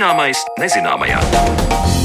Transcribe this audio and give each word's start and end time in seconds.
Zināmais 0.00 0.40
nezināmajā. 0.56 1.99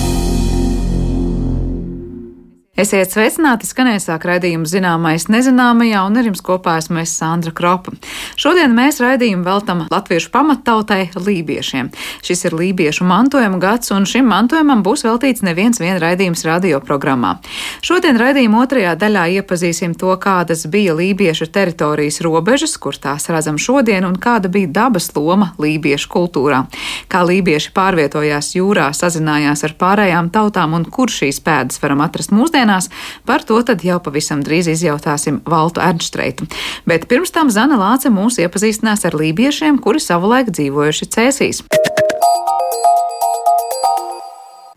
Esiet 2.75 3.07
sveicināti, 3.07 3.63
skanēja 3.63 4.01
sāk 4.03 4.25
raidījumu 4.27 4.67
zināmais 4.67 5.29
nezināmajā, 5.31 6.01
un 6.09 6.19
ar 6.19 6.25
jums 6.27 6.41
kopā 6.43 6.73
esmu 6.81 6.99
es 7.05 7.13
Sandra 7.15 7.53
Kropa. 7.55 7.93
Šodien 8.35 8.73
mēs 8.75 8.97
raidījumu 8.99 9.45
veltam 9.47 9.85
latviešu 9.87 10.27
pamattautai 10.33 11.05
lībiešiem. 11.15 11.93
Šis 12.19 12.43
ir 12.49 12.55
lībiešu 12.59 13.07
mantojuma 13.07 13.61
gads, 13.63 13.93
un 13.95 14.03
šim 14.03 14.27
mantojumam 14.27 14.81
būs 14.83 15.05
veltīts 15.07 15.45
neviens 15.47 15.79
vien 15.79 15.95
raidījums 16.03 16.43
radioprogrammā. 16.43 17.37
Šodien 17.79 18.19
raidījuma 18.19 18.65
otrajā 18.65 18.97
daļā 18.99 19.23
iepazīsim 19.37 19.95
to, 19.95 20.11
kādas 20.19 20.67
bija 20.67 20.97
lībiešu 20.99 21.47
teritorijas 21.55 22.19
robežas, 22.27 22.75
kur 22.75 22.99
tās 22.99 23.29
redzam 23.31 23.55
šodien, 23.55 24.03
un 24.03 24.19
kāda 24.19 24.51
bija 24.51 24.73
dabas 24.81 25.07
loma 25.15 25.53
lībiešu 25.63 26.11
kultūrā. 26.11 26.65
Kā 27.07 27.23
lībieši 27.23 27.71
pārvietojās 27.71 28.51
jūrā, 28.59 28.91
sazinājās 28.91 29.63
ar 29.63 29.79
pārējām 29.79 30.27
tautām, 30.35 30.75
un 30.75 30.83
kur 30.91 31.07
šīs 31.07 31.39
pēdas 31.39 31.79
varam 31.79 32.03
atrast 32.03 32.35
mūsdienās 32.35 32.64
mūsdienās, 32.65 32.89
par 33.25 33.43
to 33.45 33.61
tad 33.63 33.83
jau 33.83 33.99
pavisam 33.99 34.43
drīz 34.43 34.67
izjautāsim 34.67 35.41
Valtu 35.45 35.81
Ernstreitu. 35.81 36.47
Bet 36.85 37.07
pirms 37.07 37.31
tam 37.31 37.49
Zana 37.49 37.77
Lāce 37.77 38.09
mūs 38.09 38.39
iepazīstinās 38.39 39.05
ar 39.05 39.15
lībiešiem, 39.15 39.79
kuri 39.79 39.99
savulaik 39.99 40.51
dzīvojuši 40.51 41.05
Cēsīs. 41.05 41.63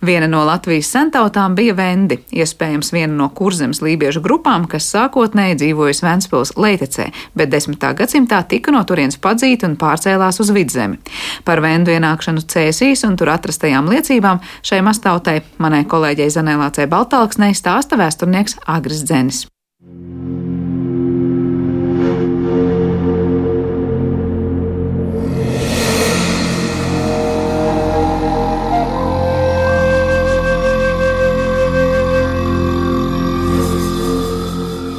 Viena 0.07 0.29
no 0.31 0.45
Latvijas 0.47 0.93
sentautām 0.95 1.57
bija 1.59 1.73
Vendi, 1.75 2.21
iespējams 2.31 2.93
viena 2.95 3.17
no 3.19 3.27
kurzemes 3.35 3.81
lībiešu 3.83 4.23
grupām, 4.23 4.69
kas 4.71 4.87
sākotnēji 4.95 5.57
dzīvojas 5.59 6.05
Ventspils 6.07 6.53
Leitecē, 6.55 7.09
bet 7.35 7.51
10. 7.51 7.83
gadsimtā 7.99 8.39
tika 8.47 8.71
no 8.71 8.85
turienes 8.87 9.19
padzīta 9.19 9.67
un 9.67 9.75
pārcēlās 9.81 10.39
uz 10.45 10.55
vidzemi. 10.55 11.01
Par 11.43 11.59
Vendu 11.65 11.91
ienākšanu 11.91 12.47
cēsīs 12.47 13.03
un 13.11 13.19
tur 13.19 13.35
atrastajām 13.35 13.91
liecībām 13.91 14.39
šai 14.63 14.85
mastautai 14.87 15.41
manai 15.59 15.83
kolēģei 15.91 16.31
Zanēlācei 16.31 16.87
Baltāksnei 16.87 17.51
stāsta 17.59 17.99
vēsturnieks 17.99 18.61
Agris 18.71 19.03
Dzenis. 19.03 19.49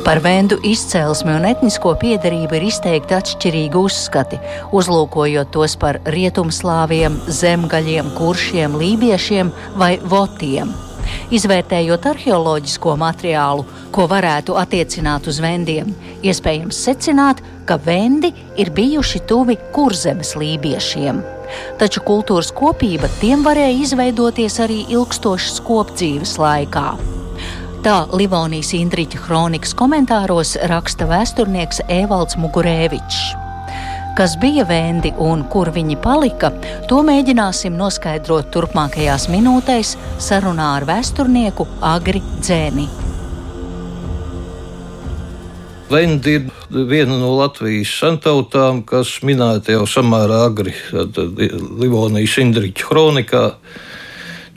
Par 0.09 0.17
vendu 0.25 0.55
izcelsmi 0.65 1.35
un 1.38 1.43
etnisko 1.45 1.91
piedarību 2.02 2.55
ir 2.57 2.63
izteikti 2.65 3.13
atšķirīgi 3.13 3.77
uzskati, 3.77 4.39
uzlūkojot 4.73 5.52
tos 5.53 5.75
par 5.77 5.99
rietumslāviem, 6.09 7.19
zemgaļiem, 7.29 8.09
kuršiem, 8.15 8.77
lībiešiem 8.81 9.52
vai 9.77 9.91
votiem. 10.02 10.71
Izvērtējot 11.30 12.07
arheoloģisko 12.09 12.95
materiālu, 12.97 13.67
ko 13.93 14.07
varētu 14.09 14.57
attiecināt 14.57 15.30
uz 15.30 15.37
vendiem, 15.45 15.93
iespējams 16.25 16.81
secināt, 16.89 17.45
ka 17.69 17.77
vendi 17.77 18.33
ir 18.57 18.73
bijuši 18.73 19.21
tuvi 19.30 19.59
kurzemes 19.77 20.33
lībiešiem. 20.41 21.21
Taču 21.77 22.02
kultūras 22.09 22.49
kopība 22.49 23.13
tiem 23.21 23.45
varēja 23.45 23.77
izveidoties 23.85 24.57
arī 24.65 24.81
ilgstošas 24.89 25.61
kopdzīves 25.69 26.39
laikā. 26.41 27.19
Tā 27.80 28.02
Livonijas 28.11 28.73
Indriča 28.75 29.22
kronikas 29.23 29.72
komentāros 29.72 30.58
raksta 30.67 31.05
vēsturnieks 31.08 31.77
Evalds 31.88 32.36
Mugurēvičs. 32.36 33.20
Kas 34.17 34.33
bija 34.42 34.65
vendi 34.67 35.14
un 35.15 35.45
kur 35.48 35.71
viņi 35.71 35.95
palika, 36.04 36.49
to 36.92 36.99
mēģināsim 37.08 37.77
noskaidrot 37.80 38.52
turpmākajās 38.52 39.30
minūtēs 39.31 39.93
sarunā 40.20 40.73
ar 40.81 40.89
vēsturnieku 40.92 41.70
Agri 41.80 42.20
Dzēni. 42.42 42.89
Vendi 45.87 46.36
ir 46.36 46.52
viena 46.92 47.15
no 47.15 47.31
Latvijas 47.39 47.95
santautām, 48.04 48.83
kas 48.83 49.21
minēta 49.23 49.80
jau 49.80 49.87
samērā 49.87 50.43
agri 50.52 50.75
Livonijas 51.80 52.42
Indriča 52.43 52.92
kronikā 52.92 53.45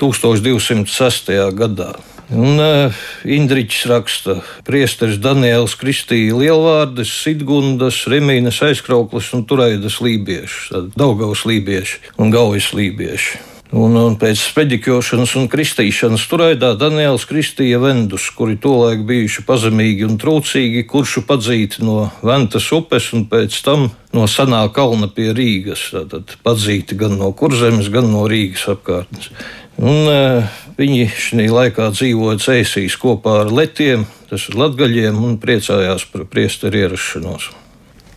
1206. 0.03 1.39
gadā. 1.55 1.95
Un 2.33 2.59
uh, 2.59 2.93
Indričs 3.29 3.85
raksta, 3.91 4.39
priesteris 4.65 5.19
Daniels 5.21 5.75
Kristīja 5.77 6.39
Lielvārdes, 6.41 7.13
Sidgundas, 7.25 8.07
Remīnas 8.09 8.63
aizkrauklis 8.65 9.29
un 9.37 9.45
Turaidas 9.45 10.01
lībieši, 10.01 10.87
Daugavas 10.97 11.45
lībieši 11.45 12.17
un 12.17 12.33
Gaujas 12.33 12.73
lībieši. 12.73 13.49
Un, 13.73 13.95
un 13.97 14.19
pēc 14.21 14.37
speģikošanas 14.37 15.31
un 15.41 15.47
kristīšanas 15.49 16.27
turaidā 16.29 16.75
Daniels 16.77 17.25
kristīja 17.29 17.79
vendus, 17.81 18.27
kuri 18.37 18.59
tolaik 18.61 19.05
bijuši 19.09 19.45
pazemīgi 19.49 20.05
un 20.05 20.19
trūcīgi, 20.21 20.85
kuršu 20.89 21.25
padzīti 21.29 21.81
no 21.85 22.11
Ventas 22.21 22.69
upes 22.77 23.11
un 23.17 23.25
pēc 23.33 23.57
tam 23.65 23.87
no 24.13 24.27
Sanā 24.29 24.67
kalna 24.77 25.09
pie 25.09 25.31
Rīgas. 25.37 25.87
Tātad 25.95 26.37
padzīti 26.45 27.01
gan 27.01 27.17
no 27.21 27.33
Kurzemes, 27.33 27.89
gan 27.93 28.13
no 28.13 28.27
Rīgas 28.29 28.69
apkārtnes. 28.75 29.33
Un, 29.81 30.05
uh, 30.05 30.53
Viņi 30.83 31.03
šajā 31.15 31.51
laikā 31.55 31.93
dzīvoja 31.95 32.41
cēsīs 32.43 32.97
kopā 32.99 33.45
ar 33.45 33.53
letiem, 33.55 34.03
tas 34.27 34.49
ir 34.51 34.57
latgaļiem, 34.59 35.21
un 35.23 35.37
priecājās 35.39 36.09
par 36.11 36.25
priesteru 36.27 36.81
ierašanos. 36.81 37.53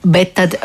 Bet 0.05 0.35
tad 0.37 0.55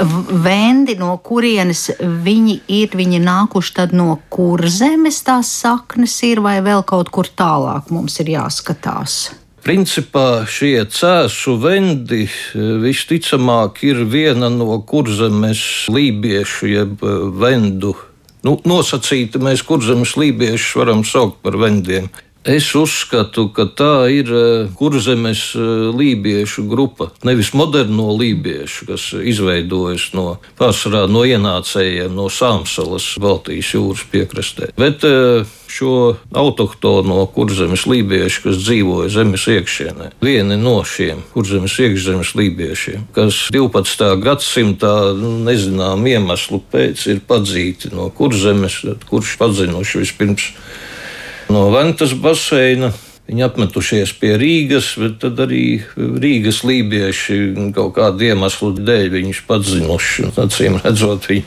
vendi, 0.45 0.95
no 1.01 1.13
kurienes 1.25 1.91
viņi 2.01 2.57
ir, 2.73 2.97
viņi 2.97 3.21
nākuši 3.25 3.87
no 3.97 4.17
kurzemes 4.33 5.21
tās 5.25 5.53
saknes 5.61 6.17
ir, 6.25 6.41
vai 6.41 6.59
vēl 6.65 6.85
kaut 6.89 7.13
kur 7.13 7.29
tālāk 7.29 7.93
mums 7.93 8.17
ir 8.25 8.33
jāskatās? 8.37 9.21
Principā 9.61 10.47
šie 10.49 10.87
cēsu 10.89 11.59
vendi 11.61 12.25
visticamāk 12.57 13.83
ir 13.85 14.07
viena 14.09 14.49
no 14.49 14.79
kurzemes 14.89 15.89
lībiešu 15.93 16.71
jeb 16.73 17.05
vendu 17.37 17.93
Nu, 18.47 18.57
nosacīti 18.65 19.41
mēs 19.43 19.65
kurzemes 19.69 20.15
lībiešus 20.17 20.77
varam 20.81 21.05
saukt 21.05 21.43
par 21.45 21.59
vendiem. 21.61 22.09
Es 22.41 22.71
uzskatu, 22.73 23.51
ka 23.53 23.67
tā 23.69 24.09
ir 24.09 24.31
eh, 24.33 24.69
kurzemes 24.73 25.43
eh, 25.53 25.91
lībiešu 25.93 26.65
grupa. 26.71 27.11
Nevis 27.21 27.53
moderno 27.53 28.15
lībiešu, 28.17 28.87
kas 28.89 29.11
izveidojas 29.13 30.07
no 30.17 30.39
pārsvarā 30.57 31.05
no 31.13 31.27
ienācējiem 31.29 32.17
no 32.17 32.31
Sāmsalas 32.33 33.13
Baltijas 33.21 33.75
jūras 33.77 34.07
piekrastē, 34.09 34.71
bet 34.81 35.05
eh, 35.05 35.45
šo 35.69 36.17
autohtono 36.33 37.21
kurzemes 37.29 37.85
lībiešu, 37.85 38.47
kas 38.49 38.65
dzīvoja 38.65 39.13
zemes 39.13 39.45
iekšienē. 39.45 40.15
Vieni 40.25 40.57
no 40.57 40.79
šiem 40.81 41.21
kurzemes 41.37 41.77
iekšzemes 41.77 42.33
lībiešiem, 42.41 43.11
kas 43.13 43.51
12. 43.53 44.15
gadsimtā 44.25 44.95
nu, 45.13 45.37
nezinām 45.45 46.09
iemeslu 46.09 46.65
pēc 46.73 47.05
ir 47.13 47.21
padzīti 47.21 47.93
no 47.93 48.09
kurzemes, 48.09 48.81
kurš 49.13 49.37
pazinuši 49.45 50.07
vispirms 50.07 50.55
no 51.53 51.69
Ventas 51.75 52.15
baseina. 52.17 52.93
Viņi 53.31 53.45
apmetušies 53.47 54.11
pie 54.19 54.33
Rīgas, 54.41 54.89
bet 54.99 55.21
tad 55.23 55.39
arī 55.45 55.85
Rīgas 55.95 56.65
lībieši 56.67 57.37
kaut 57.77 57.93
kādu 57.95 58.27
iemeslu 58.27 58.73
dēļ 58.75 59.07
viņus 59.13 59.43
padzinuši. 59.47 60.25
Acīm 60.43 60.81
redzot, 60.83 61.29
viņi, 61.31 61.45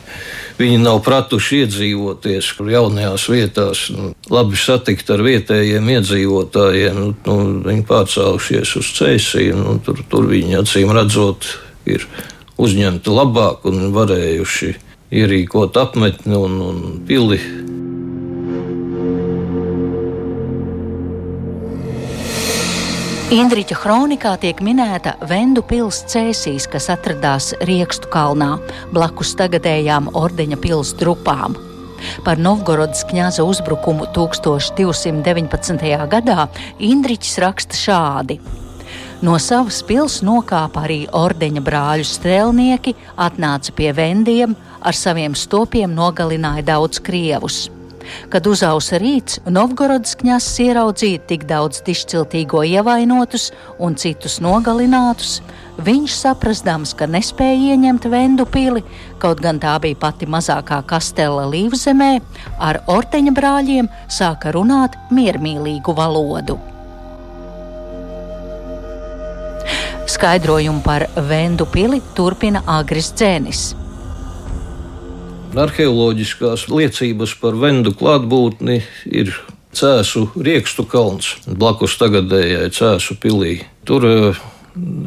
viņi 0.62 0.78
nav 0.80 1.02
pratuši 1.04 1.66
iedzīvoties 1.66 2.54
jaunajās 2.72 3.26
vietās, 3.28 3.82
nu, 3.92 4.14
labi 4.32 4.62
satikt 4.62 5.12
ar 5.12 5.26
vietējiem 5.28 5.92
iedzīvotājiem. 5.98 7.02
Nu, 7.02 7.10
nu, 7.28 7.38
viņi 7.68 7.84
pārcēlušies 7.92 8.78
uz 8.80 8.94
ceļiem, 9.02 9.60
nu, 9.60 9.76
tur, 9.84 10.00
tur 10.08 10.32
viņi 10.32 10.62
acīm 10.62 10.96
redzot 10.96 11.50
ir 11.84 12.08
uzņemti 12.64 13.12
labāk 13.12 13.68
un 13.68 13.90
varējuši 13.92 14.72
ierīkot 15.14 15.78
apmetni 15.84 16.40
un, 16.40 16.58
un 16.64 16.82
pili 17.08 17.42
Indriča 23.34 23.74
kronikā 23.82 24.36
tiek 24.38 24.60
minēta 24.62 25.16
Vendu 25.26 25.64
pilsēta 25.66 26.12
Cēsīs, 26.12 26.68
kas 26.70 26.86
atradās 26.94 27.48
Riekstu 27.66 28.12
kalnā, 28.14 28.60
blakus 28.94 29.32
tagadējām 29.40 30.12
ordeņa 30.14 30.60
pilsētas 30.62 31.00
trupām. 31.00 31.58
Par 32.22 32.38
Novgorodas 32.38 33.02
kņaza 33.10 33.42
uzbrukumu 33.50 34.06
1219. 34.14 35.90
gadā 36.14 36.46
Indričs 36.78 37.40
raksta 37.42 37.80
šādi. 37.80 38.38
No 39.26 39.40
savas 39.42 39.82
pilsētas 39.82 40.22
nokāpa 40.30 40.86
arī 40.86 41.02
ordeņa 41.10 41.66
brāļu 41.66 42.06
strēlnieki, 42.06 42.94
atnāca 43.18 43.74
pie 43.74 43.96
vendiem, 43.98 44.54
ar 44.78 44.94
saviem 44.94 45.34
stopiem 45.34 45.90
nogalināja 45.98 46.70
daudz 46.76 47.02
krievus. 47.02 47.64
Kad 48.34 48.48
uzausa 48.50 49.00
rīts, 49.02 49.40
Novgorodas 49.50 50.16
kņasis 50.20 50.62
ieraudzīja 50.68 51.22
tik 51.30 51.46
daudz 51.50 51.84
dišciltīgo 51.88 52.64
ievainotus 52.68 53.52
un 53.84 53.98
citus 54.00 54.40
nogalinātus, 54.44 55.40
viņš 55.84 56.18
saprastams, 56.18 56.94
ka 56.98 57.08
nespēja 57.10 57.74
ieņemt 57.74 58.10
Vendu 58.12 58.46
pili, 58.50 58.84
kaut 59.22 59.42
gan 59.44 59.62
tā 59.64 59.76
bija 59.84 60.00
pati 60.00 60.30
mazākā 60.30 60.82
kastela 60.90 61.46
Līvzemē, 61.50 62.12
ar 62.60 62.84
orteņa 62.92 63.34
brāļiem 63.36 63.90
sāka 64.12 64.54
runāt 64.56 64.98
miermīlīgu 65.12 65.96
valodu. 65.98 66.60
Skaidrojumu 70.14 70.84
par 70.84 71.08
Vendu 71.16 71.66
pili 71.66 72.02
turpina 72.14 72.62
Agris 72.68 73.14
Dzēnis. 73.16 73.83
Arheoloģiskās 75.54 76.66
liecības 76.72 77.36
par 77.42 77.58
Vendu 77.62 77.94
klātbūtni 77.98 78.80
ir 79.06 79.34
Cēsu 79.74 80.28
riekstu 80.38 80.86
kalns 80.90 81.36
blakus 81.46 81.98
tagadējai 82.02 82.72
Cēsu 82.74 83.18
pilī. 83.22 83.60
Tur 83.86 84.06
uh, 84.10 84.42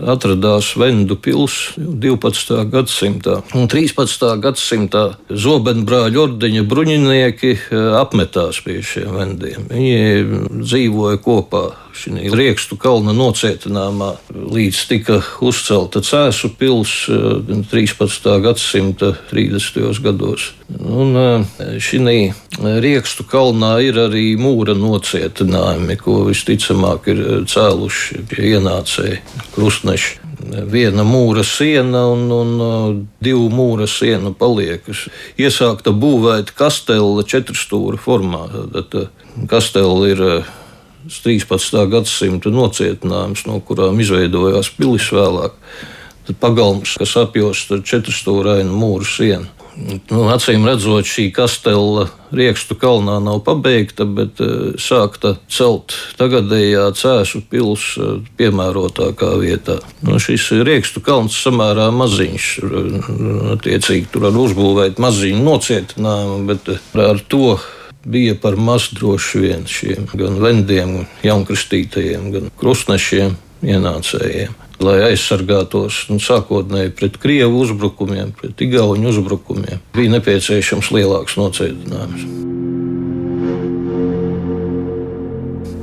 atradās 0.07 0.73
Vendu 0.79 1.17
pilsēta 1.19 1.83
12. 2.03 2.61
gadsimtā. 2.71 3.41
Un 3.59 3.67
13. 3.71 4.27
gadsimtā 4.43 5.05
Zobenbrāļu 5.31 6.23
ordeņa 6.29 6.63
bruņinieki 6.71 7.53
eh, 7.57 7.89
apmetās 7.99 8.63
pie 8.65 8.79
šiem 8.87 9.19
vendiem. 9.19 9.67
Viņi 9.73 10.63
dzīvoja 10.63 11.21
kopā 11.25 11.65
šī 11.97 12.31
riekstu 12.37 12.77
kalna 12.81 13.15
nocietinājumā, 13.17 14.11
līdz 14.53 14.83
tika 14.91 15.21
uzcelta 15.45 16.03
Cēsu 16.05 16.53
pilsēta 16.59 17.61
13. 17.71 18.29
gadsimta 18.45 19.13
30. 19.31 20.03
gados. 20.05 20.51
Un 20.77 21.17
šī 21.83 22.03
riekstu 22.85 23.27
kalnā 23.29 23.77
ir 23.87 23.99
arī 24.07 24.29
mūra 24.41 24.77
nocietinājumi, 24.79 25.99
ko 26.01 26.23
visticamāk 26.29 27.11
ir 27.13 27.25
cēluši 27.51 28.23
ienācēji 28.53 29.21
krustneši 29.57 30.27
viena 30.71 31.05
mūra 31.07 31.45
siena 31.47 32.07
un, 32.13 32.27
un 32.33 33.01
divu 33.23 33.49
mūra 33.53 33.87
siena 33.91 34.33
paliek. 34.37 34.85
Iesākta 35.39 35.95
būvēt 35.97 36.53
kastela 36.57 37.25
četrstūra 37.27 38.01
formā. 38.01 38.47
Kastela 39.51 40.11
ir 40.11 40.23
13. 41.11 41.83
gadsimta 41.93 42.53
nocietinājums, 42.55 43.47
no 43.49 43.61
kurām 43.65 44.01
izveidojās 44.03 44.73
pilis 44.77 45.11
vēlāk. 45.15 45.55
Tad 46.27 46.41
pagalms, 46.43 46.97
kas 46.99 47.15
apjost 47.21 47.71
ar 47.77 47.85
četrstūrainu 47.87 48.75
mūru 48.75 49.07
sienu. 49.07 49.47
Nu, 49.77 50.23
acīm 50.33 50.65
redzot, 50.65 51.05
šī 51.05 51.27
kastela 51.37 52.07
riekstu 52.33 52.75
kalnā 52.81 53.19
nav 53.21 53.43
pabeigta, 53.45 54.07
bet 54.09 54.41
uh, 54.41 54.73
sākta 54.81 55.35
celt 55.53 55.93
tagadējā 56.17 56.87
cēsu 56.97 57.43
pilsēta 57.51 58.07
uh, 58.17 58.31
piemērotākā 58.41 59.35
vietā. 59.43 59.77
Nu, 60.01 60.17
šis 60.23 60.49
riekstu 60.65 61.05
kalns 61.05 61.37
samērā 61.45 61.91
maziņš, 61.93 62.49
uh, 62.65 63.11
attiecīgi 63.59 64.09
tur 64.15 64.31
var 64.31 64.41
uzbūvēt 64.47 65.03
maziņu 65.03 65.45
nocietinājumu, 65.45 66.41
bet 66.49 66.73
ar 66.97 67.21
to 67.29 67.59
bija 68.07 68.37
par 68.39 68.57
maz 68.57 68.89
droši 68.95 69.43
vien 69.43 69.67
šiem 69.67 70.07
gan 70.15 70.39
vendiem, 70.43 70.95
gan 71.01 71.11
jaunkristītajiem, 71.27 72.31
gan 72.35 72.49
krustnešiem 72.61 73.37
ienācējiem. 73.67 74.55
Lai 74.85 74.99
aizsargātos 75.09 76.03
nu, 76.13 76.21
sākotnēji 76.21 76.93
pret 76.99 77.17
krievu 77.21 77.63
uzbrukumiem, 77.65 78.35
pret 78.37 78.61
igauņu 78.67 79.09
uzbrukumiem, 79.15 79.81
bija 79.97 80.19
nepieciešams 80.19 80.93
lielāks 80.93 81.39
nocietinājums. 81.41 82.29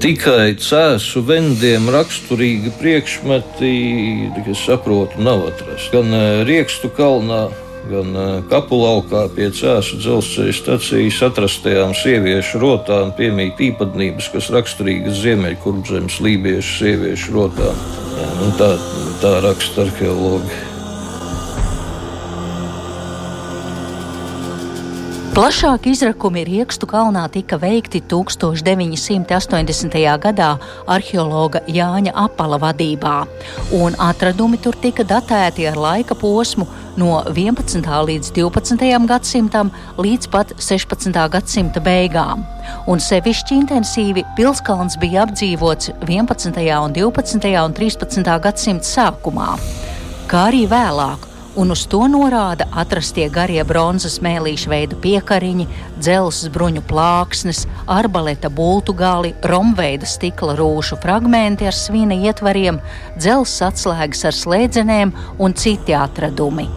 Tikai 0.03 0.57
cēsu 0.59 1.21
vendiem 1.23 1.85
raksturīgi 1.87 2.73
priekšmeti, 2.75 3.69
kas 4.43 4.63
saprotu, 4.67 5.21
nav 5.23 5.45
atrasti. 5.47 5.93
Gan 5.95 6.11
eh, 6.11 6.41
Riekstu 6.43 6.91
kalnā, 6.91 7.45
gan 7.89 8.17
Kapulaukā 8.51 9.25
pie 9.35 9.49
Cēsu 9.53 9.99
dzelzceļa 10.01 10.55
stacijas 10.57 11.21
atrastajām 11.29 11.95
sieviešu 11.97 12.61
rotām 12.63 13.13
piemīt 13.17 13.61
īpatnības, 13.69 14.29
kas 14.33 14.51
raksturīgas 14.55 15.21
Ziemeļkurzemes 15.23 16.19
lībiešu 16.23 16.77
sieviešu 16.81 17.39
rotām. 17.39 17.81
Nu, 18.41 18.53
tā, 18.59 18.75
tā 19.23 19.39
raksta 19.45 19.87
arheologi. 19.87 20.72
Plašāki 25.33 25.89
izrakumi 25.95 26.43
Riekstu 26.45 26.85
kalnā 26.85 27.23
tika 27.33 27.57
veikti 27.57 28.03
1980. 28.05 29.95
gadā 30.21 30.49
arheologa 30.85 31.63
Jāņa 31.65 32.13
Apala 32.21 32.59
vadībā, 32.61 33.15
un 33.73 33.97
atradumi 33.97 34.61
tur 34.61 34.77
tika 34.77 35.01
datēti 35.01 35.65
ar 35.71 35.81
laika 35.87 36.13
posmu 36.13 36.67
no 37.01 37.23
11. 37.25 37.81
līdz 37.81 38.29
12. 38.37 38.85
gadsimtam 39.09 39.73
līdz 39.97 40.29
pat 40.29 40.53
16. 40.61 41.17
gadsimta 41.33 41.81
beigām. 41.81 42.45
Un 42.85 43.01
sevišķi 43.01 43.57
intensīvi 43.63 44.21
pilskalns 44.37 45.01
bija 45.01 45.25
apdzīvots 45.25 45.95
11. 46.05 46.61
un 46.77 46.93
12. 47.01 47.57
un 47.65 47.77
13. 47.81 48.33
gadsimta 48.45 48.85
sākumā, 48.85 49.57
kā 50.29 50.49
arī 50.53 50.67
vēlāk 50.69 51.32
un 51.55 51.71
uz 51.71 51.83
to 51.89 52.01
norāda 52.09 52.65
atrastie 52.81 53.27
garie 53.33 53.61
bronzas 53.67 54.17
mēlīšu 54.25 54.71
veidu 54.71 54.97
piekariņi, 55.03 55.67
dzelzs 55.99 56.49
bruņu 56.53 56.83
plāksnes, 56.89 57.63
arbaleta 57.87 58.49
bultu 58.49 58.95
gali, 58.97 59.33
romveida 59.43 60.09
stikla 60.09 60.57
rūšu 60.59 60.97
fragmenti 61.03 61.69
ar 61.69 61.77
svina 61.77 62.17
ietvariem, 62.17 62.79
dzelzs 63.17 63.61
atslēgas 63.69 64.25
ar 64.29 64.39
slēdzenēm 64.39 65.13
un 65.39 65.53
citi 65.53 65.95
atradumi. 65.97 66.69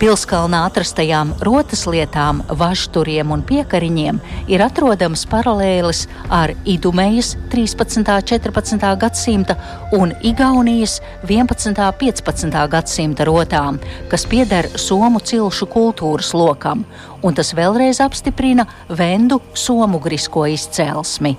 Pilskalnā 0.00 0.62
atrastajām 0.64 1.34
rotas 1.44 1.82
lietām, 1.84 2.38
važturiem 2.56 3.34
un 3.34 3.42
piekariņiem 3.44 4.20
ir 4.48 4.62
atrodamas 4.64 5.26
paralēlis 5.28 6.06
ar 6.32 6.54
Idumējas 6.64 7.34
13. 7.52 8.00
un 8.00 8.24
14. 8.30 8.86
gadsimta 9.02 9.58
un 9.92 10.14
Igaunijas 10.24 11.02
11. 11.28 11.68
un 11.68 11.76
15. 12.00 12.64
gadsimta 12.72 13.28
rotām, 13.28 13.76
kas 14.08 14.24
pieder 14.24 14.70
Somu 14.80 15.20
cilšu 15.20 15.68
kultūras 15.68 16.32
lokam, 16.32 16.86
un 17.20 17.36
tas 17.36 17.52
vēlreiz 17.52 18.00
apstiprina 18.00 18.64
vendu 18.88 19.42
somugrisko 19.52 20.48
izcelsmi. 20.56 21.36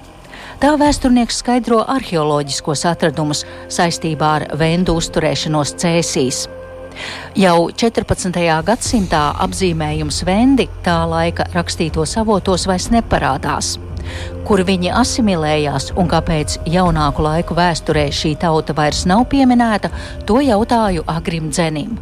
Tā 0.62 0.78
vēsturnieks 0.78 1.42
skaidro 1.42 1.81
arheoloģiskos 1.90 2.86
atradumus 2.94 3.41
saistībā 3.74 4.34
ar 4.38 4.51
vendu 4.53 5.01
uzturēšanos 5.01 5.80
cēsīs. 5.82 6.46
Jau 7.39 7.70
14. 7.72 8.41
gadsimtā 8.67 9.22
apzīmējums 9.46 10.22
vendi 10.27 10.67
tā 10.86 10.98
laika 11.08 11.48
rakstītos 11.53 12.17
avotos 12.20 12.67
vairs 12.67 12.89
neparādās. 12.91 13.77
Kur 14.48 14.63
viņi 14.67 14.91
asimilējās 14.98 15.91
un 16.00 16.10
kāpēc 16.12 16.58
jaunāku 16.70 17.24
laiku 17.24 17.55
vēsturē 17.58 18.08
šī 18.12 18.36
tauta 18.41 18.75
vairs 18.77 19.05
nav 19.10 19.27
pieminēta, 19.31 19.91
to 20.27 20.41
jautāju 20.43 21.05
Agrim 21.08 21.51
Dzenim. 21.53 22.00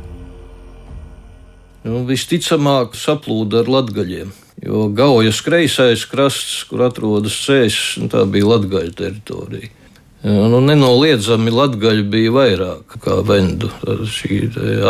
Nu, 1.85 2.03
visticamāk, 2.07 2.95
saplūda 2.99 3.63
ar 3.63 3.69
latgaļiem. 3.71 4.31
Jo 4.59 4.89
Gaujas 4.91 5.39
kreisais 5.45 6.03
krasts, 6.09 6.63
kur 6.67 6.83
atrodas 6.89 7.37
cēsis, 7.45 7.99
tā 8.11 8.25
bija 8.27 8.49
latgaļa 8.49 8.95
teritorija. 8.97 9.71
Nu, 10.19 10.59
nenoliedzami 10.59 11.51
latgaļi 11.53 12.03
bija 12.11 12.31
vairāk 12.35 12.97
kā 13.05 13.21
vendu. 13.23 13.69
Tad 13.85 14.03
šī 14.11 14.41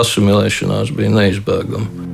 asimilēšanās 0.01 0.89
bija 0.97 1.11
neizbēgama. 1.13 2.07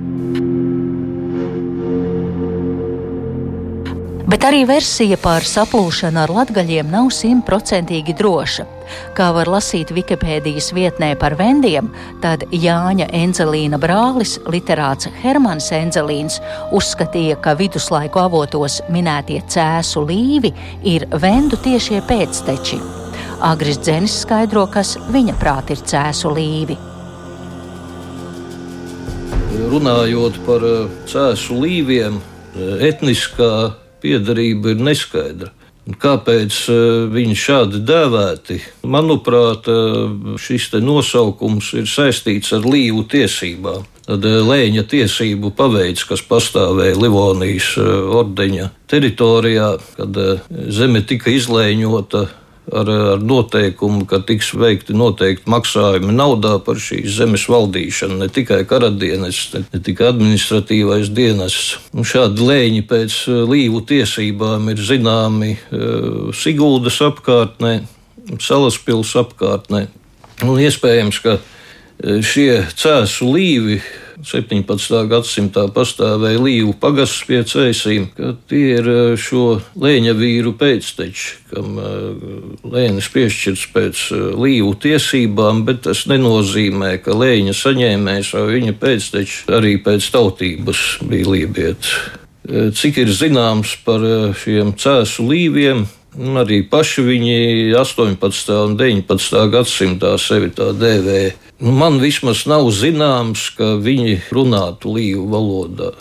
Bet 4.26 4.44
arī 4.44 4.66
versija 4.68 5.16
par 5.22 5.46
saplūšanu 5.48 6.20
ar 6.26 6.32
latgaļiem 6.34 6.90
nav 6.92 7.12
simtprocentīgi 7.14 8.18
droša. 8.20 8.66
Kā 9.16 9.30
var 9.32 9.48
lasīt 9.54 9.94
Wikipēdijas 9.96 10.72
vietnē 10.76 11.14
par 11.22 11.38
vendiem, 11.40 11.88
tad 12.26 12.44
Jāņa 12.52 13.08
Enzelīna 13.16 13.80
brālis, 13.80 14.36
literāts 14.52 15.08
Hermans 15.22 15.70
Enzelīns, 15.78 16.42
uzskatīja, 16.76 17.40
ka 17.40 17.56
viduslaiku 17.56 18.26
avotos 18.26 18.82
minētie 18.92 19.40
cēsu 19.48 20.04
līvi 20.10 20.52
ir 20.84 21.08
vendu 21.22 21.62
tiešie 21.62 22.04
pēcteči. 22.10 23.05
Agris 23.42 23.80
Dzenis 23.80 24.16
skaidro, 24.24 24.66
kas 24.72 24.96
viņa 25.12 25.34
prāt 25.40 25.72
ir 25.74 25.82
cēsu 25.84 26.32
līvi. 26.36 26.78
Runājot 29.72 30.40
par 30.46 30.64
eh, 30.68 30.88
cēsu 31.10 31.58
līviem, 31.60 32.20
eh, 32.20 32.88
etniskā 32.90 33.76
piedarība 34.04 34.76
ir 34.76 34.84
neskaidra. 34.84 35.52
Kāpēc 36.02 36.60
eh, 36.70 36.78
viņi 37.14 37.36
šādi 37.40 37.82
dēvēti? 37.88 38.60
Manuprāt, 38.84 39.68
šis 40.42 40.72
nosaukums 40.82 41.74
ir 41.80 41.90
saistīts 41.92 42.54
ar 42.56 42.66
līvu 42.68 43.04
tiesībām. 43.12 43.84
Tad 44.06 44.22
lēņa 44.22 44.86
tiesību 44.86 45.50
paveids, 45.58 46.06
kas 46.06 46.22
pastāvēja 46.22 47.00
Livonijas 47.02 47.72
ordeņa 48.22 48.70
teritorijā, 48.92 49.70
kad 49.98 50.20
zeme 50.70 51.02
tika 51.02 51.34
izlēņota 51.34 52.28
ar, 52.72 52.90
ar 53.16 53.24
noteikumu, 53.24 54.06
ka 54.10 54.20
tiks 54.26 54.52
veikti 54.58 54.96
noteikti 54.98 55.50
maksājumi 55.52 56.16
naudā 56.16 56.56
par 56.66 56.80
šīs 56.82 57.18
zemes 57.18 57.46
valdīšanu. 57.52 58.20
Ne 58.24 58.30
tikai 58.34 58.64
karadienas, 58.70 59.42
ne, 59.54 59.64
ne 59.74 59.82
tikai 59.86 60.10
administratīvais 60.14 61.12
dienas. 61.16 61.58
Un 61.94 62.08
šādi 62.08 62.46
lēņi 62.46 62.86
pēc 62.90 63.20
līvu 63.52 63.84
tiesībām 63.90 64.72
ir 64.74 64.82
zināmi 64.82 65.56
uh, 65.56 66.32
Siguldas 66.36 67.02
apkārtnē, 67.06 67.78
Salaspils 68.42 69.14
apkārtnē. 69.22 69.86
Un 70.46 70.58
iespējams, 70.60 71.22
ka 71.24 71.38
šie 72.04 72.66
cēsu 72.76 73.30
līvi 73.32 73.80
17. 74.26 75.06
gadsimtā 75.10 75.68
pastāvēja 75.74 76.42
līvu 76.42 76.74
pagasts 76.82 77.26
pie 77.30 77.44
cēsīm, 77.46 78.08
ka 78.18 78.34
tie 78.50 78.80
ir 78.80 78.90
eh, 78.90 79.02
šo 79.22 79.60
lēņa 79.82 80.16
vīru 80.18 80.56
pēcteči, 80.58 81.28
kam 81.52 81.78
eh, 81.78 82.32
lēnis 82.66 83.10
piešķirts 83.14 83.66
pēc 83.76 84.04
eh, 84.16 84.26
līvu 84.46 84.74
tiesībām, 84.82 85.62
bet 85.68 85.84
tas 85.86 86.06
nenozīmē, 86.10 86.96
ka 87.06 87.14
lēņa 87.14 87.54
saņēmējs 87.60 88.34
vai 88.38 88.46
viņa 88.56 88.78
pēcteči 88.82 89.42
arī 89.54 89.76
pēc 89.86 90.10
tautības 90.16 90.86
bija 91.06 91.34
lībieti. 91.36 91.98
Cik 92.46 93.00
ir 93.02 93.10
zināms 93.10 93.72
par 93.86 94.04
šiem 94.38 94.76
cēsu 94.78 95.24
līviem, 95.26 95.88
Arī 96.16 96.62
paši 96.70 97.04
viņi 97.04 97.40
18. 97.76 98.54
un 98.70 98.78
19. 98.80 99.42
gadsimtā 99.52 100.14
sevi 100.22 100.54
tā 100.56 100.72
dēvēja 100.72 101.34
Nu, 101.60 101.72
man 101.72 102.02
vismaz 102.04 102.44
nav 102.52 102.68
zināms, 102.76 103.48
ka 103.56 103.78
viņi 103.80 104.18
runātu 104.36 104.92
līvu 104.92 105.24
valodā. 105.32 105.94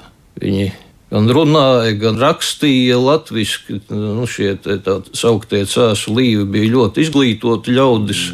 Viņi 0.43 0.73
gan 1.15 1.29
runāja, 1.31 1.93
gan 2.01 2.19
rakstīja 2.19 2.99
latviešu. 2.99 3.79
Nu, 3.95 4.27
šie 4.27 4.57
tā 4.59 4.99
sauktie 5.15 5.63
cēsu 5.71 6.17
līvi 6.17 6.49
bija 6.57 6.73
ļoti 6.73 7.07
izglītoti 7.07 7.77
ļaudis. 7.77 8.25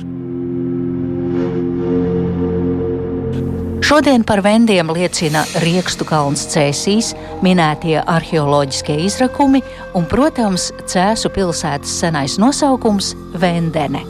Šodien 4.00 4.22
par 4.24 4.40
vendiem 4.40 4.88
liecina 4.96 5.42
Riekstu 5.60 6.06
kalns 6.08 6.46
cēsīs, 6.48 7.10
minētie 7.44 7.98
arheoloģiskie 8.00 8.94
izrakumi 9.04 9.60
un, 9.92 10.06
protams, 10.08 10.70
Cēsu 10.88 11.28
pilsētas 11.34 11.98
senais 12.00 12.38
nosaukums- 12.40 13.10
Vendene. 13.42 14.00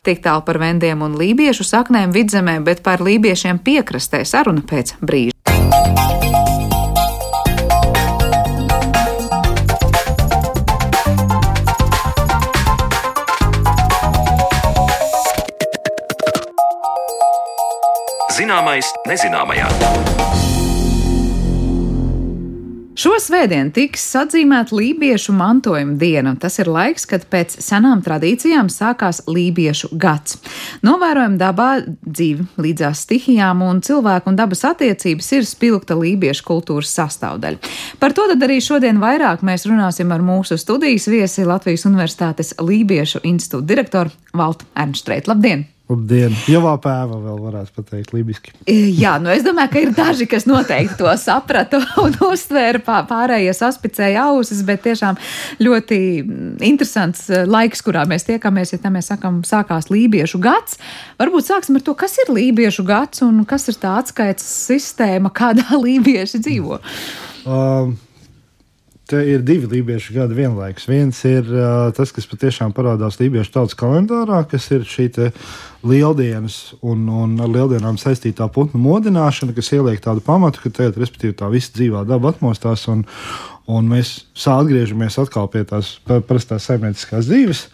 Tik 0.00 0.24
tālu 0.24 0.46
par 0.48 0.62
vendiem 0.64 1.04
un 1.04 1.20
lībiešu 1.20 1.68
saknēm 1.68 2.16
vidzemē, 2.16 2.64
bet 2.64 2.80
par 2.82 3.04
lībiešiem 3.04 3.60
piekrastē 3.60 4.24
saruna 4.24 4.64
pēc 4.64 4.96
brīža. 5.04 5.33
Zināmais 18.44 18.90
nezināmajā. 19.08 19.70
Šo 23.00 23.14
svētdienu 23.16 23.72
tiks 23.72 24.02
atzīmēta 24.20 24.76
lībiešu 24.76 25.32
mantojuma 25.32 25.96
diena. 25.96 26.34
Tas 26.36 26.60
ir 26.60 26.68
laiks, 26.68 27.08
kad 27.08 27.24
pēc 27.32 27.56
senām 27.64 28.04
tradīcijām 28.04 28.68
sākās 28.68 29.22
lībiešu 29.30 29.94
gads. 29.96 30.36
Novērojam 30.84 31.38
dabā 31.40 31.70
dzīvi 31.88 32.44
līdzās 32.60 33.06
stihijām 33.08 33.64
un 33.64 33.80
cilvēku 33.80 34.28
un 34.28 34.36
dabas 34.36 34.66
attiecības 34.74 35.32
ir 35.38 35.48
spilgta 35.48 35.96
lībiešu 35.96 36.44
kultūras 36.44 36.92
sastāvdaļa. 37.00 37.74
Par 37.96 38.12
to 38.12 38.28
arī 38.36 38.60
šodien 38.60 39.00
vairāk 39.00 39.40
mēs 39.40 39.64
runāsim 39.70 40.12
ar 40.12 40.20
mūsu 40.20 40.60
studijas 40.60 41.08
viesi 41.08 41.48
Latvijas 41.48 41.88
Universitātes 41.88 42.58
Lībiešu 42.60 43.24
institūta 43.24 43.72
direktoru 43.72 44.12
Valtu 44.36 44.68
Ernstreit. 44.76 45.32
Labdien! 45.32 45.70
Labdien! 45.84 46.32
Javā 46.48 46.78
pēva 46.80 47.18
vēl 47.20 47.40
varētu 47.44 47.74
pateikt 47.76 48.14
libiski. 48.16 48.54
Jā, 48.72 49.18
nu 49.20 49.28
es 49.28 49.42
domāju, 49.44 49.68
ka 49.74 49.82
ir 49.82 49.90
daži, 49.92 50.24
kas 50.30 50.46
noteikti 50.48 50.96
to 51.02 51.10
saprata 51.20 51.82
un 52.04 52.16
uztvēra 52.24 52.80
pārējie 53.04 53.52
saspicēja 53.52 54.22
ausis, 54.30 54.62
bet 54.64 54.80
tiešām 54.86 55.18
ļoti 55.60 55.98
interesants 56.64 57.26
eh, 57.28 57.44
laiks, 57.44 57.84
kurā 57.84 58.06
mēs 58.08 58.24
tiekamies, 58.30 58.72
ja 58.72 58.80
tā 58.80 58.94
mēs 58.94 59.12
sakam, 59.12 59.42
sākās 59.44 59.90
lībiešu 59.92 60.40
gads. 60.44 60.80
Varbūt 61.20 61.50
sāksim 61.50 61.76
ar 61.76 61.84
to, 61.84 61.96
kas 62.00 62.16
ir 62.24 62.32
lībiešu 62.32 62.86
gads 62.88 63.20
un 63.26 63.44
kas 63.44 63.68
ir 63.68 63.76
tā 63.84 63.98
atskaites 64.00 64.48
sistēma, 64.70 65.34
kādā 65.36 65.68
lībieši 65.86 66.40
dzīvo. 66.48 66.80
Um, 67.44 67.98
Te 69.04 69.18
ir 69.28 69.42
divi 69.44 69.68
lībiešu 69.68 70.14
gadi 70.16 70.36
vienlaikus. 70.38 70.86
Viens 70.88 71.18
ir 71.28 71.44
uh, 71.52 71.90
tas, 71.92 72.08
kas 72.14 72.24
patiešām 72.30 72.72
parādās 72.72 73.18
lībiešu 73.20 73.52
tautas 73.52 73.76
kalendārā, 73.76 74.38
kas 74.48 74.70
ir 74.72 74.86
šī 74.88 75.10
lieldienas 75.84 76.74
un, 76.80 77.04
un 77.12 77.34
ar 77.44 77.50
lieldienām 77.52 77.98
saistītā 78.00 78.48
putnu 78.52 78.80
modināšana, 78.80 79.52
kas 79.56 79.68
ieliek 79.76 80.00
tādu 80.00 80.24
pamatu, 80.24 80.62
ka 80.64 80.72
tagad, 80.72 80.96
respektīvi, 81.02 81.36
tā 81.36 81.50
visa 81.52 81.74
dzīvā 81.76 82.06
daba 82.08 82.32
atmostās 82.32 82.86
un, 82.88 83.04
un 83.68 83.92
mēs 83.92 84.22
atgriežamies 84.40 85.20
atkal 85.20 85.52
pie 85.52 85.66
tās 85.68 85.98
parastās 86.08 86.64
saimnieciskās 86.70 87.28
dzīves 87.28 87.66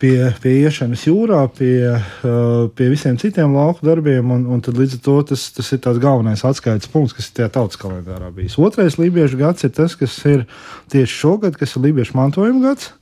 pie, 0.00 0.30
pie 0.42 0.54
iešanas 0.64 1.04
jūrā, 1.08 1.40
pie, 1.54 1.74
uh, 1.94 2.68
pie 2.76 2.90
visiem 2.92 3.18
citiem 3.20 3.54
lauku 3.56 3.86
darbiem. 3.86 4.30
Un, 4.34 4.46
un 4.54 4.62
līdz 4.62 4.98
ar 4.98 5.02
to 5.04 5.16
tas, 5.32 5.48
tas 5.56 5.72
ir 5.74 5.82
tas 5.84 6.00
galvenais 6.02 6.44
atskaites 6.46 6.90
punkts, 6.92 7.16
kas 7.16 7.30
ir 7.30 7.40
tajā 7.40 7.50
tautas 7.58 7.80
kalendārā 7.80 8.30
bijis. 8.34 8.58
Otrais 8.60 8.98
lībiešu 9.00 9.40
gads 9.40 9.66
ir 9.66 9.74
tas, 9.76 9.96
kas 9.98 10.14
ir 10.28 10.46
tieši 10.92 11.20
šogad, 11.24 11.58
kas 11.58 11.76
ir 11.76 11.86
lībiešu 11.88 12.16
mantojuma 12.18 12.70
gads. 12.70 12.92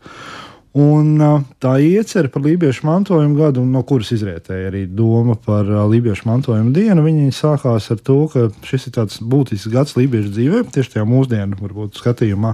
Un, 0.76 1.14
uh, 1.24 1.44
tā 1.62 1.78
iecerē 1.80 2.28
par 2.28 2.42
lībiešu 2.44 2.84
mantojumu 2.84 3.38
gadu, 3.38 3.62
no 3.64 3.80
kuras 3.88 4.10
izrietēja 4.12 4.68
arī 4.68 4.82
doma 4.92 5.38
par 5.40 5.64
uh, 5.70 5.86
lībiešu 5.88 6.28
mantojumu 6.28 6.74
dienu, 6.76 7.04
viņi 7.06 7.32
sākās 7.32 7.88
ar 7.94 8.02
to, 8.04 8.18
ka 8.32 8.50
šis 8.68 8.90
ir 8.90 8.96
tāds 8.98 9.22
būtisks 9.24 9.72
gads 9.72 9.96
lībiešu 9.96 10.34
dzīvē, 10.36 10.66
tieši 10.74 10.98
tajā 10.98 11.06
mūsdienu 11.08 11.56
varbūt, 11.62 11.96
skatījumā. 11.96 12.52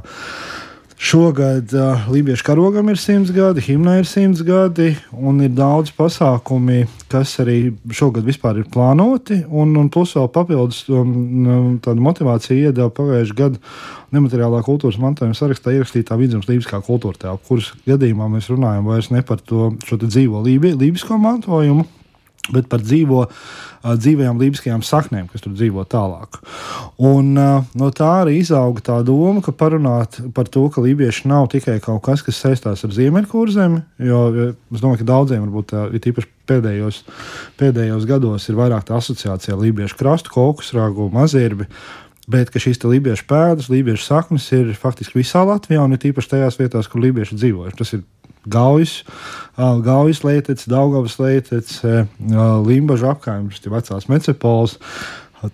Šogad 1.03 1.73
uh, 1.75 2.05
Lībiešu 2.13 2.45
karogam 2.47 2.87
ir 2.89 2.99
simts 3.01 3.33
gadi, 3.35 3.59
himnai 3.67 3.97
ir 4.05 4.07
simts 4.07 4.39
gadi, 4.47 4.93
un 5.11 5.41
ir 5.43 5.51
daudz 5.51 5.91
pasākumi, 5.97 6.85
kas 7.11 7.33
arī 7.43 7.73
šogad 7.91 8.29
ir 8.31 8.69
plānoti. 8.71 9.41
Un, 9.51 9.75
un 9.81 9.89
plus 9.91 10.13
vēl 10.15 10.31
papildus 10.31 10.85
um, 10.95 11.11
um 11.43 11.73
tādu 11.83 12.07
motivāciju 12.07 12.69
iedeva 12.69 12.87
pagājušajā 12.95 13.35
gadā 13.41 13.59
nemateriālā 14.15 14.63
kultūras 14.63 15.01
mantojuma 15.03 15.35
sarakstā 15.35 15.75
ierakstītā 15.75 16.15
vidzemes 16.21 16.47
lībiskā 16.47 16.79
kultūra 16.87 17.19
tēla, 17.19 17.43
kuras 17.49 17.73
gadījumā 17.83 18.31
mēs 18.37 18.53
runājam 18.55 18.87
vairs 18.87 19.11
ne 19.11 19.25
par 19.27 19.43
to 19.43 19.73
dzīvo 20.07 20.45
lībi, 20.47 20.71
lībisko 20.79 21.19
mantojumu, 21.19 21.89
bet 22.51 22.67
par 22.71 22.83
dzīvo, 22.83 23.29
dzīvajām 23.87 24.41
lībiskajām 24.41 24.83
saknēm, 24.83 25.29
kas 25.31 25.45
tur 25.45 25.55
dzīvo 25.55 25.85
tālāk. 25.91 26.41
Un, 26.99 27.37
no 27.39 27.91
tā 27.95 28.11
arī 28.25 28.41
izauga 28.41 28.83
tā 28.89 28.99
doma, 29.07 29.45
ka 29.45 29.55
parunāt 29.55 30.19
par 30.35 30.51
to, 30.51 30.65
ka 30.73 30.83
lībieši 30.83 31.31
nav 31.31 31.53
tikai 31.55 31.79
kaut 31.85 32.03
kas, 32.07 32.25
kas 32.27 32.41
saistās 32.43 32.83
ar 32.83 32.95
ziemeļkurzemi, 32.97 33.83
jo 34.09 34.23
es 34.43 34.83
domāju, 34.83 35.05
ka 35.05 35.11
daudziem 35.13 35.47
varbūt 35.47 35.75
ir 35.95 36.11
īpaši 36.13 36.31
pēdējos, 36.51 37.03
pēdējos 37.63 38.09
gados 38.11 38.49
ir 38.51 38.59
vairāk 38.59 38.89
tā 38.89 38.99
asociācija 38.99 39.55
ar 39.55 39.63
lībiešu 39.63 39.99
krastu, 40.01 40.35
kokusrāgu, 40.35 41.13
mazirbi. 41.15 41.71
Bet 42.31 42.55
šīs 42.55 42.79
lībiešu 42.87 43.27
pēdas, 43.29 43.71
lībiešu 43.71 44.05
saknes 44.07 44.45
ir 44.55 44.71
faktiski 44.79 45.19
visā 45.19 45.43
Latvijā, 45.47 45.83
un 45.83 45.95
ir 45.95 46.11
īpaši 46.11 46.37
tajās 46.37 46.59
vietās, 46.61 46.87
kur 46.91 47.03
lībieši 47.03 47.39
dzīvo. 47.39 47.67
Tas 47.79 47.97
ir 47.97 48.05
Gaujas, 48.51 49.03
Gaujas 49.57 50.23
lietets, 50.27 50.67
Daugavas 50.71 51.19
lietets, 51.21 51.81
Limbaža 52.67 53.13
apkārtnes, 53.15 53.63
vecās 53.71 54.09
Mecepols 54.11 54.79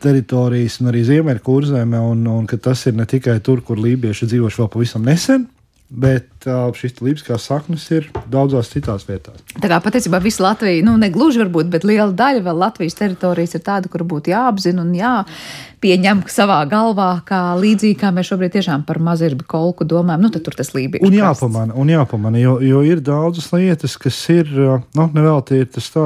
teritorijas 0.02 0.80
un 0.82 0.90
arī 0.90 1.04
Ziemeļkurzeme, 1.08 2.00
un, 2.12 2.26
un 2.28 2.48
ka 2.48 2.58
tas 2.60 2.84
ir 2.88 2.96
ne 2.96 3.06
tikai 3.08 3.38
tur, 3.44 3.62
kur 3.64 3.80
lībieši 3.80 4.28
dzīvojuši 4.28 4.60
vēl 4.62 4.72
pavisam 4.72 5.06
nesen, 5.08 5.46
Bet 5.88 6.44
uh, 6.44 6.66
šīs 6.76 6.98
līnijas 7.00 7.40
saknes 7.40 7.86
ir 7.96 8.10
daudzās 8.28 8.68
citās 8.68 9.06
vietās. 9.08 9.40
Tā 9.56 9.70
kā 9.70 9.78
patiesībā 9.80 10.18
visa 10.20 10.42
Latvija, 10.44 10.82
nu, 10.84 10.98
ne 11.00 11.08
gluži 11.08 11.40
varbūt, 11.40 11.70
bet 11.72 11.86
liela 11.88 12.12
daļa 12.12 12.42
vēl 12.44 12.60
Latvijas 12.60 12.98
teritorijas 12.98 13.56
ir 13.56 13.62
tāda, 13.64 13.88
kur 13.88 14.04
būtu 14.04 14.28
jāapzina 14.28 14.84
un 14.84 14.90
jāpieņem 14.92 16.20
savā 16.28 16.58
galvā, 16.68 17.06
kā 17.24 17.40
līdzīgi 17.56 17.96
kā 18.02 18.10
mēs 18.12 18.28
šobrīd 18.28 18.52
tiešām 18.58 18.84
par 18.84 19.00
mazirbi 19.00 19.48
kolku 19.48 19.86
domājam. 19.88 20.26
Nu, 20.26 20.32
tad 20.34 20.44
tur 20.44 20.58
tas 20.58 20.74
lībiešu. 20.76 21.08
Un 21.08 21.16
jāpamana, 21.16 21.72
un 21.80 21.94
jāpamana 21.94 22.44
jo, 22.44 22.58
jo 22.60 22.84
ir 22.84 23.00
daudzas 23.08 23.48
lietas, 23.56 23.96
kas 23.96 24.20
ir, 24.36 24.52
nu, 24.52 25.08
nevelti 25.16 25.62
ir 25.62 25.72
tas 25.72 25.88
tā, 25.96 26.04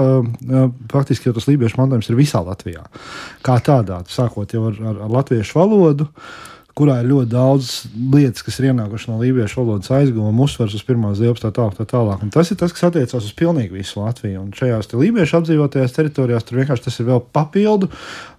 faktiski 0.95 1.33
jau 1.33 1.35
tas 1.41 1.51
lībiešu 1.51 1.83
mantojums 1.83 2.07
ir 2.07 2.21
visā 2.23 2.45
Latvijā. 2.47 2.87
Kā 3.43 3.59
tādā, 3.59 4.05
sākot 4.07 4.55
jau 4.55 4.69
ar, 4.71 4.79
ar, 4.79 5.05
ar 5.09 5.15
latviešu 5.19 5.59
valodu 5.59 6.07
kurā 6.79 6.99
ir 7.02 7.09
ļoti 7.11 7.31
daudz 7.33 7.71
lietas, 8.14 8.45
kas 8.47 8.59
ir 8.61 8.71
ienākušas 8.71 9.11
no 9.11 9.19
lībiešu 9.21 9.61
valodas 9.61 9.93
aizgājuma, 9.93 10.45
uzsvers 10.47 10.76
uz 10.79 10.85
pirmās 10.88 11.19
zilpas, 11.21 11.45
tā 11.45 11.52
tālāk. 11.55 11.76
Tā 11.79 11.87
tālāk. 11.93 12.25
Un 12.25 12.33
tas 12.35 12.50
ir 12.52 12.59
tas, 12.61 12.73
kas 12.75 12.88
attiecās 12.88 13.29
uz 13.29 13.33
pilnīgi 13.38 13.76
visu 13.76 14.00
Latviju. 14.00 14.47
Un 14.47 14.52
šajās 14.57 14.91
te 14.91 15.00
lībiešu 15.00 15.38
apdzīvotajās 15.41 15.97
teritorijās 15.97 16.49
tur 16.49 16.62
vienkārši 16.62 16.87
tas 16.88 17.00
ir 17.00 17.09
vēl 17.11 17.25
papildu. 17.37 17.91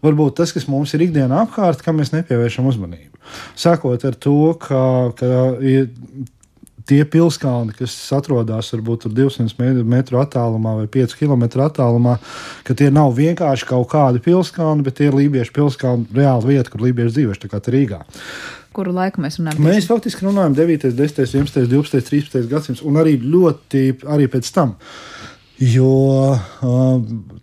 Varbūt 0.06 0.38
tas, 0.42 0.54
kas 0.56 0.70
mums 0.72 0.94
ir 0.98 1.06
ikdienā 1.08 1.44
apkārt, 1.46 1.86
kam 1.86 2.02
mēs 2.02 2.13
nepievēršam 2.16 2.70
uzmanību. 2.74 3.22
Sākot 3.60 4.04
ar 4.08 4.18
to, 4.20 4.38
ka, 4.62 4.84
ka 5.20 5.34
tie 6.90 7.04
pilskalni, 7.08 7.75
kas 7.78 7.96
atrodas 8.16 8.72
varbūt 8.75 9.08
200 9.13 9.84
metru 9.88 10.20
attālumā 10.22 10.75
vai 10.82 10.88
5 10.92 11.16
km 11.20 11.46
attālumā, 11.66 12.18
ka 12.68 12.75
tie 12.78 12.90
nav 12.94 13.13
vienkārši 13.18 13.70
kaut 13.70 13.90
kādi 13.94 14.24
pilskalni, 14.24 14.86
bet 14.86 15.00
tie 15.00 15.10
ir 15.10 15.18
lībiešu 15.18 15.56
pilskalni, 15.56 16.10
reāla 16.16 16.44
vieta, 16.46 16.74
kur 16.74 16.84
lībieši 16.86 17.18
dzīvojuši, 17.20 17.44
tā 17.46 17.52
kā 17.52 17.63
Rīgā. 17.74 18.04
Kuru 18.74 18.94
laiku 18.96 19.22
mēs 19.22 19.38
runājam? 19.38 19.62
Mēs 19.62 19.88
faktiski 19.90 20.25
runājam 20.25 20.56
9, 20.58 20.88
10, 20.98 21.28
11, 21.30 21.68
12, 21.70 22.08
13 22.10 22.50
gadsimts 22.50 22.82
un 22.86 22.98
arī 23.02 23.20
ļoti 23.22 23.86
arī 24.10 24.25
pēc 24.34 24.50
tam. 24.56 24.74
Jo 25.62 26.34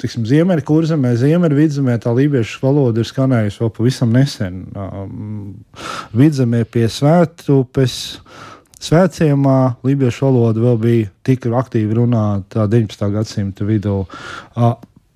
tiksim, 0.03 0.25
Ziemeļkurzemē, 0.27 1.13
Ziemeļvidzemē 1.17 1.95
tā 2.03 2.11
lībiešu 2.17 2.59
valoda 2.65 3.01
ir 3.01 3.09
skanējusi 3.09 3.63
vēl 3.63 3.71
pavisam 3.77 4.11
nesen. 4.13 4.65
Vidzemē 6.19 6.65
pie 6.69 6.89
Svētupes 6.91 7.95
Svētciemā 8.81 9.57
lībiešu 9.85 10.25
valoda 10.25 10.63
vēl 10.63 10.79
bija 10.81 11.09
tik 11.27 11.45
aktīvi 11.47 11.99
runāta 11.99 12.65
19. 12.71 13.11
gadsimta 13.13 13.67
vidū. 13.69 14.05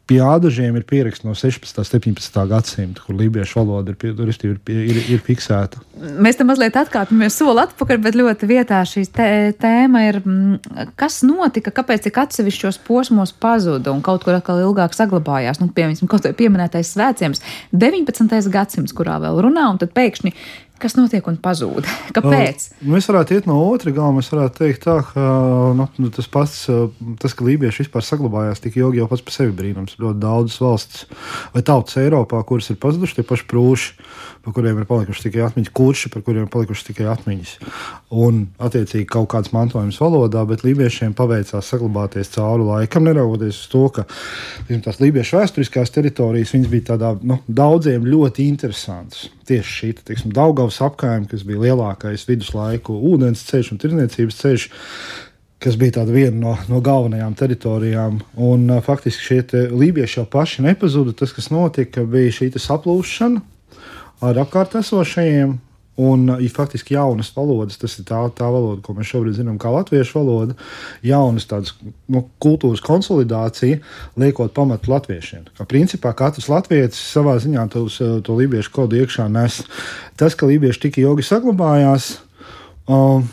Pie 0.05 0.19
ādažiem 0.21 0.75
ir 0.77 0.83
pieraksts 0.85 1.25
no 1.25 1.33
16. 1.33 1.79
un 1.81 1.87
17. 1.89 2.35
gadsimta, 2.51 3.01
kur 3.07 3.17
lībiešu 3.17 3.63
valoda 3.63 3.95
ir, 3.95 4.19
ir, 4.51 4.59
ir, 4.69 4.99
ir 5.15 5.23
fiksēta. 5.25 5.81
Mēs 6.21 6.37
tam 6.37 6.51
mazliet 6.51 6.77
atkāpjamies 6.77 7.39
soli 7.41 7.63
atpakaļ, 7.63 8.03
bet 8.05 8.19
ļoti 8.21 8.49
vietā 8.51 8.83
šī 8.85 9.07
tēma 9.17 10.03
ir, 10.11 10.19
mm, 10.21 10.91
kas 11.01 11.23
notika, 11.25 11.73
kāpēc 11.73 12.05
tik 12.05 12.21
atsevišķos 12.21 12.83
posmos 12.85 13.33
pazuda 13.33 13.95
un 13.97 14.05
kaut 14.05 14.29
kur 14.29 14.37
atkal 14.37 14.61
ilgāk 14.67 14.93
saglabājās. 14.93 15.63
Nu, 15.65 15.71
piemēram, 15.73 16.11
kaut 16.13 16.29
vai 16.29 16.35
pieminētais 16.37 16.93
svētciems, 16.93 17.41
19. 17.73 18.53
gadsimts, 18.53 18.93
kurā 18.93 19.17
vēl 19.25 19.41
runā, 19.49 19.71
un 19.73 19.81
tad 19.81 19.97
pēkšņi 19.97 20.37
kas 20.83 20.97
notiek 20.99 21.27
un 21.31 21.39
pazūd. 21.43 21.87
Kāpēc? 22.17 22.69
Uh, 22.81 22.89
mēs 22.95 23.09
varētu 23.11 23.37
iet 23.37 23.49
no 23.51 23.59
otra 23.67 23.93
gala. 23.95 24.15
Mēs 24.17 24.31
varētu 24.33 24.61
teikt, 24.63 24.85
tā, 24.87 24.99
ka 25.09 25.25
nu, 25.79 25.89
nu, 26.01 26.11
tas 26.15 26.29
pats, 26.31 26.65
tas, 27.23 27.37
ka 27.37 27.47
lībieši 27.47 27.85
vispār 27.85 28.07
saglabājās 28.07 28.63
tik 28.65 28.79
ilgi, 28.81 29.03
jau 29.03 29.09
pats 29.11 29.25
par 29.25 29.37
sevi 29.37 29.55
brīnums. 29.57 29.99
Ļoti 30.03 30.23
daudzas 30.23 30.61
valsts 30.63 31.07
vai 31.55 31.65
tautas 31.67 31.99
Eiropā, 32.03 32.43
kuras 32.49 32.71
ir 32.73 32.81
pazudušas, 32.83 33.19
tie 33.19 33.27
paši 33.27 33.49
prūši, 33.51 33.93
par 34.45 34.57
kuriem 34.57 34.81
ir 34.81 34.89
palikušas 34.89 35.25
tikai 35.25 35.45
atmiņas, 35.47 35.73
kurši, 35.75 36.11
par 36.13 36.25
kuriem 36.27 36.45
ir 36.45 36.53
palikušas 36.53 36.89
tikai 36.91 37.07
atmiņas. 37.15 37.55
Un, 38.15 38.45
attiecīgi, 38.63 39.07
kaut 39.11 39.31
kāds 39.33 39.55
mantojums 39.55 39.99
valodā, 40.03 40.45
bet 40.49 40.67
lībiešiem 40.67 41.15
paveicās 41.17 41.71
saglabāties 41.73 42.33
cauri 42.35 42.69
laikam, 42.69 43.07
neraugoties 43.09 43.63
uz 43.65 43.71
to, 43.73 43.87
ka 43.97 44.05
tās 44.85 45.01
lībiešu 45.01 45.41
vēsturiskās 45.41 45.95
teritorijas 45.95 46.53
bija 46.69 46.91
tādā 46.93 47.15
nu, 47.23 47.41
daudziem 47.49 48.05
ļoti 48.07 48.49
interesantas. 48.51 49.29
Tieši 49.45 49.75
šī 49.79 49.91
teiksim, 50.01 50.33
Daugavas 50.35 50.81
apgājuma, 50.85 51.29
kas 51.29 51.45
bija 51.45 51.63
lielākais 51.67 52.25
viduslaiku 52.29 52.97
ūdens 53.11 53.45
ceļš 53.49 53.73
un 53.75 53.81
tirniecības 53.83 54.39
ceļš, 54.41 54.67
kas 55.65 55.77
bija 55.81 56.05
viena 56.09 56.37
no, 56.37 56.55
no 56.69 56.81
galvenajām 56.85 57.37
teritorijām. 57.39 58.21
Un, 58.37 58.67
uh, 58.71 58.81
faktiski 58.85 59.29
šie 59.29 59.67
lībieši 59.73 60.21
jau 60.21 60.27
paši 60.31 60.65
nepazuda. 60.65 61.15
Tas, 61.17 61.33
kas 61.37 61.51
notika, 61.53 62.05
bija 62.09 62.33
šī 62.41 62.51
saplūšana 62.57 63.45
ar 64.25 64.41
apkārt 64.45 64.77
esošajiem. 64.81 65.59
Un 65.97 66.27
ir 66.43 66.51
faktiski 66.51 66.97
jaunas 66.97 67.29
valodas, 67.37 67.77
tas 67.79 67.93
ir 68.01 68.07
tā, 68.09 68.19
tā 68.35 68.49
valoda, 68.51 68.81
ko 68.83 68.97
mēs 68.97 69.13
šobrīd 69.13 69.37
zinām, 69.37 69.61
kā 69.63 69.71
latviešu 69.71 70.17
valoda, 70.19 70.57
jaunas 71.07 71.47
tādas 71.47 71.71
nu, 72.11 72.25
kultūras 72.43 72.83
konsolidācija, 72.83 73.79
liekot 74.19 74.57
pamatu 74.57 74.91
latviešiem. 74.91 75.47
Kā 75.55 75.69
principā 75.71 76.11
katrs 76.19 76.51
latviečs 76.51 76.99
savā 77.13 77.37
ziņā 77.39 77.69
to, 77.71 77.85
to 78.27 78.39
lībiešu 78.41 78.75
kodu 78.75 78.99
iekšā 79.05 79.29
nes. 79.31 79.61
Tas, 80.19 80.35
ka 80.35 80.51
lībieši 80.51 80.83
tik 80.89 80.99
ilgi 81.05 81.29
saglabājās, 81.31 82.11
um, 82.91 83.29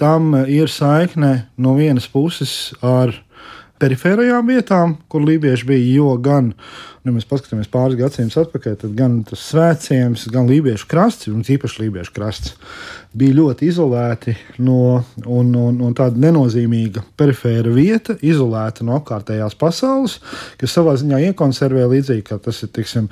tam 0.00 0.32
ir 0.48 0.72
saikne 0.72 1.50
no 1.60 1.76
vienas 1.76 2.08
puses 2.08 2.72
ar 2.80 3.12
perifērajām 3.82 4.52
vietām, 4.52 4.96
kur 5.12 5.24
lībieši 5.26 5.68
bija, 5.68 5.88
jo 5.98 6.12
gan 6.22 6.52
ja 7.06 7.12
mēs 7.14 7.26
paskatāmies 7.28 7.70
pāris 7.70 7.98
gadsimtus 8.00 8.38
atpakaļ, 8.40 8.76
tad 8.80 8.94
gan 8.98 9.18
tas 9.26 9.42
svētciems, 9.52 10.26
gan 10.34 10.48
lībiešu 10.50 10.88
krasts, 10.90 11.28
un 11.30 11.44
īpaši 11.46 11.84
lībiešu 11.84 12.14
krasts, 12.16 12.56
bija 13.16 13.36
ļoti 13.38 13.68
izolēti 13.70 14.34
no 14.58 15.04
un, 15.22 15.52
un, 15.54 15.78
un 15.86 15.96
tāda 15.96 16.18
nenozīmīga 16.26 17.04
perifēra 17.18 17.74
vieta, 17.74 18.18
izolēta 18.26 18.86
no 18.86 18.98
apkārtējās 18.98 19.58
pasaules, 19.60 20.18
kas 20.60 20.74
savā 20.74 20.96
ziņā 20.98 21.22
iekonservē 21.28 21.86
līdzīgi, 21.94 22.26
kā 22.26 22.40
tas 22.42 22.64
ir, 22.66 22.72
tiksim, 22.74 23.10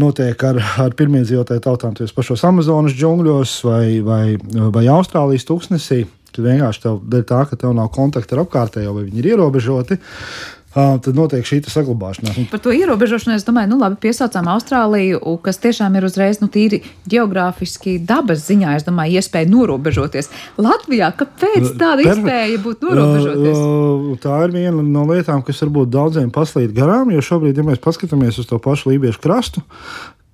notiek 0.00 0.42
ar, 0.48 0.60
ar 0.82 0.98
pirmiedzīvotāju 0.98 1.62
tautām, 1.62 1.94
tos 1.94 2.14
pašos 2.16 2.44
Amazonas 2.48 2.94
džungļos 2.96 3.56
vai, 3.66 3.86
vai, 4.02 4.24
vai 4.74 4.86
Austrālijas 4.90 5.46
tūkstnesī. 5.46 6.04
Tad 6.36 6.44
vienkārši 6.44 6.84
tev, 6.84 7.00
dēļ 7.14 7.24
tā, 7.32 7.40
ka 7.48 7.58
tev 7.64 7.72
nav 7.76 7.88
kontakta 7.94 8.36
ar 8.36 8.44
apkārtējo, 8.44 8.92
vai 8.92 9.08
viņi 9.08 9.22
ir 9.22 9.32
ierobežoti, 9.32 9.96
tad 10.76 11.16
notiek 11.16 11.46
šī 11.48 11.62
saglabāšanās. 11.72 12.36
Par 12.52 12.60
to 12.60 12.72
ierobežošanu 12.76 13.38
es 13.38 13.46
domāju, 13.46 13.70
nu 13.70 13.78
labi, 13.80 13.96
piesaucām 14.02 14.50
Austrāliju, 14.52 15.22
kas 15.44 15.56
tiešām 15.62 15.96
ir 15.96 16.04
uzreiz 16.04 16.42
nu, 16.42 16.50
tīri 16.52 16.82
geogrāfiski 17.08 17.96
dabas 18.04 18.44
ziņā, 18.44 18.74
es 18.76 18.84
domāju, 18.84 19.16
iespēja 19.16 19.48
norobežoties. 19.48 20.28
Latvijā, 20.60 21.08
kāpēc 21.16 21.70
tāda 21.80 22.04
per, 22.04 22.12
iespēja 22.12 22.60
būt 22.66 22.84
norobežoties? 22.84 23.62
Tā 24.26 24.42
ir 24.44 24.52
viena 24.58 24.84
no 24.84 25.06
lietām, 25.08 25.40
kas 25.46 25.64
varbūt 25.64 25.94
daudziem 25.96 26.28
paslīd 26.34 26.76
garām, 26.76 27.08
jo 27.14 27.24
šobrīd, 27.24 27.56
ja 27.56 27.64
mēs 27.64 27.80
paskatāmies 27.80 28.42
uz 28.42 28.50
to 28.50 28.60
pašu 28.60 28.92
Lībiešu 28.92 29.24
krastu, 29.24 29.64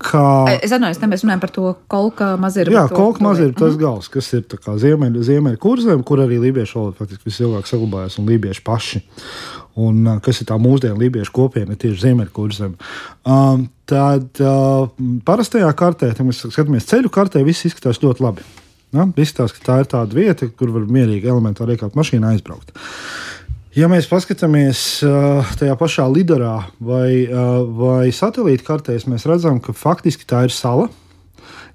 Kā... 0.05 0.25
Es 0.59 0.71
atvainojos, 0.71 1.01
ne 1.03 1.09
mēs 1.13 1.25
runājam 1.25 1.43
par 1.43 1.53
to 1.55 1.73
kolka 1.93 2.33
maziru. 2.41 2.75
Jā, 2.75 2.85
kolka 2.93 3.25
maziru 3.25 3.55
tas 3.57 3.75
mhm. 3.75 3.81
gals, 3.83 4.11
kas 4.13 4.31
ir 4.37 4.47
ziemeļa 4.85 5.27
ziemeļ 5.29 5.59
kurzem, 5.63 6.05
kur 6.07 6.25
arī 6.25 6.41
lībiešu 6.43 6.79
valoda 6.79 7.01
faktiski 7.03 7.31
visilgāk 7.31 7.71
saglabājās 7.71 8.19
un 8.21 8.31
lībieši 8.33 8.65
paši. 8.67 9.03
Un, 9.83 10.03
kas 10.21 10.43
ir 10.43 10.51
tā 10.51 10.59
mūsdienu 10.61 11.01
lībiešu 11.01 11.33
kopiena 11.33 11.79
tieši 11.81 12.03
ziemeļkurzem. 12.03 12.75
Um, 13.25 13.71
tad 13.89 14.43
uh, 14.45 14.91
parastajā 15.25 15.71
kartē, 15.79 16.11
kad 16.13 16.29
mēs 16.29 16.43
skatāmies 16.45 16.89
ceļu 16.91 17.13
kartē, 17.13 17.41
viss 17.47 17.65
izskatās 17.71 18.03
ļoti 18.05 18.27
labi. 18.27 18.45
Ja? 18.93 19.07
Izskatās, 19.17 19.55
ka 19.57 19.65
tā 19.65 19.79
ir 19.81 19.89
tāda 19.89 20.17
vieta, 20.17 20.49
kur 20.53 20.75
var 20.75 20.85
mierīgi 20.93 21.31
elementāri 21.33 21.79
iekāpt 21.79 21.97
mašīnā 21.97 22.35
aizbraukt. 22.35 22.75
Ja 23.73 23.87
mēs 23.89 24.05
paskatāmies 24.05 25.01
uh, 25.01 25.49
tajā 25.57 25.73
pašā 25.81 26.05
lidorā 26.13 26.59
vai, 26.77 27.25
uh, 27.25 27.63
vai 27.73 28.11
satelīta 28.13 28.67
kartēs, 28.67 29.07
mēs 29.09 29.25
redzam, 29.25 29.63
ka 29.65 29.73
faktiski 29.73 30.27
tā 30.29 30.43
ir 30.45 30.53
sala. 30.53 30.91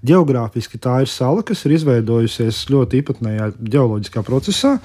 Geogrāfiski 0.05 0.77
tā 0.77 0.99
ir 1.01 1.09
sala, 1.09 1.41
kas 1.41 1.63
ir 1.65 1.73
izveidojusies 1.73 2.59
ļoti 2.69 2.99
īpatnējā 3.01 3.47
geoloģiskā 3.73 4.21
procesā. 4.27 4.75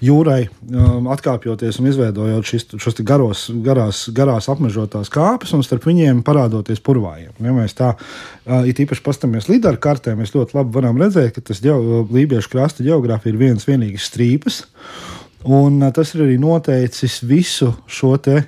Jūrai 0.00 0.46
um, 0.48 1.10
atkāpjoties 1.12 1.76
un 1.82 1.90
izveidojot 1.90 2.48
šis, 2.48 2.64
šos 2.80 3.02
garos, 3.04 3.42
garās, 3.66 4.06
garās 4.16 4.48
apmežotās 4.48 5.12
kāpes, 5.12 5.52
un 5.52 5.60
starp 5.66 5.84
viņiem 5.90 6.22
parādoties 6.24 6.80
purvājiem. 6.80 7.34
Ja 7.36 7.52
mēs 7.52 7.76
tā 7.76 7.90
uh, 7.98 8.64
īpaši 8.64 9.04
paskatāmies 9.04 9.50
līdera 9.52 9.76
kartē, 9.76 10.16
mēs 10.16 10.32
ļoti 10.32 10.56
labi 10.56 10.72
varam 10.78 11.04
redzēt, 11.04 11.36
ka 11.36 11.44
tas 11.52 11.60
Lībiešu 11.60 12.54
krasta 12.56 12.86
geogrāfija 12.88 13.34
ir 13.34 13.42
viens 13.44 13.68
vienīgs 13.68 14.08
strīpas. 14.08 14.62
Un 15.46 15.78
tas 15.94 16.10
ir 16.14 16.24
arī 16.24 16.36
noteicis 16.42 17.20
visu 17.26 17.70
šo 17.86 18.16
te 18.18 18.40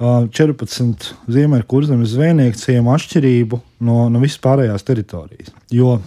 14 0.00 1.12
ziemeļkurzemes 1.30 2.16
zvejnieku 2.16 2.58
ciemu 2.58 2.90
atšķirību 2.96 3.60
no, 3.86 4.08
no 4.10 4.22
visas 4.22 4.40
pārējās 4.42 4.86
teritorijas. 4.86 5.52
Jo 5.70 6.00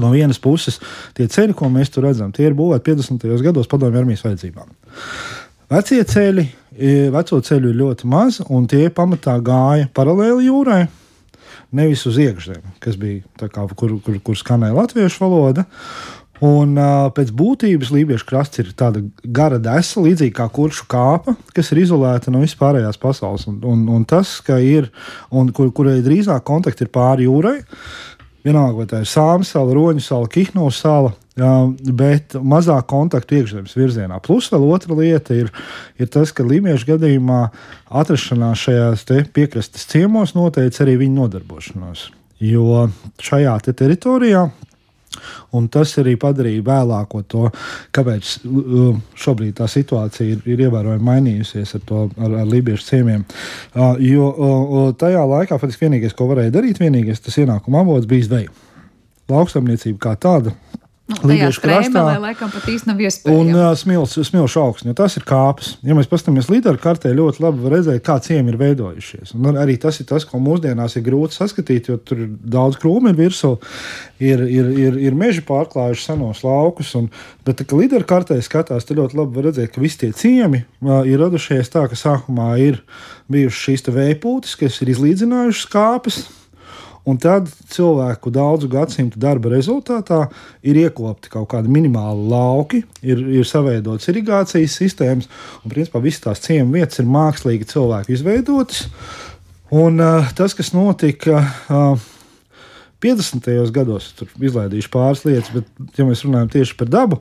no 0.00 0.12
vienas 0.12 0.40
puses 0.40 0.78
tie 1.16 1.28
ceļi, 1.28 1.56
ko 1.56 1.68
mēs 1.72 1.92
tur 1.92 2.06
redzam, 2.08 2.32
tie 2.32 2.48
ir 2.48 2.56
būvēti 2.56 2.94
50. 2.94 3.28
gados 3.44 3.68
padomju 3.70 4.00
armijas 4.00 4.24
vajadzībām. 4.24 4.72
Vecie 5.68 6.00
ceļi, 6.08 6.46
veco 7.12 7.40
ceļu 7.44 7.72
ir 7.72 7.80
ļoti 7.82 8.08
maz, 8.08 8.40
un 8.48 8.64
tie 8.70 8.86
pamatā 8.88 9.36
gāja 9.44 9.90
paralēli 9.92 10.48
jūrai. 10.48 10.86
Nevis 11.76 12.06
uz 12.08 12.16
iekšzemi, 12.16 12.78
kas 12.80 12.96
bija 12.96 13.48
kā, 13.52 13.66
kur, 13.76 13.98
kur, 14.00 14.16
kur 14.24 14.38
skanēja 14.40 14.72
latviešu 14.78 15.20
valoda. 15.20 15.66
Un 16.44 16.76
uh, 16.78 17.08
pēc 17.14 17.32
būtības 17.34 17.90
Lībiešu 17.90 18.26
krasts 18.28 18.60
ir 18.62 18.70
tāda 18.78 19.02
gara 19.24 19.58
desa, 19.62 19.98
līdzīga 20.04 20.36
kā 20.36 20.46
kuršu 20.54 20.84
kāpa, 20.90 21.34
kas 21.54 21.72
ir 21.74 21.82
izolēta 21.82 22.30
no 22.30 22.44
vispārējās 22.44 23.00
pasaules. 23.02 23.48
Un, 23.50 23.58
un, 23.66 23.82
un 23.96 24.04
tas, 24.06 24.36
ka 24.46 24.60
ir, 24.62 24.86
un 25.34 25.50
kur, 25.54 25.72
kurai 25.74 25.98
drīzāk 26.04 26.44
kontakti 26.46 26.86
ir 26.86 26.92
pāri 26.94 27.26
jūrai, 27.26 27.56
vienalga 28.46 28.78
vai 28.78 28.86
tā 28.90 29.00
ir 29.02 29.10
sāma 29.10 29.46
sala, 29.46 29.74
roņu 29.74 30.04
sala, 30.04 30.30
kihnu 30.30 30.68
sala. 30.74 31.14
Uh, 31.38 31.70
bet 31.94 32.34
mazāk 32.34 32.88
kontaktu 32.90 33.36
iekšzemes 33.38 33.76
virzienā. 33.78 34.16
Plus 34.22 34.48
vēl 34.50 34.64
otra 34.74 34.96
lieta 34.98 35.36
ir, 35.38 35.52
ir 35.94 36.08
tas, 36.10 36.32
ka 36.34 36.42
Lībiešu 36.42 36.88
gadījumā 36.88 37.44
atrašanās 38.00 38.64
šajās 38.66 39.04
te 39.06 39.20
piekrastes 39.22 39.86
ciemos 39.86 40.34
noteica 40.34 40.82
arī 40.82 40.96
viņu 41.04 41.14
nodarbošanos. 41.20 42.08
Jo 42.42 42.88
šajā 43.22 43.54
te 43.62 43.74
teritorijā 43.78 44.48
Un 45.56 45.68
tas 45.72 45.94
arī 46.00 46.16
padarīja 46.20 46.64
vēlāko 46.66 47.22
to, 47.28 47.48
kāpēc 47.96 48.34
šobrīd 49.18 49.58
tā 49.60 49.68
situācija 49.70 50.36
ir, 50.36 50.44
ir 50.48 50.64
ievērojami 50.68 51.08
mainījusies 51.10 51.76
ar, 51.78 51.84
to, 51.88 52.06
ar, 52.18 52.38
ar 52.42 52.48
lībiešu 52.48 52.88
ciemiem. 52.90 53.26
Uh, 53.74 53.98
jo 54.02 54.92
tajā 55.00 55.24
laikā 55.34 55.58
faktiski 55.60 55.88
vienīgais, 55.88 56.16
ko 56.16 56.28
varēja 56.30 56.54
darīt, 56.58 56.80
vienīgais 56.82 57.22
tas 57.24 57.38
ienākuma 57.40 57.84
avots 57.84 58.08
bija 58.10 58.28
zveja. 58.28 58.54
Lauksaimniecība 59.28 60.00
kā 60.06 60.14
tāda 60.20 60.54
Nu, 61.08 61.16
Latvijas 61.22 61.56
krastā 61.56 62.02
laikam 62.20 62.50
nav 62.52 62.98
iespējams. 63.00 63.32
Un 63.32 63.54
uh, 63.56 63.70
smilšu 63.80 64.26
smilš 64.28 64.56
augsne, 64.60 64.92
tas 64.96 65.14
ir 65.16 65.24
kāpes. 65.24 65.70
Ja 65.86 65.94
mēs 65.96 66.10
paskatāmies 66.10 66.50
līderi 66.52 66.80
kartē, 66.82 67.14
ļoti 67.16 67.40
labi 67.40 67.64
var 67.64 67.74
redzēt, 67.78 68.02
kā 68.04 68.18
ciemi 68.20 68.52
ir 68.52 68.58
veidojušies. 68.60 69.32
Un 69.38 69.56
arī 69.56 69.78
tas 69.80 69.96
ir 70.02 70.08
tas, 70.10 70.26
ko 70.28 70.36
mūsdienās 70.44 70.98
ir 70.98 71.06
grūti 71.06 71.38
saskatīt, 71.38 71.88
jo 71.88 71.96
tur 71.96 72.26
ir 72.26 72.34
daudz 72.52 72.76
krūmu 72.82 73.14
ir 73.14 73.16
virsū, 73.22 73.54
ir, 74.20 74.44
ir, 74.52 74.68
ir, 74.84 74.98
ir 75.08 75.16
meži 75.16 75.40
pārklājuši 75.48 76.10
senos 76.10 76.44
laukus. 76.44 76.92
Un, 77.00 77.08
bet, 77.48 77.64
kad 77.64 77.78
līderi 77.80 78.04
kartē 78.08 78.36
skatās, 78.44 78.84
tad 78.84 79.00
ļoti 79.00 79.16
labi 79.16 79.40
var 79.40 79.48
redzēt, 79.48 79.72
ka 79.72 79.80
visi 79.80 80.02
tie 80.04 80.12
ciemi 80.12 80.66
uh, 80.84 81.08
ir 81.08 81.24
radušies 81.24 81.72
tā, 81.72 81.88
ka 81.88 81.96
sākumā 81.96 82.50
ir 82.60 82.82
bijušas 83.32 83.64
šīs 83.64 83.88
vējpūtas, 83.96 84.58
kas 84.60 84.82
ir 84.84 84.92
izlīdzinājušas 84.92 85.72
kāpes 85.72 86.26
Un 87.08 87.16
tad 87.22 87.48
cilvēku 87.72 88.32
daudzu 88.34 88.68
gadsimtu 88.72 89.20
darba 89.22 89.52
rezultātā 89.54 90.26
ir 90.66 90.76
iekopti 90.82 91.30
kaut 91.32 91.48
kādi 91.54 91.72
minimāli 91.72 92.26
lauki, 92.28 92.82
ir, 93.00 93.22
ir 93.38 93.48
savaidotas 93.48 94.10
irigācijas 94.12 94.76
sistēmas, 94.82 95.30
un 95.62 95.72
principā 95.72 96.02
visas 96.04 96.26
tās 96.26 96.44
ciemu 96.44 96.76
vietas 96.76 97.00
ir 97.00 97.08
mākslīgi 97.08 97.70
cilvēku 97.72 98.12
izveidotas. 98.16 98.86
Un 99.72 100.00
uh, 100.00 100.28
tas, 100.36 100.56
kas 100.56 100.74
notika. 100.76 101.42
Uh, 101.68 102.14
50. 102.98 103.46
gados 103.70 104.10
tur 104.18 104.30
izlaidīšu 104.42 104.90
pāris 104.90 105.20
lietas, 105.22 105.52
bet, 105.54 105.68
ja 105.94 106.06
mēs 106.06 106.24
runājam 106.26 106.48
tieši 106.50 106.74
par 106.80 106.88
dabu, 106.90 107.20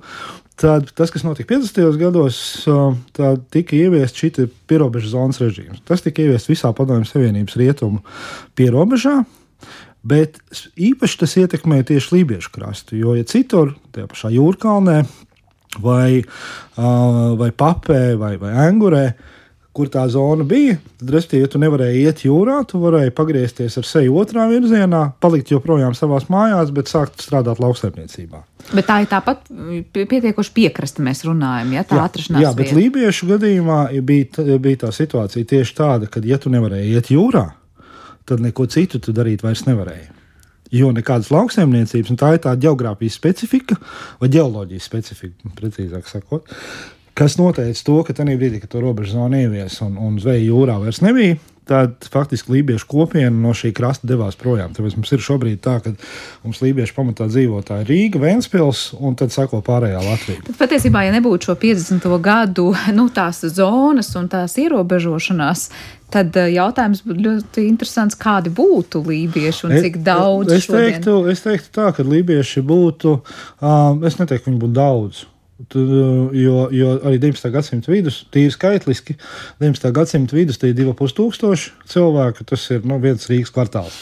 tad 0.57 0.89
tas, 0.97 1.11
kas 1.13 1.25
notika 1.25 1.53
50. 1.53 1.99
gados, 2.01 2.39
tika 3.53 3.77
ieviests 3.77 4.17
šī 4.17 4.47
pierobežu 4.69 5.11
zonas 5.13 5.37
režīms. 5.43 5.83
Tas 5.85 6.01
tika 6.01 6.25
ieviests 6.25 6.49
visā 6.49 6.73
Padomju 6.73 7.05
Savienības 7.09 7.59
rietumu 7.61 8.01
pierobežā. 8.57 9.19
Bet 10.07 10.37
īpaši 10.79 11.19
tas 11.23 11.33
ietekmē 11.41 11.81
tieši 11.87 12.13
lībiešu 12.15 12.51
krastu. 12.55 12.97
Jo, 12.99 13.15
ja 13.17 13.25
citur, 13.27 13.73
tajā 13.95 14.07
pašā 14.11 14.31
jūrkalnē, 14.35 15.01
vai, 15.83 16.21
vai 16.77 17.49
papē, 17.51 18.03
vai, 18.19 18.35
vai 18.39 18.53
angurē, 18.67 19.07
kur 19.77 19.91
tā 19.93 20.07
zona 20.09 20.45
bija, 20.47 20.79
tad, 20.97 21.11
respektīvi, 21.13 21.43
ja 21.43 21.49
tu 21.53 21.59
nevarēji 21.61 22.05
iet 22.07 22.23
jūrā, 22.25 22.55
tu 22.69 22.79
varēji 22.81 23.13
pagriezties 23.17 23.77
ar 23.77 23.85
seju 23.85 24.15
otrā 24.23 24.47
virzienā, 24.49 25.03
palikt 25.21 25.51
joprojām 25.53 25.93
savā 25.97 26.17
mājās, 26.33 26.71
bet 26.73 26.89
sākt 26.89 27.21
strādāt 27.21 27.61
lauksaimniecībā. 27.61 28.41
Bet 28.71 28.87
tā 28.89 29.03
ir 29.03 29.11
tāpat 29.11 29.45
pietiekoši 29.93 30.55
piekrasta, 30.55 31.05
mēs 31.05 31.21
runājam, 31.27 31.75
ja 31.77 31.85
tā 31.85 32.01
atrašanās. 32.07 32.41
Jā, 32.47 32.55
bet 32.57 32.71
vieta. 32.71 32.79
lībiešu 32.79 33.29
gadījumā 33.35 33.79
bija, 34.07 34.57
bija 34.65 34.87
tā 34.87 34.91
situācija 34.97 35.51
tieši 35.53 35.77
tāda, 35.77 36.09
ka, 36.09 36.25
ja 36.25 36.41
tu 36.41 36.53
nevarēji 36.53 36.97
iet 36.97 37.13
jūrā, 37.13 37.45
tad 38.27 38.43
neko 38.43 38.67
citu 38.71 39.01
tu 39.03 39.15
darīt 39.15 39.45
vairs 39.45 39.65
nevarēja. 39.67 40.13
Jo 40.75 40.91
nekādas 40.91 41.29
lauksaimniecības, 41.31 42.11
un 42.11 42.19
tā 42.19 42.33
ir 42.35 42.41
tā 42.43 42.51
geogrāfijas 42.59 43.15
specifika, 43.15 43.77
vai 44.19 44.27
geoloģijas 44.33 44.87
specifika, 44.89 45.51
precīzāk 45.55 46.09
sakot, 46.11 46.51
kas 47.17 47.37
noteica 47.39 47.85
to, 47.87 48.01
ka 48.03 48.15
tajā 48.17 48.35
brīdī, 48.35 48.59
kad 48.63 48.73
to 48.73 48.83
robežu 48.83 49.15
zonu 49.15 49.39
ievies 49.39 49.79
un, 49.85 49.95
un 49.95 50.19
zveja 50.19 50.43
jūrā 50.43 50.75
vairs 50.81 50.99
nebija, 51.05 51.39
tad 51.67 52.07
faktiski 52.11 52.55
lībiešu 52.55 52.87
kopiena 52.89 53.33
no 53.33 53.53
šī 53.57 53.73
krasta 53.75 54.07
devās 54.09 54.37
projām. 54.39 54.73
Tāpēc 54.75 54.97
mums 54.97 55.13
ir 55.15 55.23
šobrīd 55.23 55.61
tā, 55.63 55.77
ka 55.83 55.93
mums 56.45 56.61
lībiešu 56.63 56.95
pamatā 56.97 57.27
dzīvotāji 57.31 57.87
Rīga, 57.89 58.21
Vēnspils 58.23 58.87
un 58.99 59.17
tad 59.19 59.35
sako 59.35 59.61
pārējā 59.65 60.01
Latvija. 60.05 60.45
Bet 60.47 60.59
patiesībā, 60.61 61.05
ja 61.07 61.13
nebūtu 61.17 61.51
šo 61.51 61.57
50. 61.59 62.09
gadu 62.23 62.71
nu, 62.95 63.09
tās 63.13 63.43
zonas 63.57 64.13
un 64.19 64.31
tās 64.31 64.57
ierobežošanās, 64.61 65.69
Tad 66.07 66.37
eh, 66.39 66.53
jautājums 66.55 67.01
būtu 67.03 67.23
ļoti 67.25 67.63
interesants, 67.67 68.15
kādi 68.19 68.51
būtu 68.55 69.01
lībieši 69.03 69.65
un 69.67 69.73
cik 69.83 69.97
daudz. 70.05 70.53
Es, 70.55 70.63
es, 70.63 70.71
teiktu, 70.71 71.17
es 71.33 71.43
teiktu 71.43 71.73
tā, 71.75 71.89
ka 71.95 72.05
lībieši 72.07 72.63
būtu, 72.63 73.17
um, 73.59 74.05
es 74.07 74.15
neteiktu, 74.15 74.45
ka 74.45 74.51
viņi 74.53 74.61
būtu 74.61 74.77
daudz. 74.77 75.25
Tad, 75.57 75.89
jo, 76.37 76.67
jo 76.69 76.91
arī 77.01 77.17
19. 77.17 77.49
gadsimta 77.49 77.89
vidus, 77.89 78.19
tīri 78.33 78.53
skaitliski, 78.53 79.15
19. 79.63 79.89
gadsimta 79.95 80.37
vidus 80.37 80.61
tie 80.61 80.69
ir 80.69 80.77
2,5 80.77 81.15
tūkstoši 81.17 81.71
cilvēku. 81.89 82.45
Tas 82.51 82.67
ir 82.75 82.85
nu, 82.85 82.99
viens 83.01 83.25
Rīgas 83.31 83.53
kvartāls. 83.55 83.97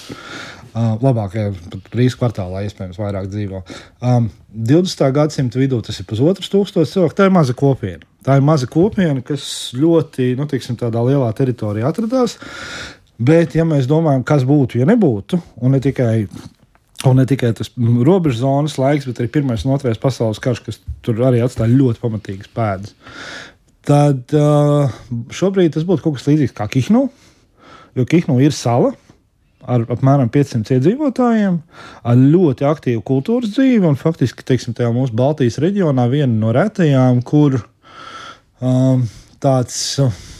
Uh, 0.75 0.97
labākajā 0.99 1.53
Rīgas 1.95 2.17
kvartālā 2.19 2.65
iespējams 2.65 2.99
vairāk 2.99 3.29
dzīvo. 3.31 3.61
Um, 4.03 4.27
20. 4.51 5.05
gadsimta 5.15 5.61
vidū 5.61 5.79
tas 5.85 6.01
ir 6.01 6.09
pusotrs 6.09 6.51
tūkstošs 6.51 6.97
cilvēku. 6.97 7.15
Tā 7.15 7.29
ir 7.29 7.37
maza 7.37 7.55
kopiena. 7.55 8.03
Tā 8.27 8.35
ir 8.35 8.43
maza 8.43 8.67
kopiena, 8.67 9.23
kas 9.23 9.47
ļoti 9.79 10.33
nu, 10.35 10.49
tiksim, 10.51 10.75
tādā 10.81 10.99
lielā 11.07 11.31
teritorijā 11.37 11.87
atradās. 11.87 12.35
Bet, 13.15 13.55
ja 13.55 13.63
mēs 13.63 13.87
domājam, 13.87 14.25
kas 14.27 14.43
būtu, 14.43 14.81
ja 14.81 14.89
nebūtu, 14.89 15.39
un 15.63 15.71
ne 15.71 15.79
tikai 15.79 16.25
Un 17.05 17.19
ne 17.19 17.25
tikai 17.29 17.51
tas 17.57 17.69
robežu 17.77 18.41
zonas 18.41 18.79
laiks, 18.81 19.05
bet 19.09 19.21
arī 19.21 19.29
Pirmais 19.31 19.65
un 19.65 19.75
Otrais 19.75 19.99
pasaules 20.01 20.41
karš, 20.41 20.63
kas 20.65 20.79
tur 21.05 21.21
arī 21.27 21.43
atstāja 21.45 21.73
ļoti 21.73 22.01
pamatīgas 22.01 22.51
pēdas. 22.55 22.95
Tad 23.85 24.33
šobrīd 25.35 25.75
tas 25.75 25.85
būtu 25.85 26.05
kaut 26.05 26.17
kas 26.17 26.27
līdzīgs 26.31 26.55
kā 26.57 26.65
Kihnu, 26.73 27.03
jo 27.95 28.05
Kihnu 28.09 28.39
ir 28.41 28.55
sala 28.55 28.95
ar 29.65 29.85
apmēram 29.89 30.29
500 30.33 30.77
iedzīvotājiem, 30.77 31.57
ar 32.05 32.19
ļoti 32.21 32.67
aktīvu 32.69 33.01
kultūras 33.05 33.55
dzīvi. 33.55 33.95
Faktiski 33.97 34.45
teiksim, 34.45 34.75
tajā 34.77 34.91
mūsu 34.93 35.17
Baltijas 35.17 35.57
reģionā 35.61 36.05
viena 36.11 36.33
no 36.33 36.53
retajām, 36.53 37.23
kur 37.25 37.59
um, 38.61 39.05
tāds. 39.41 39.81
Uh, 40.01 40.34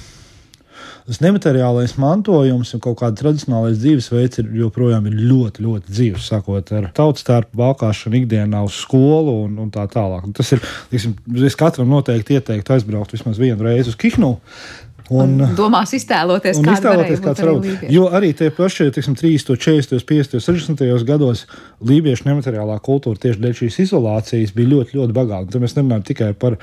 tas 1.06 1.20
nemateriālais 1.22 1.96
mantojums 2.02 2.74
un 2.74 2.82
kaut 2.84 2.98
kāda 3.02 3.20
tradicionālais 3.20 3.78
dzīvesveids 3.82 4.42
ir 4.42 4.48
joprojām 4.64 5.06
ir 5.10 5.20
ļoti, 5.20 5.66
ļoti 5.66 5.92
dzīves, 5.92 6.30
sākot 6.32 6.72
ar 6.76 6.90
tautas 6.98 7.28
tērpu 7.28 7.60
valkāšanu 7.62 8.22
ikdienā 8.24 8.64
uz 8.66 8.80
skolu 8.82 9.36
un, 9.44 9.60
un 9.62 9.70
tā 9.74 9.86
tālāk. 9.92 10.26
Un 10.26 10.34
tas 10.38 10.50
ir, 10.56 10.64
tiksim, 10.90 11.14
es 11.46 11.58
katram 11.60 11.94
noteikti 11.94 12.40
ieteiktu 12.40 12.74
aizbraukt 12.78 13.14
vismaz 13.14 13.42
vienu 13.42 13.68
reizi 13.68 13.94
uz 13.94 14.00
Kihnu. 14.02 14.34
Un, 15.14 15.36
un 15.38 15.54
domās 15.54 15.92
iztēloties, 15.94 16.58
un 16.58 16.70
iztēloties 16.74 17.20
kāds 17.22 17.44
varbūt. 17.46 17.84
Jo 17.94 18.08
arī 18.18 18.32
tie 18.38 18.50
paši 18.50 18.88
30, 18.90 19.52
40, 19.54 20.02
50, 20.10 20.42
60 20.42 21.06
gados 21.06 21.44
lībiešu 21.86 22.26
nemateriālā 22.26 22.80
kultūra 22.86 23.22
tieši 23.22 23.44
dēļ 23.44 23.60
šīs 23.60 23.84
izolācijas 23.86 24.56
bija 24.58 24.72
ļoti, 24.72 24.98
ļoti 24.98 25.14
bagāta. 25.14 25.52
Tad 25.54 25.62
mēs 25.62 25.78
nerunājam 25.78 26.08
tikai 26.10 26.32
par 26.42 26.58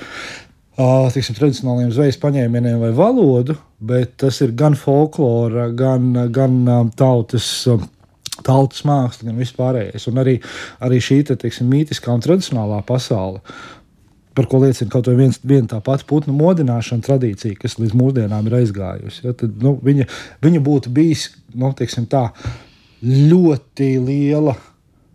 tiksim, 1.13 1.35
tradicionāliem 1.37 1.91
zvejas 1.93 2.17
paņēmieniem 2.21 2.79
vai 2.81 2.89
valodu, 2.97 3.55
bet 3.77 4.15
tas 4.23 4.39
ir 4.41 4.55
gan 4.57 4.77
folklora, 4.79 5.67
gan, 5.69 6.13
gan 6.33 6.63
tautas. 6.97 7.67
Tautas 8.43 8.81
māksla, 8.81 9.27
gan 9.29 9.37
vispārējais. 9.37 10.07
Un 10.09 10.17
arī, 10.17 10.33
arī 10.83 10.97
šī 11.05 11.19
te, 11.27 11.35
teiksim, 11.39 11.67
mītiskā 11.69 12.09
un 12.11 12.23
tradicionālā 12.23 12.79
pasaule, 12.83 13.43
par 14.33 14.47
ko 14.49 14.63
liecina 14.63 14.89
kaut 14.91 15.05
vai 15.07 15.13
viens, 15.19 15.37
viena 15.45 15.69
tā 15.69 15.77
pati 15.85 16.07
putnu 16.09 16.33
modināšana 16.35 17.05
tradīcija, 17.05 17.59
kas 17.61 17.77
līdz 17.77 17.93
mūsdienām 17.99 18.49
ir 18.49 18.57
aizgājusi. 18.57 19.21
Ja, 19.27 19.35
tad, 19.37 19.53
nu, 19.61 19.75
viņa, 19.85 20.07
viņa 20.43 20.63
būtu 20.65 20.91
bijis 20.97 21.27
nu, 21.53 21.69
tā, 22.09 22.25
ļoti 23.05 23.91
liela 24.01 24.57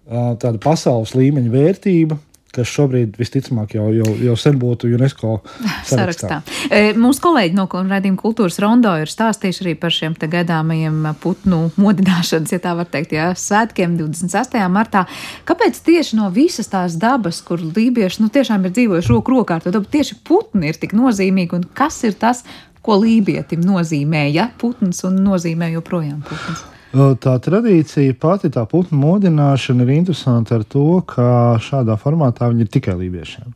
tāda 0.09 0.57
pasaules 0.62 1.16
līmeņa 1.18 1.53
vērtība, 1.53 2.16
kas 2.59 2.71
šobrīd 2.75 3.16
visticamāk 3.18 3.77
jau, 3.79 3.88
jau, 3.94 4.12
jau 4.29 4.37
sen 4.38 4.59
būtu 4.61 4.90
UNESCO 4.97 5.38
sarakstā. 5.88 5.88
sarakstā. 5.92 6.38
E, 6.68 6.92
mūsu 6.99 7.23
kolēģi 7.25 7.57
no 7.59 7.66
raidījuma 7.71 8.21
kultūras 8.21 8.59
rondo 8.62 8.94
ir 9.01 9.11
stāstījuši 9.11 9.64
arī 9.64 9.75
par 9.81 9.94
šiem 9.94 10.16
gaidāmajiem 10.18 11.11
putnu 11.23 11.61
modināšanas, 11.81 12.55
ja 12.55 12.62
tā 12.62 12.75
var 12.79 12.88
teikt, 12.90 13.14
jā, 13.16 13.31
svētkiem 13.38 13.97
26. 14.01 14.59
martā. 14.73 15.07
Kāpēc 15.49 15.81
tieši 15.87 16.18
no 16.18 16.31
visas 16.35 16.71
tās 16.73 16.99
dabas, 17.01 17.40
kur 17.47 17.62
lībieši 17.62 18.25
nu, 18.25 18.33
tiešām 18.35 18.66
ir 18.66 18.75
dzīvojuši 18.77 19.14
roku 19.14 19.37
rokā, 19.37 19.61
tad 19.64 19.79
tieši 19.92 20.21
putni 20.27 20.73
ir 20.73 20.81
tik 20.81 20.97
nozīmīgi 20.99 21.59
un 21.59 21.68
kas 21.79 22.03
ir 22.09 22.18
tas, 22.18 22.44
ko 22.83 22.97
lībietim 23.03 23.62
nozīmē, 23.66 24.29
ja 24.33 24.49
putns 24.61 25.05
un 25.09 25.23
nozīmē 25.27 25.73
joprojām 25.75 26.23
putns? 26.27 26.64
Tā 26.88 27.35
tradīcija, 27.44 28.14
pati 28.16 28.48
tā 28.48 28.62
putnu 28.68 28.96
modināšana 28.96 29.85
ir 29.85 29.90
interesanta 29.98 30.57
ar 30.57 30.64
to, 30.64 31.03
ka 31.05 31.59
šādā 31.61 31.98
formātā 32.01 32.48
viņi 32.48 32.64
ir 32.64 32.70
tikai 32.72 32.94
lībiešiem. 32.96 33.53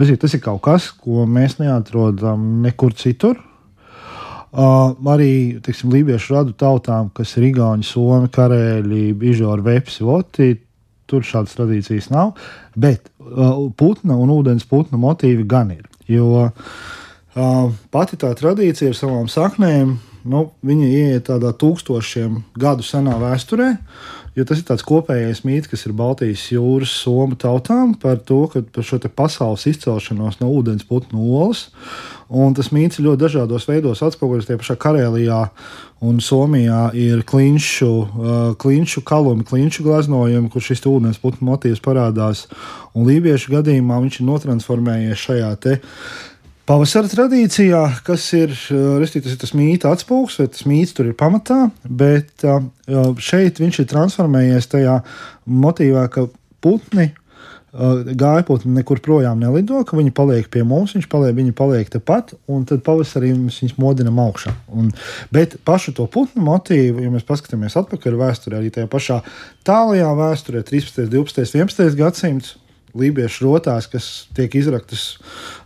Tas 0.00 0.34
ir 0.34 0.40
kaut 0.40 0.62
kas, 0.64 0.88
ko 0.96 1.26
mēs 1.28 1.58
neatrodam 1.60 2.62
nekur 2.64 2.96
citur. 2.96 3.36
Uh, 4.50 4.96
arī 5.12 5.60
tiksim, 5.62 5.92
lībiešu 5.92 6.34
radu 6.34 6.56
tautām, 6.58 7.12
kas 7.14 7.36
ir 7.38 7.44
Igauni, 7.52 7.86
Somi, 7.86 8.26
Karēļi, 8.34 9.12
Bižori, 9.14 9.62
Vepsi, 9.62 10.02
Voti, 10.02 10.48
tur 11.06 11.22
šādas 11.22 11.54
tradīcijas 11.54 12.08
nav. 12.10 12.32
Bet 12.74 13.12
uh, 13.20 13.68
putna 13.78 14.16
un 14.18 14.32
ūdens 14.34 14.66
putna 14.66 14.98
motīvi 14.98 15.46
gan 15.46 15.70
ir. 15.76 15.84
Jo 16.10 16.48
uh, 16.48 17.78
pati 17.94 18.18
tā 18.18 18.32
tradīcija 18.40 18.90
ar 18.90 18.98
savām 18.98 19.30
saknēm 19.30 20.00
nu, 20.24 20.50
viņi 20.66 20.88
ieiet 20.88 21.28
tādā 21.28 21.52
tūkstošiem 21.56 22.42
gadu 22.60 22.86
senā 22.86 23.16
vēsturē. 23.20 23.74
Jo 24.38 24.44
tas 24.46 24.60
ir 24.60 24.66
tāds 24.68 24.84
kopējais 24.86 25.42
mīts, 25.42 25.66
kas 25.68 25.82
ir 25.88 25.94
Baltijas 25.98 26.44
jūras 26.52 26.92
somu 27.02 27.34
tautām 27.34 27.96
par 27.98 28.20
to, 28.22 28.44
ka 28.52 28.62
par 28.62 28.86
šo 28.86 29.00
pasaules 29.10 29.66
izcelšanos 29.66 30.38
no 30.38 30.52
ūdens 30.54 30.86
putnu 30.86 31.24
olas. 31.34 31.66
Un 32.30 32.54
tas 32.54 32.70
mīts 32.70 33.00
ir 33.00 33.08
ļoti 33.08 33.24
dažādos 33.24 33.66
veidos 33.66 34.04
atspoguļots. 34.06 34.46
Tie 34.46 34.58
pašā 34.60 34.76
Karēlijā 34.78 35.40
un 36.06 36.22
Somijā 36.22 36.92
ir 36.94 37.24
klinšu, 37.26 37.90
uh, 37.90 38.38
klinšu 38.54 39.02
kalumi, 39.02 39.42
klinšu 39.44 39.82
gleznojumi, 39.88 40.48
kur 40.52 40.62
šis 40.62 40.86
ūdens 40.86 41.18
putnu 41.18 41.50
motīvs 41.50 41.82
parādās. 41.82 42.46
Un 42.94 43.10
lībiešu 43.10 43.56
gadījumā 43.56 43.98
viņš 44.06 44.20
ir 44.20 44.30
notransformējies 44.30 45.26
šajā 45.26 45.50
te 45.58 45.80
Pavasara 46.70 47.08
tradīcijā, 47.10 47.80
kas 48.06 48.28
ir, 48.38 48.52
tas 48.54 49.14
ir 49.18 49.38
tas 49.42 49.50
mītnes 49.58 49.88
atspūgs, 49.90 50.36
vai 50.38 50.44
tas 50.54 50.68
mītnes 50.70 50.92
tur 50.94 51.08
ir 51.10 51.16
pamatā, 51.18 51.64
bet 51.82 52.44
šeit 53.26 53.58
viņš 53.58 53.80
ir 53.82 53.88
transformējies 53.90 54.70
tajā 54.70 55.00
motīvā, 55.50 56.04
ka 56.14 56.28
putni 56.62 57.08
gājputni 57.70 58.76
nekur 58.76 59.02
projām 59.02 59.42
nelido, 59.42 59.82
ka 59.82 59.98
viņi 59.98 60.14
paliek 60.14 60.46
pie 60.54 60.62
mums, 60.62 60.94
viņš 60.94 61.10
paliek, 61.10 61.34
viņi 61.40 61.56
paliek 61.58 61.90
tepat, 61.90 62.36
un 62.46 62.62
tad 62.70 62.86
pavasarī 62.86 63.32
mēs 63.34 63.58
viņus 63.64 63.76
modinam 63.82 64.22
augšā. 64.22 64.54
Un, 64.70 64.94
bet 65.34 65.58
pašu 65.66 65.94
to 65.98 66.06
putnu 66.06 66.46
motīvu, 66.46 67.02
ja 67.02 67.10
mēs 67.10 67.26
paskatāmies 67.26 67.78
atpakaļ 67.82 68.22
vēsturē, 68.22 68.62
arī 68.62 68.70
tajā 68.74 68.90
pašā 68.94 69.20
tālajā 69.66 70.14
vēsturē, 70.22 70.62
13, 70.70 71.10
12, 71.10 71.54
11 71.58 71.98
gadsimts, 71.98 72.59
lībiešu 72.96 73.46
rotās, 73.46 73.88
kas 73.90 74.08
tiek 74.36 74.54
izraktas, 74.58 75.04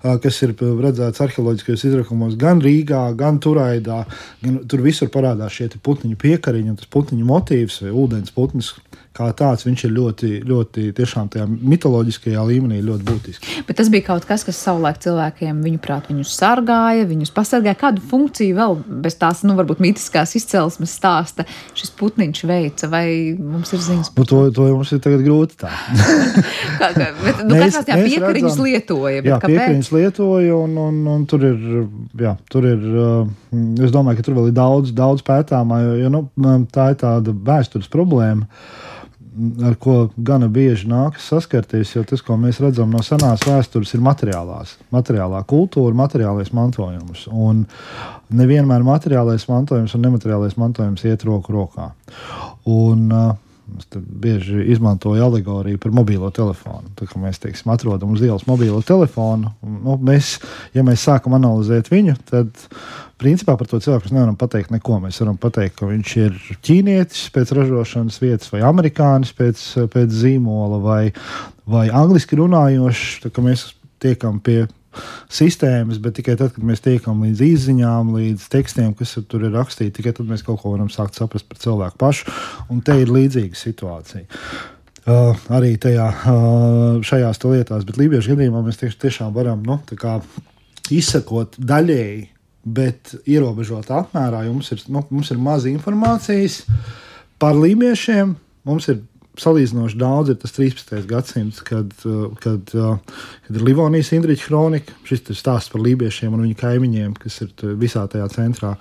kas 0.02 0.40
ir 0.46 0.54
redzēts 0.58 1.22
arheoloģiskajos 1.24 1.87
izrakumos 1.90 2.38
gan 2.40 2.62
Rīgā, 2.64 3.06
gan 3.18 3.40
Turaidā. 3.42 4.02
Gan, 4.42 4.60
tur 4.70 4.84
visur 4.84 5.10
parādās 5.12 5.56
šie 5.56 5.70
putniņu 5.84 6.18
piekariņi 6.20 6.74
un 6.74 6.80
tas 6.80 6.90
putniņu 6.92 7.28
motīvs 7.28 7.80
vai 7.84 7.94
ūdens 8.04 8.34
putns 8.34 8.74
kā 9.14 9.29
tāds, 9.37 9.62
viņš 9.66 9.85
ir 9.87 9.92
ļoti, 9.94 10.29
ļoti 10.48 10.85
tiešām 10.96 11.29
tajā 11.31 11.44
mitoloģiskajā 11.46 12.42
līmenī 12.48 12.81
ļoti 12.83 13.07
būtisks. 13.07 13.53
Bet 13.68 13.79
tas 13.79 13.90
bija 13.92 14.09
kaut 14.09 14.27
kas, 14.27 14.42
kas 14.46 14.59
savulaik 14.59 14.98
cilvēkiem, 15.05 15.61
viņuprāt, 15.62 16.09
viņus 16.11 16.33
sargāja, 16.35 17.07
viņus 17.07 17.31
pasargāja. 17.35 17.79
Kādu 17.79 18.03
funkciju 18.11 18.57
vēl 18.59 18.74
bez 19.05 19.14
tās, 19.20 19.44
nu, 19.46 19.55
varbūt 19.59 19.83
mītiskās 19.85 20.35
izcelsmes 20.40 20.96
stāsta 20.98 21.46
šis 21.79 21.92
putniņš 21.98 22.42
veica, 22.50 22.90
vai 22.90 23.07
mums 23.38 23.70
ir 23.77 23.85
ziņas 23.87 24.11
nu, 24.16 24.27
to? 24.27 24.40
To 24.55 24.66
mums 24.72 24.90
ir 24.96 25.03
tagad 25.05 25.22
grūti 25.27 25.61
tā. 25.62 25.70
kā, 26.81 26.90
kā, 26.96 27.11
bet, 27.20 27.44
nu, 27.46 27.55
mēs, 27.55 27.79
jā, 27.87 27.98
piekariņus 28.00 28.50
redzam, 28.50 28.66
lietoja. 28.66 29.20
Jā, 29.20 29.38
kāpēc? 29.38 29.55
piekariņus 29.55 29.92
lietoja, 29.94 30.57
un, 30.59 30.74
un, 30.88 30.98
un 31.14 31.29
tur 31.31 31.46
ir, 31.53 31.68
jā, 32.18 32.35
tur 32.50 32.66
ir, 32.66 32.83
es 33.79 33.94
domāju, 33.94 34.18
ka 34.18 34.27
tur 34.27 34.40
vēl 34.40 34.50
ir 34.50 34.59
daudz, 34.59 34.90
daudz 34.96 35.22
pētāmā, 35.27 35.85
jo, 35.87 35.94
jo 36.03 36.12
nu, 36.16 36.24
tā 36.74 36.90
ir 36.96 36.98
tāda 37.05 37.37
vēstures 37.46 37.87
problēma 37.92 38.50
ar 39.66 39.75
ko 39.81 39.94
gana 40.16 40.49
bieži 40.53 40.88
nākas 40.90 41.27
saskarties, 41.31 41.94
jo 41.97 42.05
tas, 42.09 42.23
ko 42.25 42.37
mēs 42.40 42.61
redzam 42.62 42.92
no 42.94 43.03
senās 43.05 43.42
vēstures, 43.47 43.94
ir 43.97 44.03
materiālās, 44.05 44.77
materiālā 44.94 45.42
kultūra, 45.51 45.94
materiālais 45.99 46.53
mantojums. 46.55 47.27
Un 47.31 47.64
nevienmēr 48.35 48.87
materiālais 48.87 49.47
mantojums 49.51 49.94
un 49.97 50.05
nemateriālais 50.07 50.59
mantojums 50.61 51.05
iet 51.09 51.27
roku 51.27 51.55
rokā. 51.55 51.90
Un, 52.70 53.09
uh, 53.11 53.35
Es 53.79 53.87
bieži 53.96 54.61
izmantoju 54.74 55.24
alegoriju 55.24 55.79
par 55.81 55.92
mobilo 55.96 56.29
telefonu. 56.35 56.90
Tā 56.98 57.07
kā 57.09 57.20
mēs 57.20 57.40
teiksim, 57.40 57.70
atrodam 57.72 58.12
uz 58.12 58.20
ielas 58.22 58.44
mobilo 58.46 58.83
telefonu, 58.85 59.55
nu, 59.64 59.96
mēs, 60.05 60.37
ja 60.77 60.85
mēs 60.85 61.07
sākam 61.09 61.37
analizēt 61.38 61.88
viņu, 61.92 62.14
tad 62.29 62.53
principā 63.20 63.57
par 63.57 63.70
to 63.70 63.81
cilvēku 63.81 64.11
mēs 64.11 64.16
nevaram 64.18 64.37
pateikt 64.37 64.74
neko. 64.74 65.00
Mēs 65.07 65.22
varam 65.22 65.40
pateikt, 65.40 65.79
ka 65.81 65.88
viņš 65.88 66.14
ir 66.20 66.37
ķīnietis 66.66 67.24
pēc 67.35 67.55
ražošanas 67.57 68.20
vietas, 68.20 68.53
vai 68.53 68.61
amerikānis 68.68 69.33
pēc, 69.38 69.64
pēc 69.94 70.12
zīmola, 70.12 70.83
vai, 70.85 71.03
vai 71.64 71.88
angliski 71.88 72.38
runājošs. 72.40 73.31
Mēs 73.40 73.70
tiekam 74.05 74.44
pie 74.44 74.66
sistēmas, 75.33 76.00
bet 76.02 76.18
tikai 76.18 76.37
tad, 76.40 76.52
kad 76.54 76.66
mēs 76.66 76.85
tiekam 76.85 77.22
līdz 77.24 77.42
izziņām, 77.46 78.12
līdz 78.18 78.46
tekstiem, 78.52 78.92
kas 78.98 79.16
tur 79.30 79.46
ir 79.48 79.54
rakstīti, 79.57 79.98
tikai 79.98 80.14
tad 80.16 80.30
mēs 80.30 80.44
kaut 80.46 80.62
ko 80.62 80.74
varam 80.74 80.90
sākt 80.92 81.18
saprast 81.18 81.48
par 81.50 81.61
cilvēku 81.62 82.00
pašu. 82.00 82.35
Un 82.72 82.83
te 82.85 82.96
ir 83.02 83.12
līdzīga 83.12 83.59
situācija. 83.59 84.26
Uh, 85.04 85.37
arī 85.52 85.74
tajā, 85.76 86.07
uh, 86.09 87.02
šajās 87.04 87.42
lietās, 87.44 87.85
bet 87.85 87.98
Lībiešu 88.00 88.33
gadījumā 88.33 88.62
mēs 88.64 88.78
tieši, 88.80 89.02
tiešām 89.02 89.35
varam 89.37 89.61
nu, 89.66 89.76
izsekot 90.92 91.59
daļēji, 91.61 92.22
bet 92.64 93.12
ierobežotā 93.28 94.00
apmērā. 94.00 94.46
Mums 94.48 94.72
ir, 94.72 94.80
nu, 94.88 95.04
mums 95.11 95.30
ir 95.33 95.40
maz 95.44 95.68
informācijas 95.68 96.62
par 97.40 97.57
lībiešiem, 97.59 98.33
mums 98.64 98.88
ir 98.88 99.02
salīdzinoši 99.40 99.99
daudz 99.99 100.33
ir 100.33 100.38
tas 100.40 100.55
13. 100.57 101.03
gadsimts, 101.11 101.61
kad, 101.66 101.90
uh, 102.07 102.27
kad, 102.40 102.70
uh, 102.79 102.99
kad 103.47 103.59
ir 103.59 103.64
Livonijas 103.66 104.12
Indriča 104.14 104.49
kronika. 104.49 104.94
Šis 105.09 105.25
ir 105.33 105.38
stāsts 105.38 105.73
par 105.73 105.83
lībiešiem 105.85 106.35
un 106.35 106.44
viņu 106.47 106.59
kaimiņiem, 106.61 107.14
kas 107.20 107.40
ir 107.44 107.53
visā 107.81 108.05
tajā 108.11 108.29
centrā. 108.35 108.75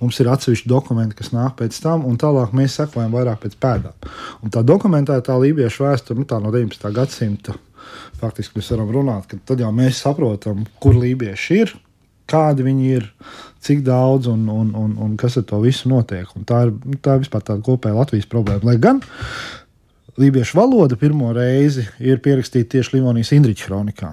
Mums 0.00 0.20
ir 0.22 0.30
atsevišķi 0.32 0.70
dokumenti, 0.70 1.18
kas 1.18 1.32
nāk 1.36 1.58
pēc 1.60 1.80
tam, 1.84 2.06
un 2.08 2.20
tālāk 2.20 2.54
mēs 2.56 2.78
sekojam 2.80 3.14
vairāk 3.16 3.42
pēc 3.44 3.58
pēdām. 3.60 4.08
Un 4.42 4.54
tā 4.54 4.64
dokumentētā 4.66 5.36
lībiešu 5.42 5.84
vēsture 5.86 6.18
nu, 6.18 6.28
no 6.28 6.54
19. 6.54 6.88
gadsimta. 6.94 7.58
Faktiski 8.18 8.58
mēs 8.58 8.72
varam 8.74 8.90
runāt, 8.92 9.28
ka 9.28 9.38
tad 9.46 9.60
jau 9.62 9.70
mēs 9.74 10.00
saprotam, 10.02 10.64
kur 10.82 10.96
lībieši 10.98 11.60
ir, 11.62 11.74
kādi 12.28 12.66
viņi 12.66 12.90
ir, 12.96 13.06
cik 13.64 13.80
daudz 13.86 14.28
un, 14.30 14.44
un, 14.52 14.72
un, 14.76 14.96
un 15.04 15.14
kas 15.20 15.38
ar 15.40 15.46
to 15.48 15.60
visu 15.62 15.90
notiek. 15.90 16.28
Un 16.36 16.44
tā 16.48 16.66
ir, 16.66 16.74
tā 17.04 17.16
ir 17.16 17.24
vispār 17.24 17.44
tāda 17.46 17.64
kopēja 17.64 17.96
Latvijas 17.96 18.28
problēma. 18.30 18.68
Lai 18.68 18.76
gan 18.82 19.00
lībiešu 20.18 20.58
valoda 20.58 20.96
pirmo 20.98 21.30
reizi 21.36 21.86
ir 22.02 22.20
pierakstīta 22.24 22.76
tieši 22.76 22.96
Livonijas 22.96 23.32
Indriča 23.36 23.68
kronikā. 23.70 24.12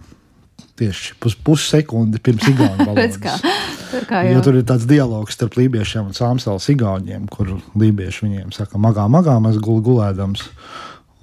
Tieši 0.76 1.16
pus, 1.24 1.38
pussekundi 1.40 2.20
pirms 2.20 2.48
Igaunijas 2.52 2.88
valodas. 2.90 3.20
kā, 3.24 4.04
kā 4.10 4.24
jo 4.28 4.44
tur 4.44 4.60
ir 4.60 4.68
tāds 4.68 4.88
dialogs 4.90 5.38
starp 5.38 5.56
lībiešiem 5.60 6.12
un 6.12 6.18
sāmsāles 6.18 6.68
igauņiem, 6.76 7.30
kur 7.32 7.56
lībieši 7.80 8.28
viņiem 8.28 8.54
saka, 8.56 8.82
magā, 8.82 9.08
magā, 9.12 9.38
mēs 9.44 9.62
gul, 9.64 9.80
gulēdams, 9.86 10.44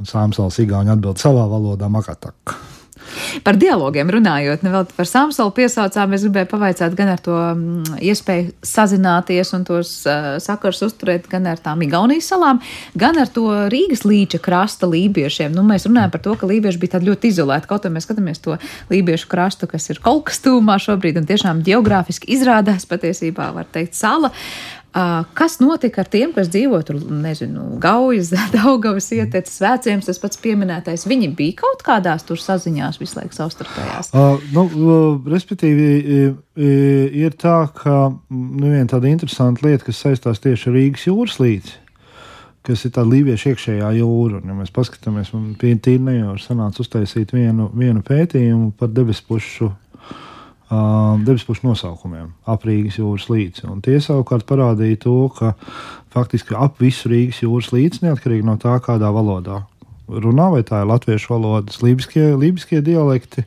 un 0.00 0.08
sāmsāles 0.08 0.58
igauņi 0.64 0.96
atbild 0.96 1.20
savā 1.20 1.44
valodā, 1.52 1.90
magatak. 1.92 2.56
Par 3.44 3.56
dialogiem 3.60 4.10
runājot, 4.12 4.64
ne 4.64 4.72
vēl 4.72 4.86
par 4.96 5.08
Samsulu 5.08 5.52
piesaucām, 5.56 6.14
es 6.16 6.24
gribēju 6.26 6.50
pavaicāt 6.50 6.96
gan 6.98 7.12
ar 7.14 7.22
to 7.22 7.36
mm, 7.36 7.98
iespēju 8.04 8.52
sazināties 8.66 9.52
un 9.56 9.66
tos 9.68 9.92
uh, 10.08 10.34
sakars 10.42 10.82
uzturēt 10.86 11.28
gan 11.32 11.48
ar 11.50 11.62
tām 11.62 11.84
Igaunijas 11.86 12.30
salām, 12.32 12.60
gan 12.98 13.20
ar 13.20 13.30
to 13.32 13.46
Rīgas 13.72 14.04
līča 14.08 14.42
krasta 14.42 14.88
lībiešiem. 14.90 15.54
Nu, 15.56 15.64
mēs 15.66 15.88
runājam 15.88 16.14
par 16.14 16.24
to, 16.24 16.36
ka 16.38 16.50
lībieši 16.50 16.82
bija 16.82 16.96
tādi 16.96 17.10
ļoti 17.10 17.32
izolēti, 17.32 17.70
kaut 17.70 17.88
arī 17.88 17.96
mēs 17.96 18.08
skatāmies 18.08 18.42
to 18.44 18.58
lībiešu 18.92 19.30
krastu, 19.32 19.70
kas 19.70 19.90
ir 19.92 20.02
kaut 20.04 20.26
kas 20.30 20.42
tūmā 20.44 20.78
šobrīd 20.82 21.20
un 21.22 21.28
tiešām 21.28 21.64
geogrāfiski 21.66 22.30
izrādās 22.36 22.88
patiesībā, 22.90 23.52
var 23.56 23.68
teikt, 23.72 23.98
sala. 23.98 24.32
Kas 24.92 25.54
notika 25.56 26.02
ar 26.02 26.08
tiem, 26.12 26.34
kas 26.36 26.50
dzīvo 26.52 26.76
tur, 26.84 26.98
nezinu, 27.00 27.78
Gaujas, 27.80 28.28
Daugavas 28.56 29.08
ietecis, 29.16 29.54
Svētciems, 29.56 30.08
tas 30.08 30.20
pats 30.20 30.40
pieminētais? 30.42 31.06
Viņi 31.08 31.30
bija 31.36 31.62
kaut 31.62 31.84
kādās 31.86 32.26
tur 32.28 32.40
saziņās 32.40 33.00
visu 33.00 33.16
laiku 33.16 33.38
savstarpējās? 33.38 34.12
Uh, 34.12 34.42
nu, 34.52 34.66
respektīvi, 35.32 35.88
ir 37.24 37.38
tā, 37.40 37.56
ka 37.78 37.96
nu, 38.12 38.66
viena 38.66 38.90
tāda 38.92 39.08
interesanta 39.08 39.64
lieta, 39.64 39.88
kas 39.88 40.02
saistās 40.04 40.44
tieši 40.44 40.74
Rīgas 40.76 41.08
jūras 41.08 41.38
līci, 41.40 41.78
kas 42.68 42.84
ir 42.84 42.92
tāda 42.92 43.14
līvieša 43.14 43.54
iekšējā 43.54 43.94
jūra. 44.02 44.42
Un, 44.42 44.52
ja 44.52 44.58
mēs 44.60 44.74
paskatāmies, 44.76 45.32
man 45.32 45.54
pie 45.60 45.72
jau 45.72 46.36
sanāca 46.36 46.84
uztaisīt 46.84 47.32
vienu, 47.32 47.70
vienu 47.72 48.04
pētījumu 48.04 48.74
par 48.76 48.92
debespušu 48.92 49.72
debespušu 50.72 51.66
nosaukumiem 51.66 52.30
ap 52.48 52.64
Rīgas 52.68 52.96
jūras 53.00 53.28
līci. 53.32 53.66
Un 53.68 53.82
tie 53.84 53.98
savukārt 54.00 54.46
parādīja 54.48 55.02
to, 55.04 55.16
ka 55.36 55.52
faktiski 56.14 56.56
ap 56.56 56.80
visu 56.82 57.12
Rīgas 57.12 57.42
jūras 57.44 57.72
līci, 57.74 58.06
neatkarīgi 58.06 58.46
no 58.46 58.56
tā, 58.60 58.78
kādā 58.84 59.12
valodā 59.12 59.62
runā, 60.08 60.48
vai 60.52 60.62
tā 60.66 60.82
ir 60.82 60.90
latviešu 60.90 61.32
valodas, 61.32 61.78
lībiskie, 61.84 62.32
lībiskie 62.38 62.82
dialekti, 62.84 63.44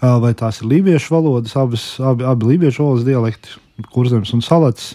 vai 0.00 0.32
tās 0.38 0.60
ir 0.62 0.70
lībiešu 0.70 1.12
valodas, 1.12 1.56
abas, 1.58 1.84
abi, 2.00 2.24
abi 2.24 2.52
lībiešu 2.52 2.84
valodas 2.84 3.04
dialekti, 3.08 3.58
kurzems 3.92 4.32
un 4.36 4.44
salats, 4.44 4.92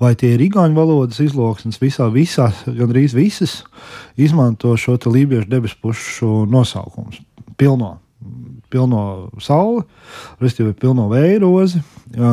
vai 0.00 0.14
tie 0.18 0.34
ir 0.36 0.44
igauņu 0.46 0.76
valodas 0.76 1.20
izloksnes, 1.24 1.80
visā, 1.82 2.08
visā, 2.12 2.50
gandrīz 2.66 3.16
visas 3.16 3.62
izmanto 4.16 4.74
šo 4.80 4.98
lībiešu 5.04 5.50
debespušu 5.52 6.32
nosaukumus. 6.52 7.20
Pilno 7.56 7.96
pilno 8.72 9.02
sauli, 9.42 9.84
respektīvi 10.42 10.74
pilno 10.80 11.06
vēja 11.10 11.40
rozi, 11.42 11.82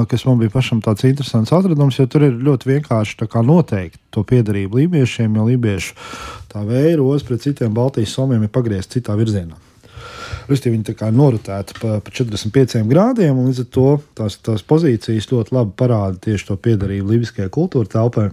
kas 0.10 0.26
man 0.28 0.39
bija 0.41 0.54
pašam 0.54 0.82
tāds 0.84 1.06
interesants 1.08 1.54
atradums, 1.56 2.00
jo 2.00 2.08
tur 2.10 2.28
ir 2.28 2.39
ļoti 2.46 2.72
vienkārši 2.72 3.28
noteikt 3.43 4.00
to 4.13 4.24
piedarību 4.24 4.82
lībiešiem, 4.82 5.36
jo 5.36 5.46
lībiešu 5.50 5.93
tā 6.54 6.63
vēja 6.65 6.98
roze 7.02 7.26
pret 7.26 7.46
citiem 7.46 7.74
Baltijas 7.74 8.13
somiem 8.13 8.43
ir 8.43 8.54
pagriezta 8.54 9.00
citā 9.00 9.17
virzienā. 9.17 9.60
Restīvi, 10.50 10.76
viņi 10.76 10.88
tā 10.89 10.96
kā 11.00 11.08
norutēti 11.13 11.78
pa, 11.80 12.00
pa 12.04 12.12
45 12.12 12.84
grādiem, 12.89 13.38
un 13.38 13.48
līdz 13.48 13.63
ar 13.63 13.69
to 13.72 13.88
tās, 14.17 14.36
tās 14.43 14.65
pozīcijas 14.67 15.30
ļoti 15.32 15.56
labi 15.56 15.72
parāda 15.80 16.19
tieši 16.26 16.50
to 16.50 16.58
piedarību 16.60 17.13
libiskajai 17.13 17.54
kultūra 17.54 17.89
telpai. 17.89 18.28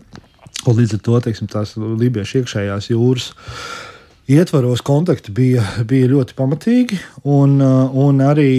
Un 0.68 0.76
līdz 0.76 0.98
ar 0.98 1.04
to 1.06 1.20
teiksim, 1.24 1.48
tās 1.48 1.76
libiešu 1.78 2.42
iekšējās 2.42 2.90
jūras 2.90 3.30
ietvaros 4.30 4.84
kontakti 4.86 5.34
bija, 5.34 5.64
bija 5.88 6.10
ļoti 6.10 6.36
pamatīgi 6.38 7.00
un, 7.30 7.58
un 7.60 8.22
arī 8.24 8.52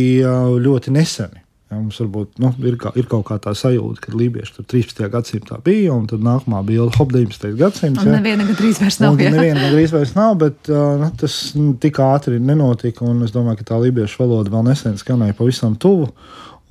ļoti 0.62 0.94
neseni. 0.96 1.42
Ja, 1.72 1.78
mums 1.80 2.02
varbūt 2.02 2.42
nu, 2.44 2.50
ir, 2.68 2.76
kā, 2.76 2.90
ir 3.00 3.06
kaut 3.08 3.24
kā 3.30 3.38
tā 3.40 3.54
sajūta, 3.56 4.02
ka 4.04 4.12
lībieši 4.20 4.58
tur 4.58 4.66
13. 4.74 5.06
gadsimtā 5.14 5.56
bija, 5.64 5.94
un 5.96 6.04
tad 6.10 6.20
nākamā 6.26 6.60
bija 6.68 6.84
Hop 6.98 7.14
19. 7.16 7.54
gadsimts. 7.56 8.02
Un 8.04 8.12
neviena 8.12 8.44
gandrīz 8.44 8.82
vairs 8.84 8.98
nav. 9.00 9.16
Un 9.16 9.24
neviena 9.24 9.62
gandrīz 9.70 9.94
vairs 9.96 10.12
nav, 10.18 10.34
bet 10.42 10.68
uh, 10.68 11.06
tas 11.22 11.38
nu, 11.56 11.70
tik 11.80 12.02
ātri 12.04 12.42
nenotika, 12.44 13.06
un 13.08 13.24
es 13.24 13.32
domāju, 13.32 13.62
ka 13.62 13.70
tā 13.72 13.80
lībiešu 13.86 14.20
valoda 14.20 14.52
vēl 14.52 14.68
nesen 14.68 15.00
skanēja 15.00 15.38
pavisam 15.40 15.80
tuvu. 15.80 16.10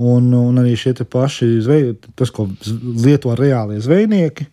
Un, 0.00 0.30
un 0.32 0.56
arī 0.62 0.72
šie 0.80 0.94
paši 1.04 1.46
zveji, 1.60 1.94
tas, 2.16 2.30
ko 2.32 2.46
lieto 3.04 3.34
reālie 3.36 3.82
zvejnieki, 3.84 4.46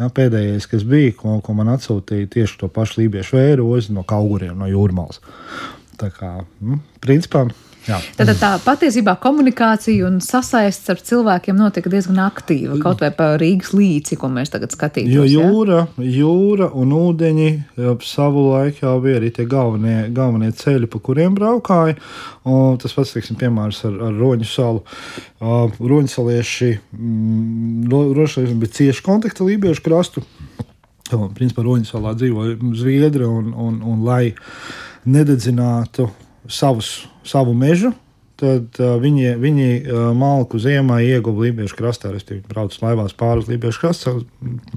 ja, 0.00 0.08
pēdējais, 0.08 0.68
kas 0.70 0.86
bija, 0.88 1.12
ko, 1.18 1.36
ko 1.44 1.56
man 1.58 1.74
atsūtīja 1.74 2.30
tieši 2.32 2.56
to 2.62 2.70
pašu 2.72 3.02
lībiešu 3.02 3.36
vēju 3.36 3.66
ozi 3.68 3.92
no 3.92 4.06
kauguriem, 4.08 4.56
no 4.56 4.70
jūrmālas. 4.70 5.20
Tā 6.00 6.08
kā, 6.14 6.38
nu, 6.64 6.80
principā. 7.04 7.44
Tad 7.84 8.30
tā 8.40 8.50
patiesībā 8.64 9.16
komunikācija 9.20 10.06
un 10.08 10.20
sasaistes 10.24 10.88
ar 10.92 11.00
cilvēkiem 11.04 11.58
notika 11.58 11.90
diezgan 11.92 12.22
aktīva. 12.24 12.78
Kaut 12.82 13.02
vai 13.04 13.10
pa 13.14 13.34
Rīgas 13.40 13.74
līci, 13.76 14.16
ko 14.20 14.30
mēs 14.32 14.52
tagad 14.54 14.72
skatītos. 14.72 15.12
Jo 15.12 15.26
jūra, 15.28 15.82
ja? 15.98 16.08
jūra 16.20 16.70
un 16.72 16.94
ūdeņi 16.96 17.50
savu 18.04 18.46
laiku 18.52 18.86
jau 18.86 18.96
bija 19.04 19.20
arī 19.20 19.30
tie 19.36 19.46
galvenie, 19.50 20.08
galvenie 20.16 20.50
ceļi, 20.56 20.88
pa 20.90 21.02
kuriem 21.04 21.36
braukāja. 21.36 21.98
Un 22.48 22.80
tas 22.80 22.96
pats, 22.96 23.14
teiksim, 23.16 23.38
piemērs 23.40 23.84
ar, 23.88 24.00
ar 24.08 24.18
Roņu 24.20 24.48
salu. 24.48 24.84
Uh, 25.40 25.68
Roņsalieši 25.80 26.70
mm, 26.92 28.58
bija 28.60 28.74
cieši 28.80 29.04
kontakti 29.04 29.46
Lībiešu 29.46 29.84
krastu. 29.84 30.24
Principā 31.36 31.64
Roņu 31.64 31.88
salā 31.88 32.14
dzīvoja 32.16 32.56
Zviedri 32.80 33.26
un, 33.28 33.52
un, 33.52 33.80
un 33.84 34.04
lai 34.06 34.32
nededzinātu 35.04 36.08
savus, 36.48 37.04
savu 37.28 37.54
mežu. 37.56 37.92
Tad 38.34 38.80
uh, 38.82 38.96
viņi, 38.98 39.36
viņi 39.38 39.66
uh, 39.78 39.98
malku 40.18 40.58
ziemā 40.58 40.96
ieguva 41.06 41.44
Lībiešu 41.44 41.76
krastā. 41.78 42.10
Es 42.18 42.26
braucu 42.48 42.80
laivās 42.82 43.14
pāri 43.14 43.44
uz 43.44 43.50
Lībiešu 43.52 43.82
krastu, 43.84 44.14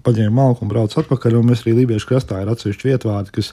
paņēmu 0.05 0.35
malku 0.37 0.61
un 0.61 0.69
braucu 0.69 0.99
atpakaļ. 1.01 1.39
Mēs 1.47 1.63
arī 1.65 1.73
Lībiešu 1.79 2.11
krastā 2.11 2.43
ir 2.43 2.51
atsevišķi 2.53 2.91
vietvārdi, 2.91 3.33
kas 3.33 3.49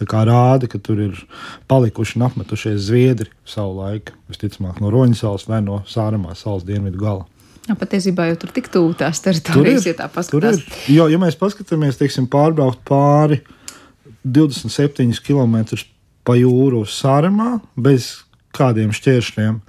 rāda, 0.00 0.70
ka 0.72 0.80
tur 0.80 1.04
ir 1.04 1.20
palikuši 1.68 2.16
un 2.16 2.26
apmetušies 2.30 2.80
zviedri 2.88 3.28
savu 3.44 3.76
laiku. 3.82 4.16
Visticamāk, 4.32 4.80
no 4.80 4.88
Roņa 4.94 5.20
salas 5.20 5.44
vai 5.50 5.60
no 5.60 5.82
Sārumā 5.84 6.32
salas 6.38 6.64
dienvidu 6.64 7.04
gala. 7.04 7.28
Jā, 7.68 7.76
patiesībā 7.78 8.26
jau 8.32 8.40
tur 8.42 8.56
tik 8.56 8.72
tuvu 8.72 8.96
tās 8.98 9.20
teritorijas, 9.22 9.84
ja 9.86 9.94
tā 10.00 10.08
paskatās. 10.10 10.64
Jo, 10.90 11.06
ja 11.12 11.20
mēs 11.20 11.36
paskatāmies, 11.38 12.00
teiksim, 12.00 12.24
pārbraukt 12.32 12.80
pāri 12.88 13.42
27 14.24 15.20
km 15.22 15.60
pa 16.24 16.40
jūru 16.40 16.82
uz 16.86 16.96
Sārumā 16.96 17.58
bez 17.76 18.14
kādiem 18.56 18.92
šķēršļiem, 18.94 19.60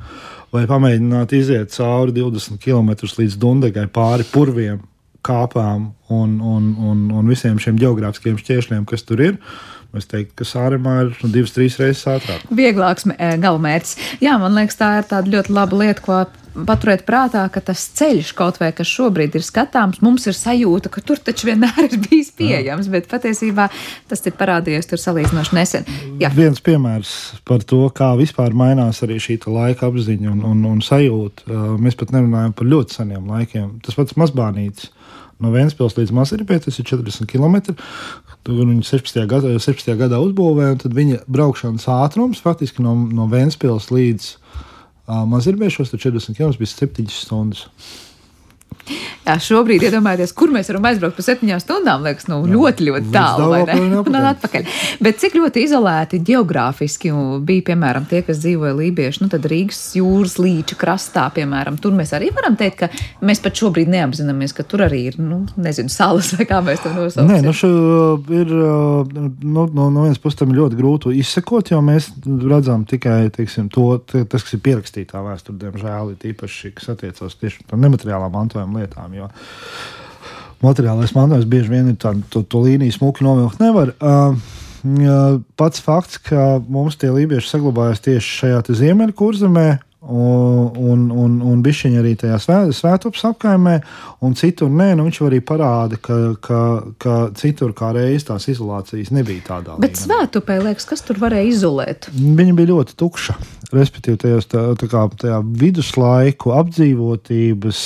vai 0.54 0.64
pamēģināt 0.70 1.36
iziet 1.38 1.74
cauri 1.76 2.16
20 2.16 2.62
km 2.62 2.94
līdz 3.18 3.38
Dundegai 3.42 3.88
pāri 3.92 4.28
purviem, 4.32 4.82
kāpām 5.24 5.94
un, 6.12 6.36
un, 6.42 6.74
un, 6.84 7.06
un 7.16 7.32
visiem 7.32 7.60
šiem 7.62 7.80
geogrāfiskiem 7.80 8.38
šķēršļiem, 8.42 8.84
kas 8.90 9.08
tur 9.08 9.24
ir. 9.24 9.40
Es 9.94 10.08
teiktu, 10.10 10.40
ka 10.42 10.46
sārumā 10.48 10.94
ir 11.04 11.12
divas, 11.30 11.52
trīs 11.54 11.76
reizes 11.78 12.08
ātrāk. 12.10 12.48
Vieglāks 12.58 13.06
galamērķis. 13.14 13.98
Jā, 14.26 14.40
man 14.42 14.58
liekas, 14.58 14.80
tā 14.80 14.90
ir 15.00 15.06
tāda 15.12 15.30
ļoti 15.36 15.54
laba 15.54 15.78
lieta, 15.84 16.02
ko 16.02 16.24
paturēt 16.54 17.04
prātā, 17.08 17.44
ka 17.52 17.62
tas 17.66 17.82
ceļš, 17.98 18.32
kaut 18.38 18.60
vai 18.62 18.72
kas 18.76 18.90
šobrīd 18.90 19.36
ir 19.38 19.46
skatāms, 19.46 20.02
mums 20.06 20.28
ir 20.30 20.38
sajūta, 20.38 20.92
ka 20.94 21.04
tur 21.06 21.22
taču 21.24 21.50
vienmēr 21.50 21.88
ir 21.88 21.98
bijis 22.06 22.32
pieejams, 22.38 22.90
bet 22.94 23.10
patiesībā 23.12 23.70
tas 24.12 24.24
ir 24.28 24.36
parādījies 24.40 24.90
tur 24.90 25.02
salīdzinoši 25.02 25.58
nesen. 25.58 25.88
Jā. 26.22 26.32
Viens 26.36 26.62
piemērs 26.64 27.14
par 27.48 27.66
to, 27.68 27.84
kā 27.96 28.14
vispār 28.20 28.56
mainās 28.58 29.04
arī 29.06 29.20
šī 29.22 29.40
laika 29.50 29.90
apziņa 29.90 30.32
un, 30.32 30.44
un, 30.52 30.66
un 30.70 30.84
sajūta. 30.86 31.48
Mēs 31.82 31.98
pat 32.00 32.14
nerunājam 32.16 32.54
par 32.58 32.70
ļoti 32.70 33.00
seniem 33.00 33.32
laikiem. 33.34 33.80
Tas 33.84 33.98
pats 34.00 34.20
mazbānītis. 34.20 34.92
No 35.42 35.50
Vēncpils 35.52 35.98
līdz 35.98 36.14
Masirpē 36.16 36.60
tas 36.64 36.78
ir 36.80 36.86
40 36.88 37.28
km. 37.28 37.74
Tur 38.44 38.60
viņi 38.60 38.86
16. 38.86 39.24
gadā, 39.28 39.56
16. 39.58 39.90
gadā 40.00 40.20
uzbūvēja, 40.24 40.76
un 40.76 40.80
tad 40.84 40.96
viņa 40.96 41.24
braukšanas 41.32 41.88
ātrums 41.92 42.44
faktiski 42.44 42.84
no, 42.86 42.94
no 43.12 43.28
Vēncpils 43.32 43.90
līdz 43.92 44.30
Mazirbiešos 45.08 45.92
40 45.94 46.38
km 46.38 46.58
bija 46.58 46.68
7 46.68 47.10
stundas. 47.10 47.66
Jā, 49.24 49.38
šobrīd 49.40 49.86
iedomājieties, 49.88 50.34
kur 50.36 50.52
mēs 50.52 50.68
varam 50.68 50.84
aizbraukt 50.90 51.16
par 51.16 51.24
septiņām 51.24 51.60
stundām. 51.64 52.04
Liekas, 52.04 52.26
nu, 52.28 52.42
Jā, 52.44 52.56
ļoti, 52.58 52.88
ļoti 52.90 53.12
tālu. 53.14 53.60
Un 54.04 54.18
atpakaļ. 54.20 54.66
Bet 55.04 55.22
cik 55.22 55.38
ļoti 55.38 55.64
izolēti 55.64 56.20
geogrāfiski 56.28 57.14
bija, 57.48 57.64
piemēram, 57.70 58.08
tie, 58.10 58.20
kas 58.28 58.42
dzīvoja 58.44 58.76
Lībiešu, 58.76 59.24
nu, 59.24 59.32
tad 59.32 59.48
Rīgas 59.48 59.80
jūras 59.96 60.36
līča 60.44 60.76
krastā, 60.80 61.30
piemēram, 61.38 61.78
tur 61.80 61.96
mēs 61.96 62.12
arī 62.18 62.34
varam 62.36 62.58
teikt, 62.60 62.84
ka 62.84 63.24
mēs 63.24 63.40
pat 63.44 63.62
šobrīd 63.62 63.92
neapzināmies, 63.94 64.56
ka 64.58 64.66
tur 64.68 64.84
arī 64.90 65.06
ir, 65.14 65.20
nu, 65.24 65.44
nezinu, 65.56 65.94
salas 65.94 66.34
vai 66.36 66.48
kā 66.50 66.60
mēs 66.66 66.84
to 66.84 66.92
nosaucam. 66.92 67.32
Nē, 67.32 67.40
nu, 67.48 67.56
šo 67.56 67.72
ir, 68.28 68.52
nu, 68.52 69.40
no, 69.64 69.88
no 69.88 70.04
vienas 70.04 70.20
puses 70.20 70.42
tam 70.42 70.52
ļoti 70.56 70.80
grūti 70.80 71.16
izsekot, 71.22 71.72
jo 71.72 71.80
mēs 71.86 72.12
redzam 72.44 72.84
tikai, 72.90 73.22
teiksim, 73.32 73.72
to, 73.72 73.88
tas, 74.04 74.44
kas 74.44 74.58
ir 74.58 74.66
pierakstītā 74.68 75.24
vēsturē, 75.24 75.62
diemžēl, 75.64 76.14
ir 76.18 76.30
īpaši, 76.34 76.76
kas 76.76 76.92
attiecas 76.98 77.40
tieši 77.40 77.64
par 77.72 77.80
nemateriālām 77.80 78.36
mantojuma 78.36 78.84
šādām 79.04 79.13
lietām. 79.14 79.30
Jo 79.30 80.02
materiālais 80.64 81.14
mantojums 81.16 81.48
bieži 81.50 81.72
vien 81.74 81.92
ir 81.92 82.00
tāds, 82.00 82.24
to, 82.32 82.44
to 82.48 82.64
līniju 82.64 82.96
smuki 82.96 83.26
novilkt 83.26 83.62
nevar. 83.64 83.94
Pats 85.60 85.84
fakts, 85.84 86.20
ka 86.24 86.60
mums 86.68 86.98
tie 87.00 87.12
lībieši 87.14 87.52
saglabājas 87.52 88.04
tieši 88.04 88.38
šajā 88.42 88.62
ziemeļu 88.82 89.16
kurzemē, 89.20 89.68
un, 90.04 91.06
un, 91.12 91.36
un, 91.40 91.62
bišķiņi 91.64 92.00
arī 92.02 92.14
tajā 92.20 92.40
svētdienas 92.44 93.24
apkaimē, 93.30 93.76
un 94.26 94.36
citur 94.36 94.72
nē, 94.72 94.90
nu 95.00 95.08
viņš 95.08 95.20
arī 95.30 95.40
parāda, 95.46 96.00
ka, 96.04 96.18
ka, 96.44 96.60
ka 97.00 97.18
citur 97.40 97.72
kā 97.78 97.94
reiz 97.96 98.26
tās 98.28 98.50
izolācijas 98.52 99.14
nebija 99.16 99.46
tādā. 99.48 99.78
Bet 99.82 100.00
svētupē 100.02 100.60
liekas, 100.66 100.88
kas 100.90 101.06
tur 101.08 101.22
varēja 101.24 101.52
izolēt? 101.54 102.10
Viņa 102.14 102.56
bija 102.58 102.74
ļoti 102.74 102.98
tukša. 103.00 103.38
Respektīvi, 103.74 104.20
tajos, 104.22 104.48
tā, 104.52 104.66
tā 104.78 104.90
kā, 104.92 105.08
tajā 105.24 105.40
viduslaiku 105.64 106.52
apdzīvotības 106.60 107.80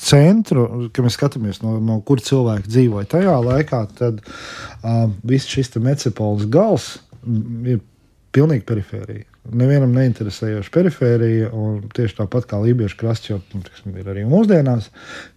centru, 0.00 0.66
kad 0.90 1.06
mēs 1.06 1.18
skatāmies, 1.18 1.60
no, 1.62 1.76
no 1.84 2.00
kur 2.06 2.22
cilvēki 2.24 2.72
dzīvoja 2.72 3.10
tajā 3.14 3.36
laikā, 3.44 3.84
tad 4.00 4.24
uh, 4.24 5.04
viss 5.22 5.50
šis 5.50 5.76
metropoles 5.78 6.48
gals 6.50 6.96
ir 7.20 7.84
pilnīgi 8.34 8.66
perifērija 8.66 9.29
nevienam 9.56 9.92
neinteresējoša 9.94 10.72
perifērija. 10.74 11.50
Tieši 11.96 12.16
tāpat 12.20 12.46
kā 12.50 12.58
Lībiešu 12.62 12.98
krasts, 13.00 13.30
jau 13.30 13.38
nu, 13.54 13.62
tiksim, 13.66 13.94
ir 14.00 14.08
arī 14.12 14.24
mūsdienās, 14.28 14.90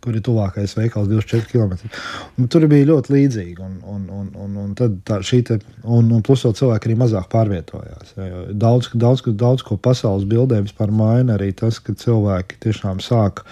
kur 0.04 0.16
ir 0.18 0.24
tuvākais 0.26 0.76
veikals 0.78 1.10
24 1.12 1.50
km. 1.52 1.92
Un 2.40 2.50
tur 2.52 2.68
bija 2.72 2.90
ļoti 2.92 3.14
līdzīgi. 3.16 3.58
Un, 3.64 3.78
un, 3.96 4.06
un, 4.14 4.30
un, 4.46 4.58
un 4.66 4.76
tā, 4.78 4.90
te, 5.08 5.60
un, 5.84 6.12
un 6.14 6.24
plus 6.26 6.46
vēl 6.46 6.56
cilvēki 6.60 6.90
arī 6.90 7.00
mazāk 7.04 7.30
pārvietojās. 7.34 8.16
Daudz, 8.52 8.92
daudz, 8.94 9.26
daudz 9.40 9.66
ko 9.66 9.78
pasaules 9.78 10.28
bildē 10.30 10.62
vispār 10.66 10.94
maina 10.94 11.38
arī 11.38 11.52
tas, 11.58 11.82
ka 11.84 11.96
cilvēki 11.98 12.62
tiešām 12.68 13.02
sāk 13.04 13.44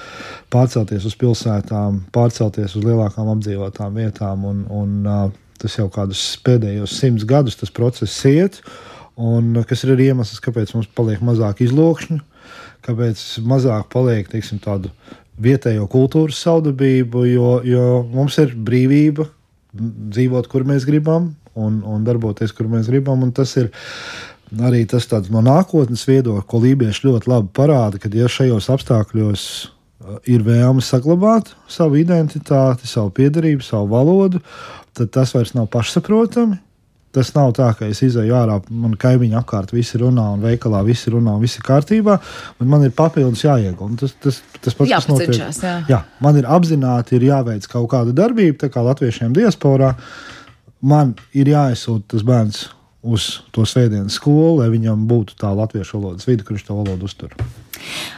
pārcelties 0.54 1.08
uz 1.08 1.18
pilsētām, 1.20 2.06
pārcelties 2.16 2.78
uz 2.78 2.86
lielākām 2.86 3.32
apdzīvotām 3.36 3.98
vietām. 3.98 4.48
Un, 4.52 4.66
un, 4.70 5.02
tas 5.62 5.76
jau 5.78 5.86
kādus 5.94 6.22
pēdējos 6.42 6.96
simtus 6.98 7.28
gadus 7.30 7.60
tas 7.60 7.70
process 7.74 8.24
iet. 8.26 8.58
Uh, 8.62 8.91
Un 9.20 9.58
kas 9.68 9.84
ir 9.84 9.96
arī 9.96 10.12
iemesls, 10.12 10.40
kāpēc 10.44 10.72
mums 10.76 10.88
paliek 10.96 11.22
mazāk 11.26 11.64
izlokšņu, 11.66 12.22
kāpēc 12.88 13.26
mazāk 13.48 13.90
paliek 13.92 14.30
teiksim, 14.32 14.62
tādu 14.64 14.94
vietējo 15.42 15.88
kultūras 15.92 16.40
saudabību, 16.46 17.26
jo, 17.30 17.52
jo 17.66 17.86
mums 18.14 18.38
ir 18.42 18.56
brīvība 18.56 19.28
dzīvot, 19.74 20.48
kur 20.52 20.66
mēs 20.68 20.86
gribam, 20.88 21.32
un, 21.56 21.82
un 21.88 22.04
darboties, 22.08 22.54
kur 22.56 22.70
mēs 22.72 22.90
gribam. 22.92 23.24
Tas 23.36 23.56
ir 23.60 23.72
arī 24.60 24.84
tas 24.90 25.08
no 25.32 25.44
nākotnes 25.46 26.04
viedokļa, 26.08 26.48
ko 26.48 26.64
lībieši 26.64 27.08
ļoti 27.08 27.32
labi 27.32 27.54
parāda, 27.56 28.02
ka 28.02 28.12
ja 28.14 28.28
šajos 28.32 28.68
apstākļos 28.74 29.46
uh, 29.46 30.18
ir 30.28 30.44
vēlme 30.48 30.84
saglabāt 30.84 31.54
savu 31.72 32.02
identitāti, 32.02 32.90
savu 32.90 33.14
piedarību, 33.16 33.64
savu 33.66 33.92
valodu, 33.94 34.44
tad 34.98 35.14
tas 35.16 35.34
vairs 35.36 35.56
nav 35.56 35.72
pašsaprotami. 35.72 36.60
Tas 37.12 37.34
nav 37.36 37.52
tā, 37.58 37.68
ka 37.76 37.90
es 37.92 38.00
izēju 38.06 38.36
ārā, 38.38 38.58
man 38.72 38.94
kaimiņi 39.00 39.36
apkārt 39.42 39.74
visi 39.76 40.00
runā, 40.00 40.30
un 40.38 40.44
veikalā 40.46 40.80
visi 40.88 41.12
runā, 41.12 41.34
un 41.36 41.44
viss 41.44 41.60
ir 41.60 41.66
kārtībā. 41.68 42.18
Man 42.64 42.86
ir 42.88 42.94
papildus 42.96 43.44
jāiegūst. 43.44 43.98
Tas, 44.00 44.14
tas, 44.24 44.42
tas 44.60 44.78
pats, 44.80 44.94
kas 44.94 45.10
notiek. 45.12 45.42
Jā. 45.60 45.74
jā, 45.92 46.00
man 46.24 46.40
ir 46.40 46.48
apzināti 46.48 47.18
ir 47.20 47.28
jāveic 47.28 47.68
kaut 47.72 47.90
kāda 47.92 48.16
darbība, 48.16 48.62
tā 48.64 48.72
kā 48.72 48.84
latviešiem 48.86 49.36
diasporā. 49.36 49.96
Man 50.82 51.18
ir 51.38 51.52
jāizsūta 51.52 52.16
tas 52.16 52.24
bērns 52.26 52.64
uz 53.02 53.42
to 53.52 53.66
svētdienas 53.68 54.16
skolu, 54.18 54.62
lai 54.62 54.70
viņam 54.72 55.04
būtu 55.10 55.36
tā 55.42 55.52
latviešu 55.58 56.00
valodas 56.00 56.30
vide, 56.30 56.46
kur 56.48 56.56
viņš 56.56 56.68
to 56.70 56.78
valodu 56.80 57.10
uztur. 57.10 57.36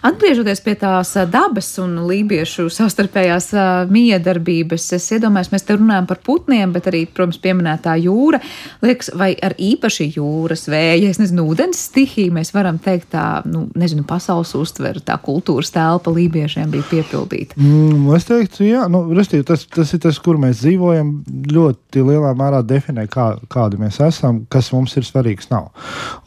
Atgriežoties 0.06 0.62
pie 0.64 0.76
tās 0.80 1.14
dabas 1.32 1.70
un 1.82 1.96
lībiešu 2.10 2.68
savstarpējās 2.74 3.52
miedarbības, 3.94 4.90
es 4.98 5.10
iedomājos, 5.16 5.52
mēs 5.54 5.68
te 5.68 5.78
runājam 5.78 6.08
par 6.10 6.20
putniem, 6.26 6.74
bet 6.76 6.90
arī, 6.92 7.04
protams, 7.08 7.40
pieminētā 7.44 7.96
jūra. 8.04 8.42
Liekas, 8.84 9.14
vai 9.20 9.32
ar 9.44 9.56
īpaši 9.62 10.10
jūras 10.18 10.68
vēja, 10.72 11.12
es 11.12 11.22
nezinu, 11.22 11.48
ūdens 11.54 11.80
stihiju 11.90 12.34
mēs 12.36 12.54
varam 12.56 12.80
teikt 12.84 13.12
tā, 13.14 13.28
nu, 13.50 13.66
nezinu, 13.80 14.06
pasaules 14.08 14.54
uztvere, 14.58 15.04
tā 15.04 15.18
kultūras 15.24 15.72
telpa 15.74 16.14
lībiešiem 16.14 16.72
bija 16.74 16.88
piepildīta. 16.92 17.58
Mm, 17.60 18.10
es 18.18 18.28
teiktu, 18.30 18.66
jā, 18.68 18.86
nu, 18.92 19.06
restīvi, 19.16 19.46
tas, 19.48 19.66
tas 19.72 19.94
ir 19.96 20.04
tas, 20.04 20.20
kur 20.24 20.40
mēs 20.42 20.62
dzīvojam, 20.64 21.14
ļoti 21.54 22.04
lielā 22.04 22.34
mērā 22.38 22.64
definē, 22.68 23.06
kā, 23.12 23.34
kādi 23.52 23.80
mēs 23.82 24.00
esam, 24.04 24.44
kas 24.52 24.72
mums 24.76 24.96
ir 25.00 25.08
svarīgs 25.08 25.50
nav. 25.52 25.72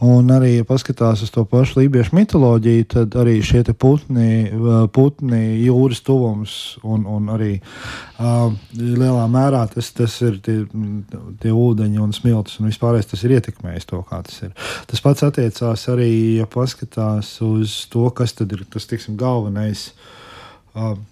Un 0.05 0.31
arī, 0.35 0.57
ja 0.61 0.69
paskatās 0.69 1.25
uz 1.25 1.33
to 1.35 1.45
pašu 1.49 1.81
lībiešu 1.81 2.17
mitoloģiju, 2.17 2.89
tad 2.95 3.17
arī 3.27 3.37
šie 3.45 3.63
putni, 3.75 4.47
putni, 4.95 5.43
jūras 5.67 6.01
tuvums 6.07 6.57
un, 6.87 7.05
un 7.11 7.31
arī 7.35 7.57
uh, 7.59 8.55
lielā 8.79 9.27
mērā 9.31 9.65
tas, 9.73 9.91
tas 9.97 10.15
ir 10.25 10.39
tie, 10.45 10.61
tie 11.43 11.53
ūdeņi 11.53 12.03
un 12.03 12.15
smilts 12.17 12.61
un 12.61 12.71
vispārējais 12.71 13.11
tas 13.13 13.25
ir 13.27 13.37
ietekmējis 13.41 13.91
to, 13.91 14.03
kā 14.07 14.23
tas 14.27 14.39
ir. 14.47 14.55
Tas 14.91 15.03
pats 15.05 15.27
attiecās 15.27 15.89
arī, 15.93 16.11
ja 16.41 16.47
paskatās 16.51 17.37
uz 17.45 17.83
to, 17.93 18.07
kas 18.15 18.37
tad 18.39 18.55
ir 18.55 18.65
tas, 18.71 18.87
tiksim, 18.89 19.19
galvenais 19.21 19.91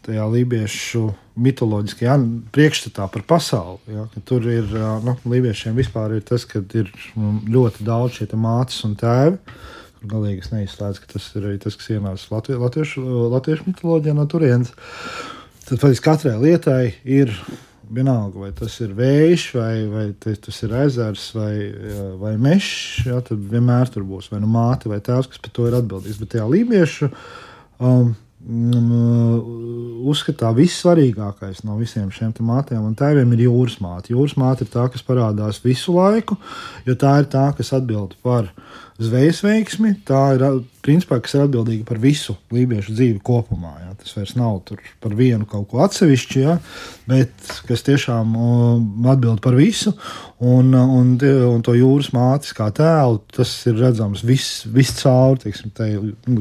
tajā 0.04 0.24
lībiešu 0.28 1.06
mitoloģiskajā 1.40 2.16
priekšstatā 2.54 3.06
par 3.10 3.22
pasauli. 3.26 3.80
Ja, 3.96 4.04
tur 4.28 4.44
ir 4.50 4.68
nu, 5.04 5.16
lībiešiem 5.24 5.76
vispār 5.78 6.18
ir 6.18 6.26
tas, 6.28 6.44
ka 6.46 6.60
ir 6.76 6.90
ļoti 7.16 7.86
daudz 7.86 8.20
šie 8.20 8.28
mātes 8.36 8.84
un 8.86 8.92
tēvi 9.00 9.40
galīgi 10.10 10.44
es 10.44 10.50
neizslēdzu, 10.52 11.04
ka 11.04 11.14
tas 11.14 11.28
ir 11.34 11.46
arī 11.48 11.60
tas, 11.62 11.76
kas 11.80 11.92
ienācis 11.94 12.32
Latvie, 12.32 12.58
latviešu, 12.60 13.04
latviešu 13.34 13.68
mitoloģijā 13.68 14.16
no 14.16 14.26
turienes. 14.30 14.74
Tad 15.64 15.80
faktiski 15.80 16.04
katrai 16.04 16.34
lietai 16.42 16.82
ir 17.08 17.32
vienalga, 17.94 18.40
vai 18.46 18.50
tas 18.56 18.74
ir 18.84 18.92
vējš, 18.96 19.46
vai, 19.56 19.72
vai 19.88 20.04
tas 20.20 20.60
ir 20.64 20.74
ezers, 20.84 21.28
vai, 21.36 21.54
vai 22.20 22.34
mežs. 22.40 23.04
Jā, 23.08 23.20
tad 23.24 23.40
vienmēr 23.50 23.92
tur 23.92 24.06
būs 24.08 24.30
vai 24.32 24.42
nu 24.44 24.50
māte 24.50 24.90
vai 24.92 25.00
tēvs, 25.04 25.30
kas 25.32 25.42
par 25.42 25.54
to 25.56 25.68
ir 25.68 25.78
atbildīgs. 25.78 26.20
Bet 26.20 26.34
tajā 26.34 26.48
lībiešu 26.50 27.10
um, 27.80 28.14
uzskatā 30.10 30.50
vissvarīgākais 30.56 31.62
no 31.66 31.78
visiem 31.80 32.10
šiem 32.12 32.34
mātēm 32.44 32.84
un 32.84 32.96
tēviem 32.98 33.32
ir 33.36 33.46
jūras 33.46 33.78
māte. 33.84 34.12
Jūras 34.14 34.36
māte 34.40 34.66
ir 34.66 34.72
tā, 34.72 34.86
kas 34.92 35.04
parādās 35.06 35.62
visu 35.64 35.96
laiku, 35.96 36.36
jo 36.86 36.96
tā 36.98 37.18
ir 37.22 37.30
tā, 37.32 37.48
kas 37.56 37.72
atbild 37.76 38.16
par 38.24 38.50
zvejas 39.00 39.40
veiksmi. 39.44 39.94
Tā 40.06 40.22
ir 40.36 40.44
principā, 40.84 41.18
kas 41.22 41.36
ir 41.36 41.44
atbildīga 41.46 41.86
par 41.88 42.00
visu 42.02 42.36
lībiešu 42.54 42.94
dzīvi 42.94 43.22
kopumā. 43.24 43.74
Jā. 43.82 43.94
Tas 44.02 44.16
vairs 44.18 44.34
nav 44.36 44.58
par 45.00 45.14
vienu 45.16 45.46
kaut 45.48 45.68
ko 45.70 45.80
atsevišķu, 45.84 46.42
jā, 46.42 46.58
bet 47.08 47.54
kas 47.68 47.84
tiešām 47.86 48.34
um, 48.36 49.08
atbild 49.08 49.40
par 49.44 49.56
visu. 49.56 49.94
Un, 50.44 50.74
un, 50.74 51.14
un 51.16 51.64
to 51.64 51.76
jūras 51.78 52.12
mātes 52.14 52.52
kā 52.56 52.68
tēlu, 52.74 53.22
tas 53.32 53.54
ir 53.70 53.80
redzams 53.80 54.26
viss 54.26 54.66
vis 54.68 54.92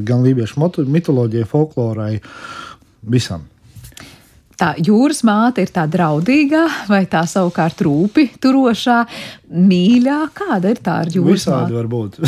gan 0.04 0.26
lībiešu 0.26 0.60
mitoloģijai, 0.92 1.48
folklorai, 1.48 2.12
visam 3.08 3.48
tā 4.60 4.70
jūras 4.78 5.22
māte 5.26 5.64
ir 5.64 5.72
tā 5.74 5.86
draudīgā, 5.90 6.64
vai 6.90 7.04
tā 7.10 7.24
savukārt 7.30 7.82
rūpi 7.86 8.30
turošā, 8.42 9.00
mīļā? 9.50 10.20
Kāda 10.36 10.72
ir 10.72 10.80
tā 10.84 11.00
ar 11.04 11.12
jūras 11.12 11.44
Visādi 11.44 11.74
māte? 11.74 11.78
var 11.80 11.90
būt. 11.96 12.18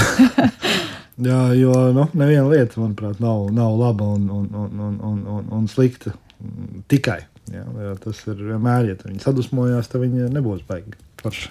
Jā, 1.27 1.41
jo 1.57 1.73
nu, 1.97 2.05
neviena 2.13 2.45
lieta, 2.51 2.77
manuprāt, 2.77 3.23
nav, 3.25 3.47
nav 3.57 3.79
laba 3.81 4.11
un, 4.19 4.29
un, 4.29 4.51
un, 4.53 4.99
un, 5.01 5.23
un, 5.33 5.49
un 5.57 5.65
slikta 5.73 6.13
tikai. 6.93 7.23
Jā, 7.55 7.65
tas 8.03 8.21
ir 8.29 8.43
vienmēr, 8.43 8.91
ja 8.91 8.99
viņi 9.01 9.23
sadusmojās, 9.25 9.89
tad 9.89 10.03
viņi 10.03 10.29
nebūs 10.35 10.67
baigi 10.69 10.93
forši. 11.27 11.51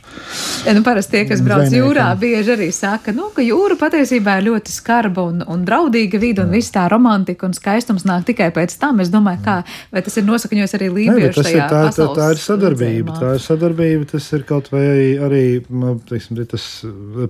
Ja, 0.66 0.74
nu, 0.74 0.82
parasti 0.86 1.16
tie, 1.16 1.24
kas 1.30 1.44
brauc 1.46 1.68
Zvejniekam. 1.68 1.90
jūrā, 1.90 2.08
bieži 2.20 2.54
arī 2.56 2.70
saka, 2.76 3.14
nu, 3.16 3.30
ka 3.36 3.44
jūra 3.46 3.78
patiesībā 3.80 4.40
ir 4.40 4.48
ļoti 4.50 4.74
skarba 4.74 5.28
un, 5.30 5.44
un 5.52 5.66
draudīga 5.68 6.20
vide, 6.22 6.46
un 6.46 6.54
viss 6.56 6.74
tā 6.74 6.88
romantika 6.92 7.48
un 7.48 7.56
skaistums 7.58 8.08
nāk 8.08 8.26
tikai 8.30 8.52
pēc 8.56 8.78
tam. 8.82 9.02
Es 9.04 9.12
domāju, 9.14 9.42
kā, 9.46 9.58
vai 9.94 10.04
tas 10.06 10.18
ir 10.18 10.28
nosakaņojis 10.28 10.78
arī 10.80 10.90
lībiešu 10.96 11.42
tas 11.42 11.52
ir, 11.52 11.62
tā, 11.70 11.82
tā, 11.96 12.08
tā 12.18 12.30
ir 12.34 12.42
sadarbība. 12.42 13.18
Tā 13.20 13.36
ir 13.38 13.44
sadarbība, 13.44 14.10
tas 14.16 14.30
ir 14.38 14.46
kaut 14.48 14.72
vai 14.74 14.86
arī, 15.28 15.46
nu, 15.70 15.96
teiksim, 16.10 16.40
tas 16.50 16.68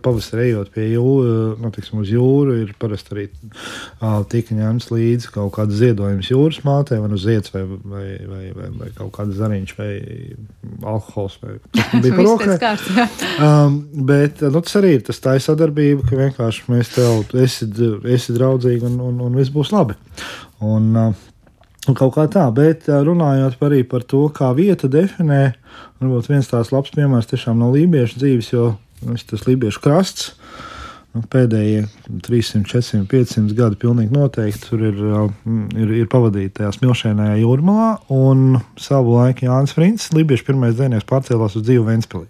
pavasarī 0.05 0.51
ejot 0.51 0.71
pie 0.75 0.89
jūra, 0.93 1.55
nu, 1.61 1.71
teiksim, 1.75 2.01
uz 2.03 2.11
jūru, 2.13 2.59
ir 2.63 2.73
parasti 2.79 3.15
arī 3.15 3.27
tika 4.31 4.57
ņemts 4.57 4.91
līdzi 4.93 5.31
kaut 5.35 5.53
kāds 5.57 5.77
ziedojums 5.79 6.29
jūras 6.31 6.61
mātē, 6.67 6.99
vai 7.01 7.09
nu 7.11 7.19
zieds, 7.19 7.51
vai, 7.53 7.63
vai, 7.65 8.07
vai, 8.29 8.43
vai, 8.55 8.69
vai 8.79 8.91
kaut 8.95 9.13
kāds 9.17 9.37
zariņš, 9.39 9.75
vai 9.79 9.91
alkohols, 10.95 11.37
vai 11.43 11.57
bija 12.03 12.15
roka. 12.41 12.71
um, 13.45 13.77
bet 14.07 14.43
nu, 14.45 14.61
tas 14.61 14.77
arī 14.79 14.95
ir 14.97 15.05
tas 15.07 15.21
tā 15.23 15.35
sadarbība, 15.41 16.05
ka 16.09 16.19
vienkārši 16.19 16.65
mēs 16.71 16.91
tev 16.95 17.37
esi, 17.41 17.69
esi 18.11 18.35
draudzīgi 18.35 18.87
un, 18.89 18.99
un, 19.09 19.21
un 19.27 19.39
viss 19.39 19.53
būs 19.53 19.73
labi. 19.75 19.97
Un, 20.65 20.91
uh, 20.99 21.25
un 21.89 21.97
kaut 21.97 22.15
kā 22.17 22.27
tā, 22.31 22.45
bet 22.55 22.89
uh, 22.91 23.01
runājot 23.05 23.59
par, 23.61 23.75
par 23.91 24.07
to, 24.07 24.25
kā 24.35 24.51
vieta 24.57 24.89
definē, 24.91 25.43
varbūt 26.01 26.31
viens 26.31 26.51
tās 26.51 26.73
labs 26.75 26.93
piemērs 26.95 27.31
tiešām 27.31 27.59
no 27.61 27.71
lībiešu 27.75 28.21
dzīves, 28.21 28.53
jo 28.55 28.73
tas 29.29 29.47
lībiešu 29.47 29.83
krasts. 29.83 30.33
Nu, 31.15 31.21
pēdējie 31.31 31.85
300, 32.25 32.65
400, 32.67 33.05
500 33.07 33.55
gadi 33.55 33.77
pilnīgi 33.79 34.11
noteikti 34.11 34.67
tur 34.67 34.81
ir, 34.83 34.97
ir, 35.79 35.93
ir 36.01 36.09
pavadīti 36.11 36.57
tajā 36.57 36.73
smilšainajā 36.75 37.37
jūrmalā. 37.39 37.91
Un 38.11 38.57
savu 38.75 39.15
laiku 39.15 39.47
Jānis 39.47 39.75
Frins, 39.77 40.09
Lībiešu 40.15 40.49
pirmais 40.49 40.75
dzinieks, 40.75 41.07
pārcēlās 41.07 41.55
uz 41.55 41.63
dzīvu 41.63 41.87
Ventspilī. 41.87 42.27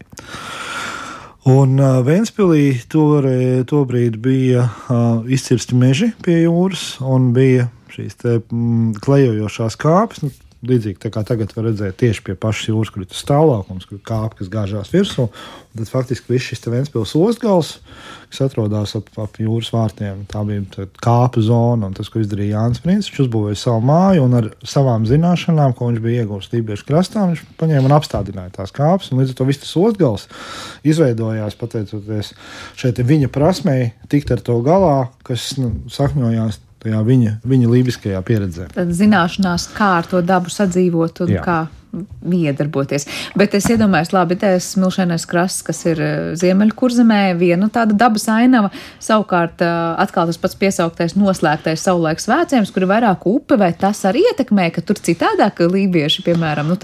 Un 1.45 1.75
uh, 1.77 1.99
Vēnspīlī 2.05 2.79
tobrīd 2.89 4.15
bija 4.21 4.63
uh, 4.65 5.25
izcirsti 5.29 5.77
meži 5.77 6.07
pie 6.25 6.39
jūras, 6.43 6.95
un 7.05 7.31
bija 7.35 7.67
šīs 7.93 8.17
te, 8.21 8.39
mm, 8.41 8.95
klejojošās 9.05 9.77
kāpnes. 9.81 10.25
Nu, 10.25 10.44
līdzīgi 10.69 11.11
kā 11.13 11.23
tagad 11.27 11.53
var 11.55 11.69
redzēt 11.69 11.99
tieši 12.01 12.23
pie 12.25 12.35
pašas 12.39 12.69
jūras, 12.71 12.91
tas 13.11 13.21
stāvlaukums, 13.23 13.87
kur 13.89 14.01
kāpnes, 14.05 14.37
kas 14.39 14.51
gāžās 14.51 14.91
virsū. 14.93 15.27
Tad 15.75 15.89
faktiski 15.91 16.31
viss 16.31 16.47
šis 16.47 16.63
Vēnspils 16.71 17.11
ostgals, 17.19 17.73
kas 18.31 18.45
atrodas 18.45 18.95
ap, 18.95 19.09
ap 19.19 19.35
jūras 19.41 19.73
vārtiem, 19.75 20.21
tā 20.31 20.43
bija 20.47 20.87
kāpu 21.03 21.43
zona. 21.43 21.89
Tas, 21.95 22.07
ko 22.11 22.21
izdarīja 22.23 22.55
Jānis 22.55 22.81
Prins, 22.83 23.09
viņš 23.11 23.25
uzbūvēja 23.25 23.59
savu 23.59 23.83
māju 23.89 24.23
un 24.23 24.37
ar 24.39 24.49
savām 24.63 25.07
zināšanām, 25.09 25.75
ko 25.75 25.89
viņš 25.91 26.03
bija 26.03 26.23
iegūmis 26.23 26.51
Lībiešu 26.53 26.87
krastā, 26.87 27.27
viņš 27.31 27.43
paņēma 27.59 27.89
un 27.89 27.97
apstādināja 27.97 28.55
tās 28.55 28.71
kāpnes. 28.75 29.11
Līdz 29.11 29.35
ar 29.35 29.39
to 29.41 29.49
viss 29.51 29.63
tas 29.65 29.75
ostgals 29.79 30.29
izveidojās 30.87 31.59
pateicoties 31.59 32.31
šeit 32.79 33.03
viņa 33.03 33.31
prasmei 33.35 33.91
tikt 34.11 34.31
ar 34.31 34.43
to 34.45 34.61
galā, 34.65 35.09
kas 35.27 35.53
nu, 35.59 35.73
sakņojās 35.91 36.61
tajā 36.85 37.01
viņa, 37.05 37.39
viņa 37.45 37.71
lībiskajā 37.71 38.21
pieredzē. 38.25 38.69
Tad 38.75 38.93
zināšanās, 38.95 39.69
kā 39.75 39.95
ar 39.99 40.09
to 40.09 40.21
dabu 40.25 40.53
sadzīvot 40.53 41.25
un 41.25 41.33
Jā. 41.35 41.43
kā 41.45 41.57
iedarboties. 42.25 43.07
Bet 43.37 43.55
es 43.57 43.67
iedomājos, 43.71 44.13
labi, 44.15 44.37
tas 44.39 44.71
smilšainais 44.75 45.27
krasts, 45.29 45.63
kas 45.65 45.81
ir 45.87 46.01
eh, 46.01 46.15
Ziemeļkurzemē, 46.39 47.21
viena 47.39 47.69
tāda 47.73 47.97
dabas 47.97 48.27
ainava. 48.31 48.71
Savukārt, 49.03 49.63
eh, 49.63 49.75
atkal 50.03 50.29
tas 50.29 50.39
pats 50.41 50.57
piesauktais 50.59 51.17
noslēgtais 51.19 51.85
savulaiks 51.85 52.27
svētceļš, 52.29 52.73
kur 52.73 52.85
ir 52.85 52.91
vairāk 52.91 53.25
upe, 53.29 53.59
vai 53.61 53.71
tas 53.77 54.03
arī 54.09 54.25
ietekmē, 54.31 54.69
ka 54.75 54.83
tur 54.85 54.99
citādāk 54.99 55.63
lībieši, 55.65 56.25
piemēram, 56.25 56.71
nu, 56.71 56.77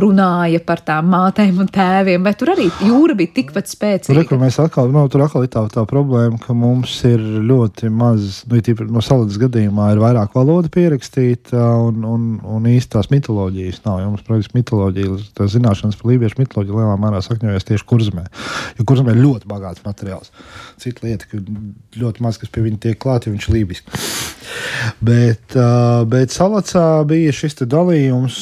runāja 0.00 0.60
par 0.64 0.82
tām 0.86 1.10
mātēm 1.12 1.60
un 1.62 1.70
tēviem, 1.70 2.22
vai 2.24 2.34
tur 2.38 2.54
arī 2.54 2.68
jūra 2.84 3.16
bija 3.18 3.34
tikpat 3.40 3.70
spēcīga? 3.70 4.24
Tur, 4.28 4.40
mēs 4.40 4.58
atkal, 4.62 4.90
nu, 4.92 5.04
tur 5.12 5.24
atkal 5.24 5.46
ir 5.46 5.52
tā, 5.52 5.64
tā 5.72 5.84
problēma, 5.88 6.38
ka 6.42 6.54
mums 6.56 6.94
ir 7.08 7.22
ļoti 7.46 7.90
maz, 7.92 8.42
nu, 8.50 8.60
tīpaši 8.64 8.94
no 8.94 9.02
saladas 9.04 9.38
gadījumā 9.40 9.90
ir 9.94 10.02
vairāk 10.02 10.34
valoda 10.36 10.70
pierakstīta 10.72 11.60
un, 11.86 12.04
un, 12.06 12.28
un 12.44 12.68
īstās 12.70 13.10
mitoloģijas 13.12 13.82
nav. 13.86 14.00
Ja 14.02 14.10
mums, 14.10 14.24
protams, 14.26 14.49
lībiešu 14.50 14.58
mitoloģija, 14.58 15.32
tā 15.34 15.46
zināšanas 15.48 15.98
par 15.98 16.10
lībiešu 16.10 16.40
mitoloģiju 16.40 16.78
lielā 16.78 16.96
mērā 16.98 17.20
sakņojas 17.22 17.66
tieši 17.68 17.86
kurzemē. 17.86 18.26
Jo 18.78 18.84
kurzemē 18.84 19.14
ir 19.14 19.22
ļoti 19.22 19.46
bagāts 19.46 19.84
materiāls. 19.84 20.30
Cita 20.78 21.06
lieta, 21.06 21.26
ka 21.30 21.38
ļoti 21.96 22.22
maz 22.22 22.38
kas 22.38 22.50
pie 22.50 22.62
viņa 22.62 22.80
tiek 22.80 22.98
klāts, 22.98 23.26
jo 23.26 23.32
viņš 23.32 23.48
ir 23.48 23.54
lībisks. 23.54 24.06
Bet, 25.00 25.54
bet 26.08 26.32
salacā 26.32 27.04
bija 27.06 27.32
šis 27.32 27.60
dalījums 27.68 28.38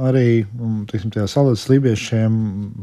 arī 0.00 0.44
teiksim, 0.90 1.12
salacas 1.28 1.68
lībiešiem 1.68 2.32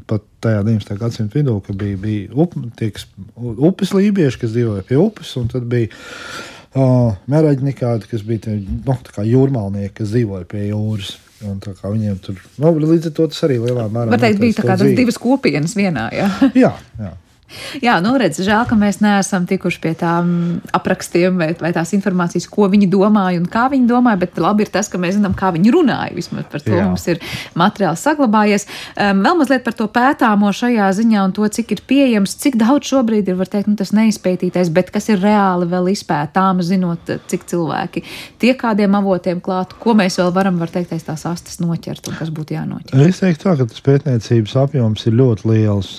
pat 0.07 0.23
tajā 0.39 0.63
19. 0.63 0.97
gadsimta 0.99 1.39
vidū, 1.39 1.59
kad 1.65 1.75
bija, 1.75 1.97
bija 1.97 2.29
up, 2.39 2.53
tieks, 2.79 3.07
upes 3.35 3.91
lībieši, 3.93 4.39
kas 4.39 4.53
dzīvoja 4.53 4.85
pie 4.87 4.99
upes, 5.01 5.33
un 5.41 5.49
tad 5.51 5.65
bija 5.69 5.89
uh, 5.89 7.17
meraģi 7.27 7.71
nekādi, 7.71 8.07
kas 8.11 8.23
bija 8.23 8.47
tie, 8.47 8.59
nu, 8.61 8.95
jūrmālnieki, 9.33 9.97
kas 9.99 10.13
dzīvoja 10.13 10.47
pie 10.47 10.69
jūras. 10.69 11.17
Un 11.47 11.59
tā 11.63 11.71
kā 11.77 11.87
viņiem 11.93 12.17
tur 12.23 12.39
nu, 12.59 12.73
līdz 12.83 13.09
ar 13.11 13.15
to 13.15 13.27
tas 13.31 13.45
arī 13.47 13.61
lielā 13.63 13.85
mērā 13.87 14.11
Var 14.11 14.21
teikt, 14.25 14.41
bija 14.41 14.57
tā 14.57 14.65
kā 14.67 14.75
tas 14.81 14.95
divas 14.97 15.19
kopienas 15.21 15.75
vienā. 15.77 16.09
Jā, 16.15 16.27
jā. 16.51 16.73
jā. 16.99 17.11
Jā, 17.85 17.97
nu 18.03 18.13
redz, 18.19 18.39
žēl, 18.45 18.63
ka 18.69 18.77
mēs 18.79 18.99
neesam 19.03 19.45
tikuši 19.49 19.81
pie 19.83 19.93
tām 19.97 20.31
aprakstiem 20.75 21.39
vai, 21.39 21.49
vai 21.59 21.71
tās 21.75 21.93
informācijas, 21.97 22.47
ko 22.51 22.69
viņi 22.71 22.89
domāja 22.91 23.41
un 23.41 23.47
kā 23.49 23.67
viņi 23.71 23.89
domāja, 23.89 24.21
bet 24.23 24.39
labi 24.41 24.65
ir 24.65 24.73
tas, 24.73 24.89
ka 24.91 25.01
mēs 25.01 25.17
zinām, 25.17 25.35
kā 25.37 25.51
viņi 25.55 25.73
runāja. 25.73 26.15
Vismaz 26.15 26.47
par 26.51 26.63
to 26.65 26.75
Jā. 26.75 26.85
mums 26.87 27.05
ir 27.11 27.21
materiāls 27.59 28.03
saglabājies. 28.05 28.67
Um, 28.95 29.23
vēl 29.25 29.39
mazliet 29.41 29.65
par 29.65 29.77
to 29.77 29.89
pētāmo 29.93 30.51
šajā 30.55 30.89
ziņā 30.99 31.25
un 31.27 31.35
to, 31.37 31.47
cik 31.59 31.75
ir 31.75 31.83
pieejams, 31.89 32.35
cik 32.43 32.59
daudz 32.59 32.91
šobrīd 32.91 33.31
ir, 33.31 33.39
var 33.39 33.51
teikt, 33.51 33.71
nu, 33.71 33.77
tas 33.79 33.93
neizpētītais, 33.97 34.71
bet 34.73 34.91
kas 34.93 35.09
ir 35.13 35.21
reāli 35.23 35.69
vēl 35.69 35.91
izpētām, 35.93 36.63
zinot, 36.65 37.13
cik 37.29 37.47
cilvēki 37.49 38.05
tiek 38.41 38.59
kādiem 38.59 38.97
avotiem 38.99 39.41
klāt, 39.43 39.73
ko 39.79 39.95
mēs 39.97 40.19
vēl 40.21 40.33
varam, 40.35 40.59
var 40.61 40.71
teikt, 40.73 40.93
aiz 40.95 41.07
tās 41.07 41.25
astes 41.29 41.59
noķert 41.63 42.11
un 42.11 42.19
kas 42.19 42.31
būtu 42.33 42.57
jānoķer. 42.57 43.07
Es 43.07 43.23
teiktu 43.23 43.47
tā, 43.47 43.57
ka 43.59 43.69
tas 43.69 43.83
pētniecības 43.85 44.55
apjoms 44.65 45.07
ir 45.09 45.17
ļoti 45.19 45.49
liels. 45.49 45.97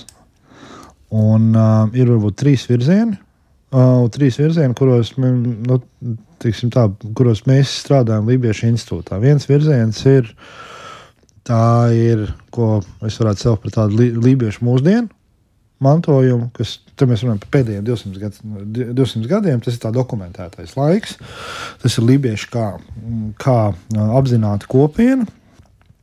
Un 1.11 1.51
uh, 1.51 1.89
ir 1.97 2.07
varbūt 2.07 2.37
trīs 2.39 2.63
virzieni, 2.69 3.17
uh, 3.75 4.05
trīs 4.13 4.39
virzieni 4.39 4.77
kuros, 4.77 5.13
nu, 5.19 5.79
tā, 6.39 6.85
kuros 7.17 7.43
mēs 7.49 7.73
strādājam 7.83 8.29
Lībiešu 8.31 8.69
institūtā. 8.71 9.19
Viens 9.23 9.47
virziens 9.49 9.99
ir, 10.07 10.29
ir 11.95 12.27
ko 12.55 12.77
es 13.07 13.19
varētu 13.19 13.43
saukt 13.43 13.65
par 13.65 13.75
tādu 13.81 14.07
lībiešu 14.23 14.63
mūsdienu 14.63 15.11
mantojumu, 15.81 16.49
kas 16.55 16.77
mēs 17.01 17.23
runājam 17.23 17.41
par 17.41 17.51
pēdējiem 17.55 17.85
200, 17.87 18.21
gad, 18.21 18.39
200 18.97 19.29
gadiem. 19.29 19.61
Tas 19.65 19.77
ir 19.77 19.81
tā 19.81 19.91
dokumentētais 19.95 20.75
laiks. 20.77 21.17
Tas 21.81 21.97
ir 21.97 22.07
lībieši 22.07 22.49
kā, 22.53 22.67
kā 23.41 23.59
apzināta 24.19 24.69
kopiena. 24.71 25.25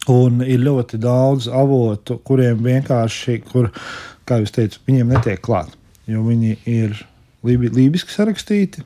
Un 0.09 0.40
ir 0.40 0.62
ļoti 0.64 0.96
daudz 1.02 1.50
avotu, 1.52 2.16
kuriem 2.24 2.62
vienkārši, 2.64 3.42
kur, 3.50 3.68
kā 4.28 4.42
jūs 4.42 4.54
teicat, 4.54 4.80
viņiem 4.88 5.14
netiek 5.16 5.42
klāt, 5.44 5.74
jo 6.08 6.22
viņi 6.26 6.58
ir 6.68 6.94
lībi, 7.46 7.72
lībiski 7.74 8.14
sarakstīti, 8.14 8.84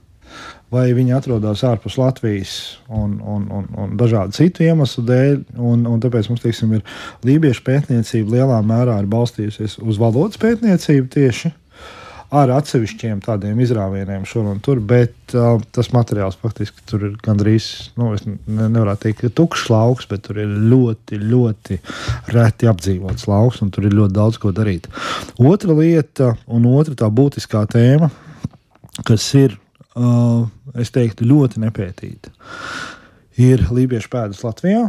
vai 0.72 0.86
viņi 0.96 1.12
atrodas 1.16 1.64
ārpus 1.68 1.98
Latvijas 2.00 2.52
un, 2.88 3.18
un, 3.20 3.44
un, 3.52 3.66
un 3.76 3.96
dažādu 4.00 4.32
citu 4.38 4.64
iemeslu 4.64 5.04
dēļ. 5.08 5.34
Un, 5.60 5.84
un 5.90 6.00
tāpēc 6.00 6.30
mums 6.30 6.44
teiksim, 6.44 6.78
ir 6.78 6.86
lībiešu 7.28 7.64
pētniecība 7.66 8.38
lielā 8.38 8.62
mērā 8.64 8.96
balstījusies 9.12 9.76
uz 9.84 10.00
valodas 10.00 10.40
pētniecību 10.40 11.12
tieši 11.12 11.52
ar 12.32 12.50
atsevišķiem 12.56 13.20
tādiem 13.24 13.58
izrāvieniem 13.60 14.24
šur 14.28 14.46
un 14.54 14.60
tur, 14.64 14.80
bet 14.80 15.34
uh, 15.36 15.60
tas 15.74 15.90
materiāls 15.92 16.38
faktiski 16.40 16.84
tur 16.88 17.04
ir 17.10 17.18
gandrīz, 17.22 17.66
nu, 18.00 18.12
es 18.16 18.24
ne, 18.24 18.36
nevaru 18.72 18.94
teikt, 19.02 19.20
ka 19.20 19.32
tukšs 19.42 19.68
lauks, 19.72 20.08
bet 20.08 20.24
tur 20.28 20.40
ir 20.40 20.54
ļoti, 20.72 21.20
ļoti 21.20 21.78
reti 22.32 22.70
apdzīvots 22.72 23.28
lauks, 23.28 23.60
un 23.64 23.72
tur 23.74 23.88
ir 23.88 23.96
ļoti 23.98 24.16
daudz 24.16 24.40
ko 24.40 24.54
darīt. 24.56 24.88
Otra 25.36 25.76
lieta, 25.76 26.32
un 26.48 26.70
otra 26.72 26.96
tā 27.04 27.10
būtiskā 27.12 27.66
tēma, 27.74 28.08
kas 29.08 29.28
ir, 29.36 29.58
uh, 29.92 30.48
es 30.80 30.92
teiktu, 30.94 31.28
ļoti 31.28 31.60
nepētīta, 31.66 32.32
ir 33.44 33.68
lībiešu 33.68 34.12
pēdas 34.12 34.40
Latvijā. 34.46 34.88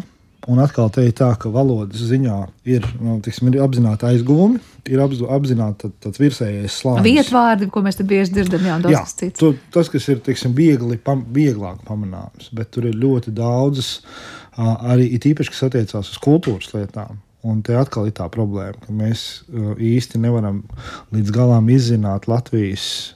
Un 0.51 0.59
atkal 0.59 0.89
te 0.91 1.05
ir 1.07 1.13
tā, 1.15 1.29
ka 1.39 1.47
valodas 1.53 2.01
ziņā 2.09 2.37
ir, 2.67 2.85
nu, 2.99 3.15
tiksim, 3.23 3.47
ir 3.53 3.61
apzināti 3.63 4.09
aizguvumi, 4.09 4.59
ir 4.91 4.99
apzināti 5.03 5.91
tāds 6.03 6.19
virsējais 6.19 6.79
slānis. 6.81 7.05
Vietvārdi, 7.05 7.69
ko 7.71 7.83
mēs 7.85 7.99
te 7.99 8.05
bieži 8.07 8.35
dzirdam, 8.35 8.65
jau 8.67 8.79
daudz 8.83 8.97
kas 8.97 9.15
cits. 9.21 9.39
Tu, 9.39 9.53
tas, 9.71 9.91
kas 9.93 10.09
ir 10.11 10.19
tiksim, 10.25 10.51
viegli, 10.57 10.97
pam, 10.99 11.23
vieglāk 11.35 11.79
pamanāms, 11.87 12.49
bet 12.55 12.73
tur 12.75 12.89
ir 12.89 12.97
ļoti 12.99 13.31
daudzas, 13.37 13.93
arī 14.57 15.07
īpaši, 15.15 15.53
kas 15.53 15.63
attiecās 15.69 16.11
uz 16.11 16.19
kultūras 16.23 16.73
lietām. 16.75 17.21
Un 17.47 17.63
te 17.63 17.75
atkal 17.75 18.07
ir 18.07 18.15
tā 18.15 18.27
problēma, 18.31 18.77
ka 18.83 18.93
mēs 18.95 19.43
īsti 19.51 20.19
nevaram 20.23 20.61
līdz 21.15 21.31
galam 21.35 21.71
izzināt 21.71 22.27
Latvijas 22.31 23.13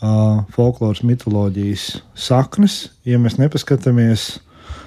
folkloras 0.00 1.02
mitoloģijas 1.04 1.90
saknes, 2.16 2.86
ja 3.04 3.20
mēs 3.20 3.36
nepaskatāmies 3.40 4.30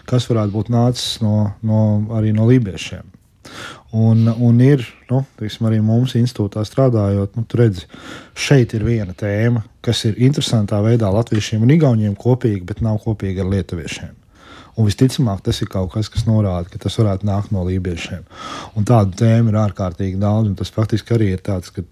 kas 0.10 0.30
varētu 0.30 0.56
būt 0.56 0.72
nācis 0.74 1.20
no, 1.24 1.54
no, 1.66 1.82
arī 2.18 2.34
no 2.36 2.48
lībiešiem. 2.50 3.10
Un, 3.94 4.26
un 4.26 4.60
ir 4.64 4.82
nu, 5.12 5.20
teiksim, 5.38 5.68
arī 5.70 5.78
mums 5.84 6.16
institūtā 6.18 6.64
strādājot, 6.66 7.36
nu, 7.38 7.46
redz, 7.60 7.84
šeit 8.34 8.74
ir 8.74 8.86
viena 8.88 9.14
tēma, 9.14 9.62
kas 9.86 10.02
ir 10.10 10.18
interesantā 10.18 10.80
veidā 10.82 11.12
latviešiem 11.14 11.62
un 11.62 11.74
igauniem 11.76 12.16
kopīga, 12.18 12.66
bet 12.72 12.82
nav 12.82 13.04
kopīga 13.04 13.44
ar 13.44 13.52
lietuviešiem. 13.54 14.16
Un 14.74 14.88
visticamāk, 14.88 15.44
tas 15.46 15.60
ir 15.62 15.70
kaut 15.70 15.92
kas, 15.94 16.10
kas 16.10 16.26
norāda, 16.26 16.66
ka 16.72 16.80
tas 16.82 16.96
varētu 16.98 17.28
nākt 17.30 17.52
no 17.54 17.62
lībiešiem. 17.68 18.24
Un 18.74 18.88
tādu 18.90 19.14
tēmu 19.20 19.52
ir 19.52 19.60
ārkārtīgi 19.62 20.18
daudz, 20.18 20.50
un 20.50 20.58
tas 20.58 20.74
faktiski 20.74 21.14
arī 21.14 21.30
ir 21.36 21.44
tāds, 21.46 21.70
ka 21.70 21.86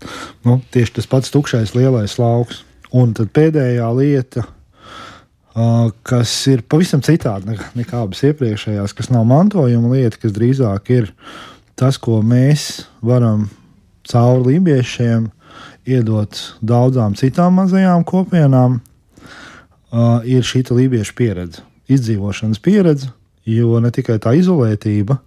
nu, 0.48 0.58
tieši 0.74 0.98
tas 0.98 1.10
pats 1.12 1.30
tukšais 1.34 1.76
lielais 1.78 2.18
lauks. 2.18 2.64
Un 2.98 3.14
tad 3.16 3.30
pēdējā 3.36 3.86
lieta, 3.96 4.48
kas 6.08 6.34
ir 6.48 6.64
pavisam 6.64 7.02
citādi 7.04 7.58
nekā 7.76 8.04
abas 8.06 8.24
iepriekšējās, 8.28 8.94
kas 8.96 9.12
nav 9.12 9.26
mantojuma 9.28 9.92
lieta, 9.96 10.20
kas 10.22 10.36
drīzāk 10.36 10.92
ir 10.96 11.12
tas, 11.76 11.98
ko 12.00 12.22
mēs 12.24 12.86
varam 13.04 13.50
caur 14.08 14.46
lībiešiem 14.48 15.28
iedot 15.92 16.40
daudzām 16.62 17.18
citām 17.20 17.60
mazajām 17.60 18.06
kopienām, 18.08 18.80
ir 20.24 20.48
šī 20.48 20.64
lībiešu 20.72 21.16
pieredze, 21.18 21.66
izdzīvošanas 21.92 22.62
pieredze, 22.64 23.12
jo 23.46 23.80
ne 23.84 23.92
tikai 23.92 24.20
tā 24.24 24.36
izolētība 24.40 25.20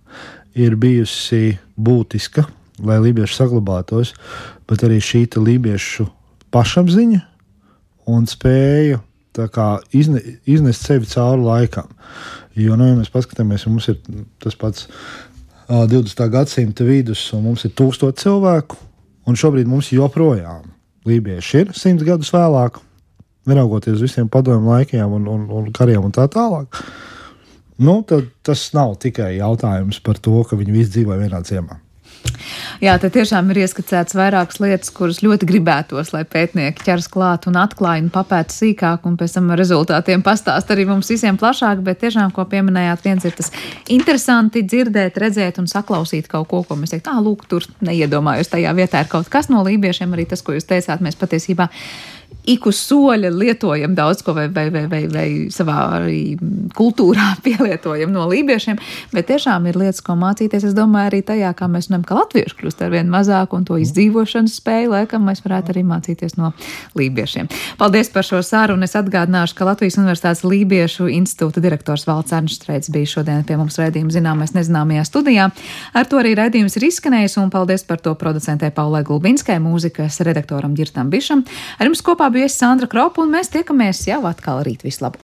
ir 0.57 0.77
bijusi 0.81 1.59
būtiska, 1.77 2.47
lai 2.81 3.01
lībieši 3.03 3.37
saglabātos, 3.37 4.15
bet 4.71 4.87
arī 4.87 5.03
šī 5.03 5.27
lībiešu 5.37 6.07
pašapziņa 6.55 7.21
un 8.15 8.25
spēja 8.31 9.03
izne, 9.93 10.23
iznest 10.47 10.87
sevi 10.87 11.09
cauri 11.11 11.43
laikam. 11.43 11.91
Jo, 12.55 12.77
nu, 12.79 12.87
ja 12.89 12.99
mēs 12.99 13.11
paskatāmies, 13.11 13.67
mums 13.67 13.89
ir 13.91 13.99
tas 14.43 14.55
pats 14.59 14.87
uh, 14.87 15.85
20. 15.91 16.23
gadsimta 16.31 16.87
vidus, 16.87 17.27
un 17.35 17.49
mums 17.49 17.65
ir 17.67 17.75
tūkstoši 17.75 18.23
cilvēku, 18.23 18.79
un 19.27 19.39
šobrīd 19.39 19.71
mums 19.71 19.93
joprojām 19.95 20.71
lībieši 21.09 21.63
ir 21.63 21.73
simts 21.77 22.05
gadus 22.07 22.33
vēlāk, 22.35 22.79
neraugoties 23.49 23.99
uz 23.99 24.07
visiem 24.07 24.29
padomu 24.33 24.73
laikiem 24.73 25.19
un, 25.19 25.27
un, 25.29 25.49
un 25.53 25.73
kariem 25.75 26.07
un 26.07 26.15
tā 26.15 26.27
tālāk. 26.33 26.81
Nu, 27.85 27.99
tas 28.47 28.69
nav 28.77 28.95
tikai 29.03 29.35
jautājums 29.41 29.99
par 30.05 30.21
to, 30.23 30.39
ka 30.47 30.57
viņi 30.57 30.77
visi 30.77 30.95
dzīvo 30.95 31.19
vienā 31.19 31.43
ciemā. 31.45 31.81
Jā, 32.83 32.97
te 33.01 33.11
tiešām 33.13 33.51
ir 33.53 33.63
ieskicēts 33.65 34.17
vairākas 34.17 34.61
lietas, 34.63 34.91
kuras 34.95 35.21
ļoti 35.25 35.49
gribētos, 35.49 36.13
lai 36.15 36.25
pētnieki 36.29 36.85
ķers 36.87 37.09
klāt 37.13 37.49
un 37.51 37.59
atklāj 37.61 38.05
un 38.05 38.11
papēta 38.15 38.55
sīkāk, 38.55 39.07
un 39.09 39.19
pēc 39.21 39.37
tam 39.39 39.53
rezultātiem 39.59 40.25
pastāst 40.27 40.73
arī 40.75 40.87
mums 40.89 41.11
visiem 41.13 41.39
plašāk. 41.41 41.83
Bet 41.87 42.03
tiešām, 42.05 42.33
ko 42.35 42.47
pieminējāt, 42.51 43.05
viens 43.07 43.29
ir 43.29 43.37
tas 43.39 43.53
interesanti 43.93 44.65
dzirdēt, 44.67 45.21
redzēt 45.21 45.61
un 45.63 45.71
saklausīt 45.71 46.31
kaut 46.33 46.49
ko, 46.51 46.65
ko 46.67 46.79
mēs 46.81 46.95
teiktu, 46.95 47.13
ah, 47.13 47.23
lūk, 47.25 47.47
tur 47.51 47.67
neiedomājos 47.85 48.53
tajā 48.53 48.75
vietā 48.77 49.05
ir 49.05 49.13
kaut 49.13 49.31
kas 49.33 49.51
no 49.53 49.63
lībiešiem, 49.67 50.13
arī 50.17 50.29
tas, 50.31 50.43
ko 50.45 50.57
jūs 50.57 50.69
teicāt, 50.69 51.05
mēs 51.05 51.19
patiesībā 51.21 51.71
ik 52.51 52.67
uz 52.69 52.79
soļa 52.85 53.31
lietojam 53.33 53.95
daudz 53.97 54.23
ko, 54.25 54.35
vai, 54.37 54.47
vai, 54.53 54.67
vai, 54.73 54.85
vai, 54.91 55.03
vai 55.11 55.27
savā 55.53 55.77
arī 55.99 56.37
kultūrā 56.77 57.35
pielietojam 57.47 58.13
no 58.13 58.27
lībiešiem, 58.31 58.81
bet 59.15 59.29
tiešām 59.31 59.69
ir 59.71 59.79
lietas, 59.81 60.03
ko 60.05 60.17
mācīties. 60.21 60.69
Es 60.69 60.77
domāju, 60.77 61.11
arī 61.11 61.23
tajā, 61.27 61.53
kā 61.57 61.69
mēs 61.71 61.89
runājam, 61.89 62.07
ka 62.09 62.19
latvieši 62.21 62.59
kļūst 62.61 62.85
ar 62.85 62.93
vien 62.93 63.11
mazāk, 63.13 63.55
un 63.57 63.65
to 63.69 63.79
izdzīvošanas 63.81 64.59
spēju, 64.61 64.93
laikam, 64.93 65.25
mēs 65.29 65.45
varētu 65.45 65.75
arī 65.75 65.85
mācīties 65.89 66.37
no 66.41 66.53
lībiešiem. 66.99 67.49
Paldies 67.81 68.13
par 68.13 68.27
šo 68.27 68.43
sarunu. 68.45 68.85
Es 68.85 68.97
atgādināšu, 68.99 69.57
ka 69.57 69.69
Latvijas 69.69 69.97
Universitātes 70.01 70.45
Lībiešu 70.45 71.09
institūta 71.15 71.63
direktors 71.65 72.05
Valts 72.09 72.35
Arnštreits 72.37 72.93
bija 72.93 73.09
šodien 73.17 73.45
pie 73.49 73.57
mums 73.61 73.79
raidījuma 73.81 74.13
zināmais 74.13 74.53
nezināmajā 74.57 75.07
studijā. 75.09 75.49
Ar 75.97 76.09
to 76.11 76.21
arī 76.21 76.35
raidījums 76.39 76.77
ir 76.79 76.89
izskanējis, 76.91 77.39
un 77.41 77.53
paldies 77.55 77.87
par 77.89 78.03
to 78.05 78.13
producentē 78.19 78.71
Paulai 78.75 79.05
Gulbinskai, 79.07 79.57
mūzikas 79.63 80.21
redaktoram 80.27 80.77
Girtam 80.77 81.11
Bišam. 81.13 81.45
Ar 81.79 81.89
jums 81.89 82.05
kopā 82.05 82.29
biju 82.35 82.49
es 82.49 82.57
Sandra 82.59 82.89
Kropa, 82.91 83.23
un 83.23 83.31
mēs 83.31 83.53
tiekamies 83.55 84.01
jau 84.09 84.25
atkal 84.27 84.65
rīt 84.67 84.83
vislabu. 84.83 85.13